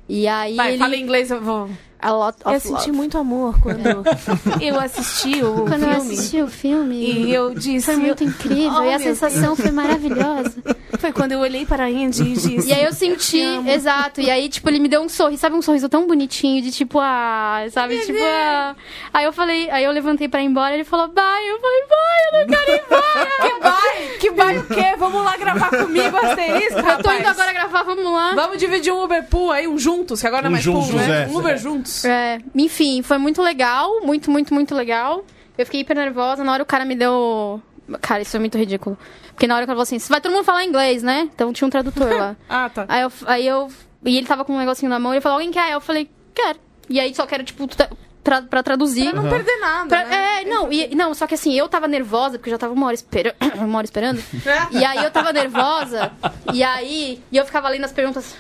[0.07, 0.79] E aí Vai, ele...
[0.79, 1.71] fala em inglês, eu vou.
[2.07, 2.93] A lot of Eu senti love.
[2.93, 3.81] muito amor quando
[4.63, 6.13] eu assisti o Quando eu filme.
[6.15, 6.95] assisti o filme.
[6.97, 7.87] E eu disse.
[7.87, 10.55] Foi muito incrível Oh, e a meu sensação foi maravilhosa.
[10.99, 12.69] Foi quando eu olhei para a Andy e disse.
[12.69, 14.21] E aí eu senti, exato.
[14.21, 15.57] E aí, tipo, ele me deu um sorriso, sabe?
[15.57, 17.99] Um sorriso tão bonitinho, de tipo, ah, sabe?
[17.99, 18.77] Tipo, ah.
[19.13, 21.25] Aí eu falei, aí eu levantei pra ir embora, ele falou, bye.
[21.49, 23.27] Eu falei, bye, eu não quero ir embora.
[23.37, 24.19] Que vai?
[24.19, 24.97] Que vai o quê?
[24.99, 28.35] Vamos lá gravar comigo, asterisco, eu tô indo agora gravar, vamos lá.
[28.35, 30.83] Vamos dividir um Uber Pool aí, um juntos, que agora não é Um mais pool,
[30.83, 31.25] juntos, né?
[31.25, 31.27] é.
[31.29, 31.96] Um Uber juntos.
[32.05, 35.25] É, enfim, foi muito legal, muito, muito, muito legal.
[35.57, 37.61] Eu fiquei hiper nervosa, na hora o cara me deu...
[38.03, 38.99] Cara, isso é muito ridículo.
[39.33, 41.29] Porque na hora que ele falou assim, vai todo mundo falar inglês, né?
[41.35, 42.37] Então tinha um tradutor lá.
[42.49, 42.85] Ah, tá.
[42.89, 43.69] Aí eu, aí eu.
[44.05, 45.73] E ele tava com um negocinho na mão e ele falou, alguém quer?
[45.73, 46.59] Eu falei, quero.
[46.89, 49.13] E aí só quero, tipo, tra pra traduzir.
[49.13, 50.43] Pra não perder nada, Pra- né?
[50.43, 52.87] É, não, e, não, só que assim, eu tava nervosa, porque eu já tava uma
[52.87, 53.37] hora, espera...
[53.57, 54.21] uma hora esperando.
[54.73, 56.11] E aí eu tava nervosa,
[56.53, 57.23] e aí.
[57.31, 58.35] E eu ficava lendo as perguntas.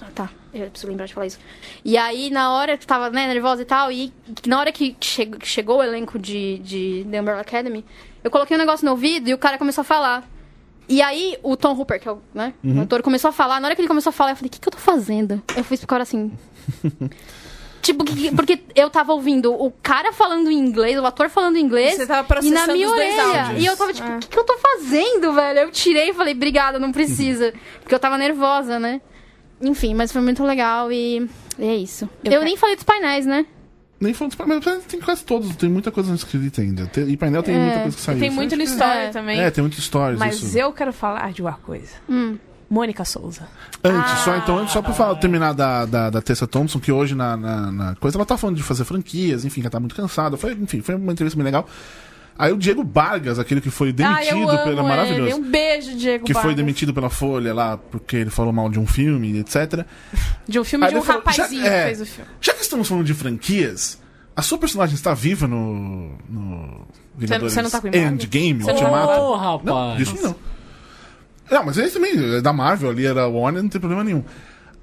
[0.00, 0.30] Ah, Tá,
[0.64, 1.38] eu preciso lembrar de falar isso.
[1.84, 4.12] E aí, na hora que tava né, nervosa e tal, e
[4.46, 7.84] na hora que che- chegou o elenco de, de The Umbrella Academy,
[8.24, 10.28] eu coloquei um negócio no ouvido e o cara começou a falar.
[10.88, 13.58] E aí, o Tom Hooper, que é o, né, o ator, começou a falar.
[13.60, 15.42] Na hora que ele começou a falar, eu falei, o que, que eu tô fazendo?
[15.56, 16.32] Eu pro cara assim.
[17.82, 21.60] Tipo, que- porque eu tava ouvindo o cara falando em inglês, o ator falando em
[21.62, 21.94] inglês.
[21.94, 23.42] Você tava e processando na minha os dois orelha.
[23.44, 23.62] áudios.
[23.62, 24.16] E eu tava tipo, É.
[24.16, 25.58] o que, que eu tô fazendo, velho?
[25.60, 27.52] Eu tirei e falei, obrigada, não precisa.
[27.80, 29.00] Porque eu tava nervosa, né?
[29.60, 31.28] Enfim, mas foi muito legal e,
[31.58, 32.04] e é isso.
[32.04, 33.46] Eu Eu, quero- nem falei dos painéis, né?
[33.98, 36.86] Nem falando dos painéis, mas tem quase todos, tem muita coisa escrita ainda.
[36.86, 38.18] Tem- E painel tem muita coisa que saiu.
[38.18, 39.08] Tem Isso muito no story É.
[39.10, 39.40] também.
[39.40, 40.18] É, tem muitas histórias.
[40.18, 40.58] Mas isso.
[40.58, 41.92] eu quero falar de uma coisa.
[42.08, 42.36] Hum.
[42.68, 43.48] Mônica Souza.
[43.82, 44.38] Antes, só Ah.
[44.38, 47.70] então, antes, só pra falar, terminar da, da, da Tessa Thompson, que hoje na, na,
[47.72, 50.36] na coisa ela tá falando de fazer franquias, enfim, que ela tá muito cansada.
[50.36, 51.66] Foi, enfim, foi uma entrevista bem legal.
[52.38, 54.82] Aí o Diego Vargas, aquele que foi ah, demitido amo pela ele.
[54.82, 55.36] maravilhoso.
[55.36, 56.56] Um beijo, Diego Que foi Vargas.
[56.56, 59.84] demitido pela Folha lá, porque ele falou mal de um filme, etc.
[60.46, 62.30] De um filme Aí de um falou, rapazinho já- é, que fez o filme.
[62.40, 63.98] Já que estamos falando de franquias,
[64.34, 66.10] a sua personagem está viva no.
[66.28, 67.88] no Vingadores você não tá com?
[67.88, 69.20] Endgame, Você não Ultimato?
[69.22, 69.64] Ô, rapaz.
[69.64, 70.36] Não, disso não.
[71.50, 74.22] Não, mas esse também, é da Marvel ali, era Warner, não tem problema nenhum.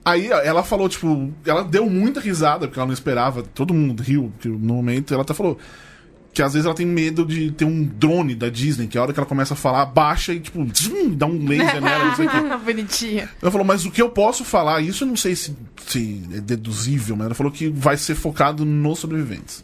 [0.05, 4.31] Aí ela falou, tipo, ela deu muita risada, porque ela não esperava, todo mundo riu,
[4.35, 5.57] porque no momento ela até falou
[6.33, 9.13] que às vezes ela tem medo de ter um drone da Disney, que a hora
[9.13, 12.25] que ela começa a falar, baixa e, tipo, zum, dá um laser nela, não sei
[12.25, 12.37] o quê.
[12.65, 13.29] Bonitinha.
[13.41, 15.55] Ela falou, mas o que eu posso falar, isso eu não sei se,
[15.85, 19.63] se é deduzível, mas ela falou que vai ser focado nos sobreviventes.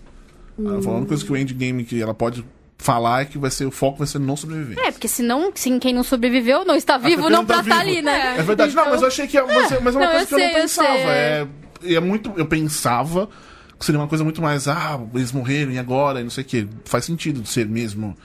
[0.59, 2.45] Ela falou, a única coisa que o endgame que ela pode
[2.78, 4.84] falar é que vai ser, o foco vai ser nos sobreviventes.
[4.84, 7.63] É, porque senão, sim, quem não sobreviveu não está vivo, porque não não tá pra
[7.63, 7.97] estar vivo.
[7.97, 8.36] ali, né?
[8.38, 10.11] É verdade, não, Então- mas eu achei que é, mas é, mas é uma Não,
[10.13, 10.97] coisa eu que eu não sei, eu pensava.
[10.97, 11.07] sei.
[11.07, 11.47] É,
[11.95, 13.28] é muito, eu pensava
[13.80, 16.47] que seria uma coisa muito mais, ah, eles morreram e agora, e não sei o
[16.47, 16.67] que.
[16.84, 18.15] Faz sentido de ser mesmo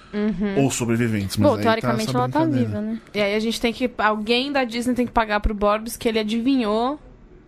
[0.57, 1.37] ou sobreviventes.
[1.37, 3.01] Mas Bom, aí teoricamente tá ela tá viva, né?
[3.15, 3.89] E aí a gente tem que.
[3.97, 6.99] Alguém da Disney tem que pagar pro Borbs que ele adivinhou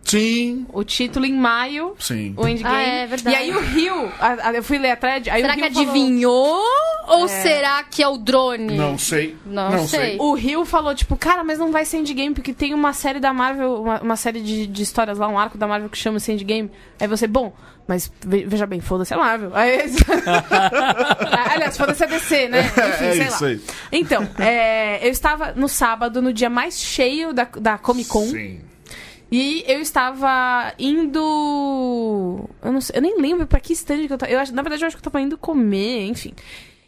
[0.07, 2.33] Sim, o título em maio, sim.
[2.37, 2.75] o Endgame.
[2.77, 3.37] Ah, é verdade.
[3.37, 4.13] E aí o Rio.
[4.21, 5.29] a- a- eu fui ler a thread.
[5.31, 6.63] Aí Será o que Rio falou- adivinhou?
[7.09, 8.77] Ou será que é o drone?
[8.77, 9.37] Não sei.
[9.47, 10.17] Não sei.
[10.19, 13.33] O Rio falou, tipo, cara, mas não vai ser Endgame, porque tem uma série da
[13.33, 16.71] Marvel, uma, uma série de, de histórias lá, um arco da Marvel que chama-se Endgame.
[17.01, 17.53] Aí você, bom,
[17.87, 19.51] mas ve- veja bem, foda-se a Marvel.
[19.55, 19.79] Aí,
[21.53, 22.61] Aliás, foda-se a DC, né?
[22.67, 23.51] Enfim, É sei isso lá.
[23.51, 23.61] aí.
[23.93, 28.27] Então, é, eu estava no sábado, no dia mais cheio da, da Comic Con.
[28.27, 28.61] Sim.
[29.31, 32.49] E eu estava indo.
[32.63, 34.31] Eu, não sei, eu nem lembro pra que stand que eu tava.
[34.31, 36.33] Eu, acho- na verdade, eu acho que eu tava indo comer, enfim.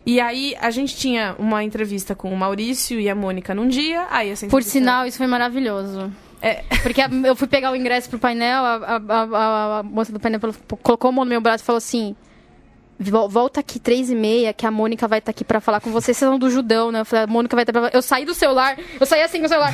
[0.07, 4.07] E aí a gente tinha uma entrevista com o Maurício e a Mônica num dia.
[4.11, 6.11] Aí essa Por entrevista- sinal, isso foi maravilhoso.
[6.41, 6.63] É.
[6.83, 10.41] Porque eu fui pegar o ingresso pro painel, a, a- a- a moça do painel
[10.83, 12.17] colocou a mão no meu braço e falou assim: "Vol-
[13.01, 16.07] Volta aqui três e meia, que a Mônica vai estar aqui pra falar com você.
[16.07, 17.01] Vocês são do Judão, né?
[17.01, 17.91] Eu falei, a Mônica vai estar pra...
[17.93, 19.73] Eu saí do celular, eu saí assim com o celular.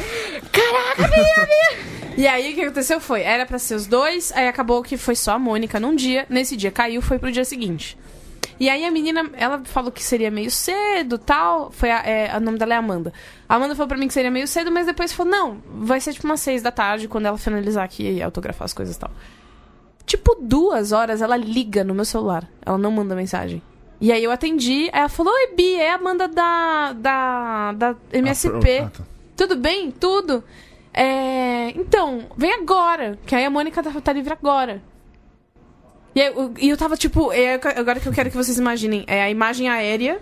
[0.53, 1.95] Caraca, minha, minha!
[2.17, 5.17] E aí o que aconteceu foi: era pra ser os dois, aí acabou que foi
[5.17, 6.27] só a Mônica num dia.
[6.29, 7.99] Nesse dia caiu, foi pro dia seguinte.
[8.59, 11.73] E aí a menina, ela falou que seria meio cedo tal.
[11.73, 13.13] Foi a, é, o nome dela é Amanda.
[13.49, 16.13] A Amanda falou pra mim que seria meio cedo, mas depois falou: não, vai ser
[16.13, 19.11] tipo umas seis da tarde, quando ela finalizar aqui e autografar as coisas e tal.
[20.07, 22.49] Tipo, duas horas ela liga no meu celular.
[22.65, 23.63] Ela não manda mensagem.
[24.01, 27.97] E aí eu atendi, aí ela falou: Oi, Bi, é a Amanda da, da, da
[28.13, 28.79] MSP.
[28.81, 29.05] Ah, tá.
[29.37, 29.91] Tudo bem?
[29.91, 30.45] Tudo.
[30.93, 33.19] É, então, vem agora.
[33.27, 34.83] Que aí a Mônica tá, tá livre agora.
[36.15, 37.33] E aí, eu, eu tava tipo.
[37.33, 40.21] é, agora que eu quero que vocês imaginem, é a imagem aérea.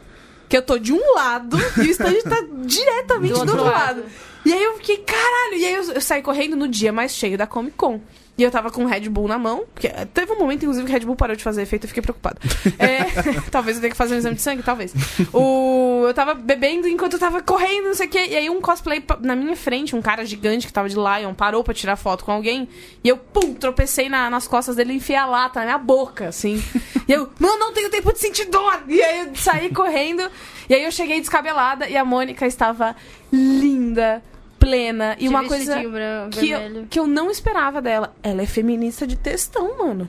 [0.48, 4.04] Que eu tô de um lado e o stand tá diretamente do outro, lado.
[4.44, 5.54] E aí eu fiquei, caralho.
[5.56, 8.00] E aí eu, eu saí correndo no dia mais cheio da Comic Con.
[8.36, 9.64] E eu tava com o Red Bull na mão.
[9.74, 11.88] Porque teve um momento, inclusive, que o Red Bull parou de fazer efeito e eu
[11.88, 12.38] fiquei preocupada.
[12.78, 13.04] É,
[13.52, 14.94] talvez eu tenha que fazer um exame de sangue, talvez.
[15.34, 18.26] O, eu tava bebendo enquanto eu tava correndo, não sei o quê.
[18.30, 21.62] E aí um cosplay na minha frente, um cara gigante que tava de Lion, parou
[21.62, 22.66] pra tirar foto com alguém.
[23.04, 26.28] E eu, pum, tropecei na- nas costas dele e enfiei a lata na minha boca,
[26.28, 26.62] assim.
[27.06, 28.82] E eu, não, não tenho tempo de sentir dor.
[28.88, 30.22] E aí eu saí correndo.
[30.70, 32.96] E aí eu cheguei descabelada e a Mônica estava
[33.30, 34.22] linda,
[34.64, 35.16] plena.
[35.18, 38.14] E De uma coisa vestidinho bran- que eu, que eu não esperava dela.
[38.22, 40.08] Ela é feminista de textão, mano.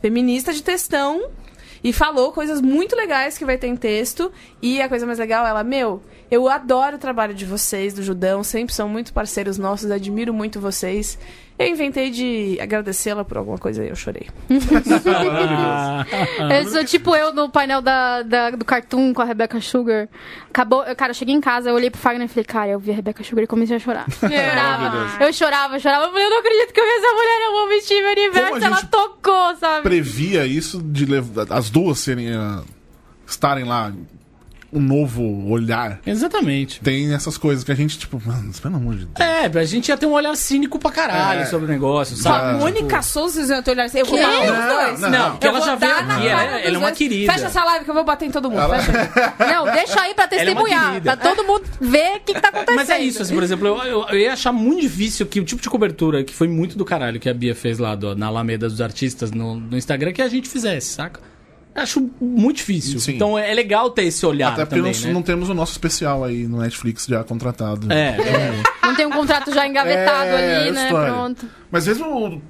[0.00, 1.30] Feminista de textão.
[1.82, 4.32] E falou coisas muito legais que vai ter em texto.
[4.62, 6.02] E a coisa mais legal, ela, meu,
[6.34, 8.42] eu adoro o trabalho de vocês, do Judão.
[8.42, 11.18] Sempre são muito parceiros nossos, admiro muito vocês.
[11.56, 14.26] Eu inventei de agradecê-la por alguma coisa e eu chorei.
[16.50, 20.08] Eu sou tipo eu no painel da, da- do Cartoon com a Rebecca Sugar.
[20.48, 22.78] Acabou, eu, cara, eu cheguei em casa, eu olhei pro Fagner e falei, cara, eu
[22.80, 24.06] vi a Rebecca Sugar e comecei a chorar.
[24.20, 26.04] Eu chorava, eu chorava, eu chorava.
[26.06, 28.50] Eu falei, eu não acredito que eu vi essa mulher, eu vou vestir meu universo.
[28.52, 29.82] Como a Ela tocou, sabe?
[29.82, 32.32] Previa isso de levar, as duas serem.
[32.34, 32.62] ah,
[33.26, 33.92] estarem lá.
[34.74, 36.00] Um novo olhar.
[36.06, 36.80] Exatamente.
[36.80, 39.20] Tem essas coisas que a gente, tipo, mano, pelo amor de Deus.
[39.20, 41.44] É, a gente ia ter um olhar cínico pra caralho É.
[41.46, 42.58] sobre o negócio, A sabe?
[42.58, 43.98] Mônica Souza, vocês vão ter olhar assim.
[43.98, 45.00] Eu vou dar nos dois.
[45.00, 47.32] não, Não, que Eu ela já veio aqui, ela, dos ela é uma querida.
[47.32, 48.68] Fecha essa live que eu vou bater em todo mundo.
[48.68, 49.12] Fecha.
[49.52, 50.88] Não, deixa aí pra Ela é testemunhar.
[50.94, 51.16] querida.
[51.16, 52.76] pra todo mundo ver o que, que tá acontecendo.
[52.76, 55.44] Mas é isso, assim, por exemplo, eu, eu, eu ia achar muito difícil que o
[55.44, 58.26] tipo de cobertura que foi muito do caralho que a Bia fez lá do- na
[58.26, 61.20] Alameda dos Artistas no, no Instagram que a gente fizesse, saca?
[61.74, 63.00] Acho muito difícil.
[63.00, 63.14] Sim.
[63.16, 65.12] Então é legal ter esse olhar Até porque também, nós né?
[65.12, 67.92] não temos o nosso especial aí no Netflix já contratado.
[67.92, 68.16] É,
[68.82, 70.84] Não tem um contrato já engavetado É, ali, né?
[70.84, 71.12] história.
[71.12, 71.46] Pronto.
[71.70, 72.40] Mas mesmo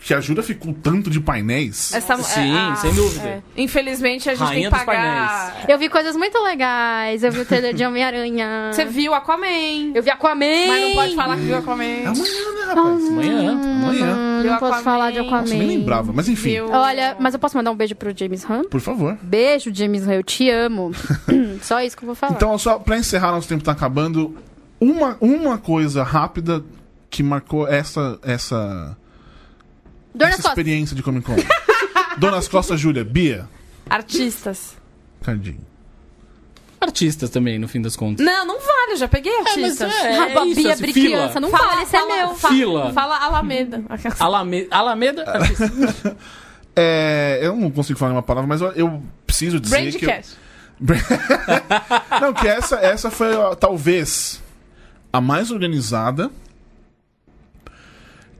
[0.00, 1.92] que a Júlia ficou tanto de painéis.
[1.94, 3.26] Essa, Sim, é, sem dúvida.
[3.28, 3.42] é.
[3.56, 5.64] Infelizmente, a gente Rainha tem que pagar.
[5.68, 7.24] Eu vi coisas muito legais.
[7.24, 8.70] Eu vi o trailer de Homem-Aranha.
[8.74, 9.92] Você viu Aquaman.
[9.94, 10.66] Eu vi Aquaman.
[10.68, 11.84] Mas não pode falar que viu É Aquaman.
[11.84, 13.08] amanhã, né, rapaz?
[13.08, 13.52] Amanhã.
[13.52, 14.16] Amanhã.
[14.16, 14.82] Hum, Viu não posso Aquaman.
[14.84, 15.40] falar de Aquaman.
[15.40, 16.50] Nossa, nem lembrava, mas enfim.
[16.50, 16.70] Viu?
[16.70, 18.68] Olha, mas eu posso mandar um beijo pro James Hunt?
[18.68, 19.16] Por favor.
[19.22, 20.10] Beijo, James Hunt.
[20.12, 20.90] Eu te amo.
[21.62, 22.34] Só isso que eu vou falar.
[22.34, 24.34] Então, só pra encerrar, nosso tempo tá acabando.
[24.80, 26.64] Uma, uma coisa rápida
[27.10, 28.96] que marcou essa, essa,
[30.14, 30.50] Dor nas essa costas.
[30.58, 31.36] experiência de Comic Con.
[32.18, 33.48] Donas Costas, Júlia, Bia,
[33.88, 34.76] Artistas.
[35.22, 35.64] Cardinho.
[36.80, 38.24] Artistas também, no fim das contas.
[38.24, 39.92] Não, não vale, eu já peguei mas artistas.
[39.94, 41.40] é, a isso, Bia assim, fila.
[41.40, 42.34] Não Fala- vale, esse é fala- meu.
[42.34, 42.92] fa- Fila.
[42.92, 43.84] Fala Alameda.
[44.18, 44.66] Alame...
[44.70, 46.16] Alameda, artista.
[46.76, 50.04] É, eu não consigo falar uma palavra, mas eu, eu preciso dizer que...
[50.04, 50.36] eu- Brandcast.
[52.20, 54.40] Não, que essa, essa foi ó, talvez
[55.12, 56.30] a mais organizada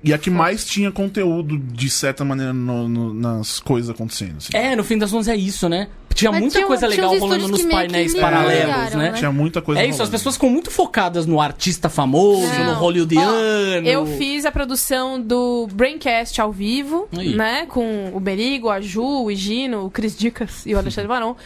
[0.02, 4.36] e a que mais tinha conteúdo, de certa maneira, no- no- nas coisas acontecendo.
[4.38, 4.48] assim.
[4.56, 5.88] É, no fim das contas é isso, né?
[6.14, 9.10] Tinha Mas muita tinha- coisa legal rolando nos painéis ligaram, paralelos, né?
[9.10, 9.12] né?
[9.16, 10.12] Tinha muita coisa É isso, as rolando.
[10.12, 12.64] pessoas ficam muito focadas no artista famoso, Não.
[12.66, 13.86] no hollywoodiano.
[13.86, 17.34] Eu fiz a produção do Braincast ao vivo, Aí.
[17.34, 17.64] né?
[17.66, 21.36] Com o Berigo, a Ju, o Gino, o Cris Dicas e o Alexandre Barão.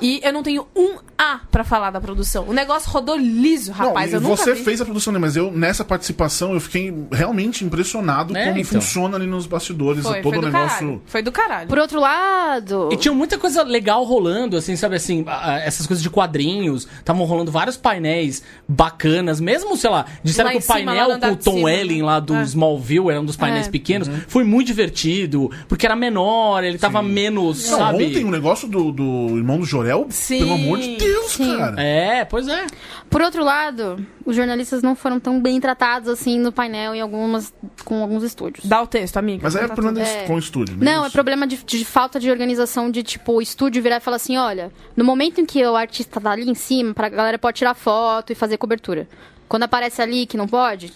[0.00, 2.44] E eu não tenho um A pra falar da produção.
[2.46, 4.12] O negócio rodou liso, rapaz.
[4.12, 4.62] Não, eu e nunca você vi.
[4.64, 5.18] fez a produção, né?
[5.18, 8.72] Mas eu, nessa participação, eu fiquei realmente impressionado É, como então.
[8.80, 10.78] funciona ali nos bastidores, Foi, todo foi o do negócio.
[10.78, 11.02] caralho.
[11.06, 11.68] Foi do caralho.
[11.68, 12.90] Por outro lado...
[12.92, 15.24] E tinha muita coisa legal rolando, assim, sabe assim,
[15.64, 20.58] essas coisas de quadrinhos, estavam rolando vários painéis bacanas, mesmo, sei lá, disseram Lá que
[20.58, 22.04] o cima, painel no com o Tom cima, Welling né?
[22.04, 22.42] lá do É.
[22.42, 23.70] Smallville, era um dos painéis É.
[23.70, 28.04] pequenos, foi muito divertido, porque era menor, ele tava menos, Não, sabe?
[28.04, 30.38] ontem o negócio do, do irmão do Jorel, Sim.
[30.40, 31.56] pelo amor de Deus, Sim.
[31.56, 31.80] cara.
[31.80, 32.66] É, pois é.
[33.08, 37.54] Por outro lado, os jornalistas não foram tão bem tratados assim no painel em algumas,
[37.84, 38.66] com alguns estúdios.
[38.66, 39.40] Dá o texto, amiga.
[39.44, 40.24] Mas aí é Tá problema É.
[40.26, 40.84] com o estúdio, né?
[40.92, 41.12] Não, é Isso.
[41.12, 44.72] problema de, de falta de organização de, tipo, o estúdio virar e falar assim, olha,
[44.96, 48.32] no momento em que o artista tá ali em cima, pra galera pode tirar foto
[48.32, 49.08] e fazer cobertura.
[49.48, 50.92] Quando aparece ali que não pode,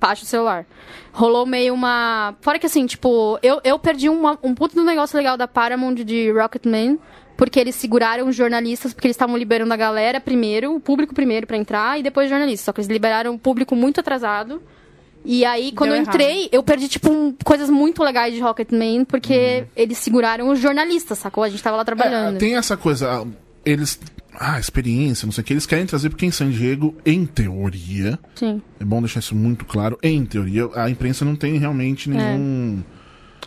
[0.00, 0.66] baixa o celular.
[1.12, 2.34] Rolou meio uma...
[2.40, 5.94] Fora que assim, tipo, eu, eu perdi uma, um puto do negócio legal da Paramount
[5.96, 6.98] de Rocketman,
[7.40, 11.46] porque eles seguraram os jornalistas, porque eles estavam liberando a galera primeiro, o público primeiro
[11.46, 12.66] pra entrar, e depois os jornalistas.
[12.66, 14.62] Só que eles liberaram o público muito atrasado.
[15.24, 16.14] E aí, quando Deu eu errado.
[16.14, 21.16] entrei, eu perdi, tipo, um- coisas muito legais de Rocketman, porque eles seguraram os jornalistas,
[21.16, 21.42] sacou?
[21.42, 22.36] A gente tava lá trabalhando.
[22.36, 23.26] É, tem essa coisa, ah,
[23.64, 23.98] eles.
[24.38, 28.18] Ah, experiência, não sei o que, eles querem trazer, porque em San Diego, em teoria,
[28.34, 28.60] Sim.
[28.78, 32.82] é bom deixar isso muito claro, em teoria, a imprensa não tem realmente nenhum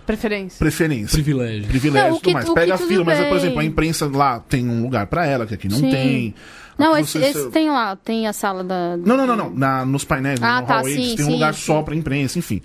[0.05, 0.59] Preferência.
[0.59, 1.09] preferência.
[1.11, 1.67] Privilégio.
[1.67, 2.45] Privilégio Não, o e que- tudo mais.
[2.49, 5.45] que Pega a fila, mas, por exemplo, a imprensa lá tem um lugar pra ela,
[5.45, 5.89] que aqui não Sim.
[5.89, 6.35] tem.
[6.77, 8.97] Não, esse, você- esse tem lá, tem a sala da...
[8.97, 9.49] Não, não, não, não.
[9.51, 11.61] Na, nos painéis, Ah, no tá, Hall 8, sim, tem um sim, lugar sim.
[11.61, 12.61] só pra imprensa, enfim.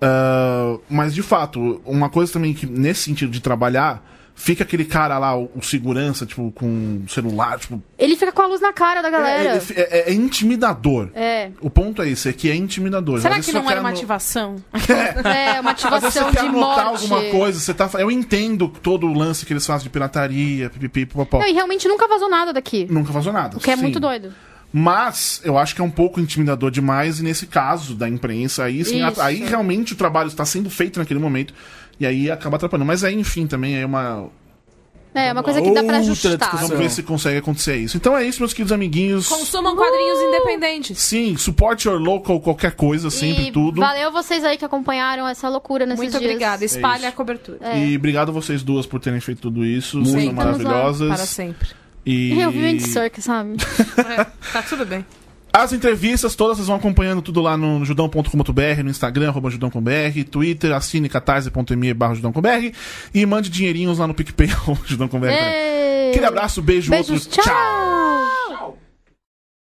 [0.00, 4.02] Ah, mas, de fato, uma coisa também que, nesse sentido de trabalhar,
[4.40, 7.82] fica aquele cara lá, o, o segurança, tipo, com celular, tipo.
[7.98, 9.62] Ele fica com a luz na cara da É, galera.
[9.74, 11.10] é- é- é intimidador.
[11.14, 13.20] É, O ponto é esse, é que é intimidador.
[13.20, 14.56] Será que não era uma ano- ativação?
[14.88, 17.02] é uma Às vezes ativação você quer de anotar morte.
[17.12, 17.90] alguma coisa, você tá.
[17.98, 21.40] Eu entendo todo o lance que eles fazem de pirataria, pipipi, popopó.
[21.40, 22.86] Não, e realmente nunca vazou nada daqui.
[22.88, 23.56] Nunca vazou nada.
[23.56, 23.82] O que é sim.
[23.82, 24.32] muito doido.
[24.72, 28.84] Mas eu acho que é um pouco intimidador demais, e nesse caso da imprensa, aí
[28.84, 31.54] sim, aí realmente o trabalho está sendo feito naquele momento,
[32.00, 32.86] e aí acaba atrapalhando.
[32.86, 34.28] Mas aí, enfim, também é uma.
[35.14, 36.38] É, uma coisa que dá pra ajustar.
[36.56, 37.96] Vamos ver se consegue acontecer isso.
[37.96, 39.26] Então é isso, meus queridos amiguinhos.
[39.26, 40.98] Consumam quadrinhos independentes.
[40.98, 43.80] Sim, support your local, qualquer coisa, sempre e tudo.
[43.80, 46.30] valeu vocês aí que acompanharam essa loucura nesses Muito dias.
[46.30, 46.64] obrigada.
[46.64, 47.08] Espalhe isso.
[47.08, 47.58] a cobertura.
[47.62, 47.86] É.
[47.86, 49.96] E obrigado a vocês duas por terem feito tudo isso.
[49.96, 50.10] Muito.
[50.12, 51.08] Vocês são maravilhosas.
[51.08, 51.68] Para sempre.
[52.06, 53.56] E Eu vi o Andy Serkis, sabe?
[53.98, 55.04] É, tá tudo bem.
[55.58, 59.90] As entrevistas todas vocês vão acompanhando tudo lá no judão.com.br, no Instagram, arroba judão.com.br,
[60.30, 62.76] Twitter, assine catarse.me barra judão.com.br
[63.12, 64.50] e mande dinheirinhos lá no PicPay,
[64.86, 65.26] judão.com.br.
[66.10, 67.44] Aquele abraço, beijo, Beijos, outro, tchau.
[67.44, 68.37] tchau.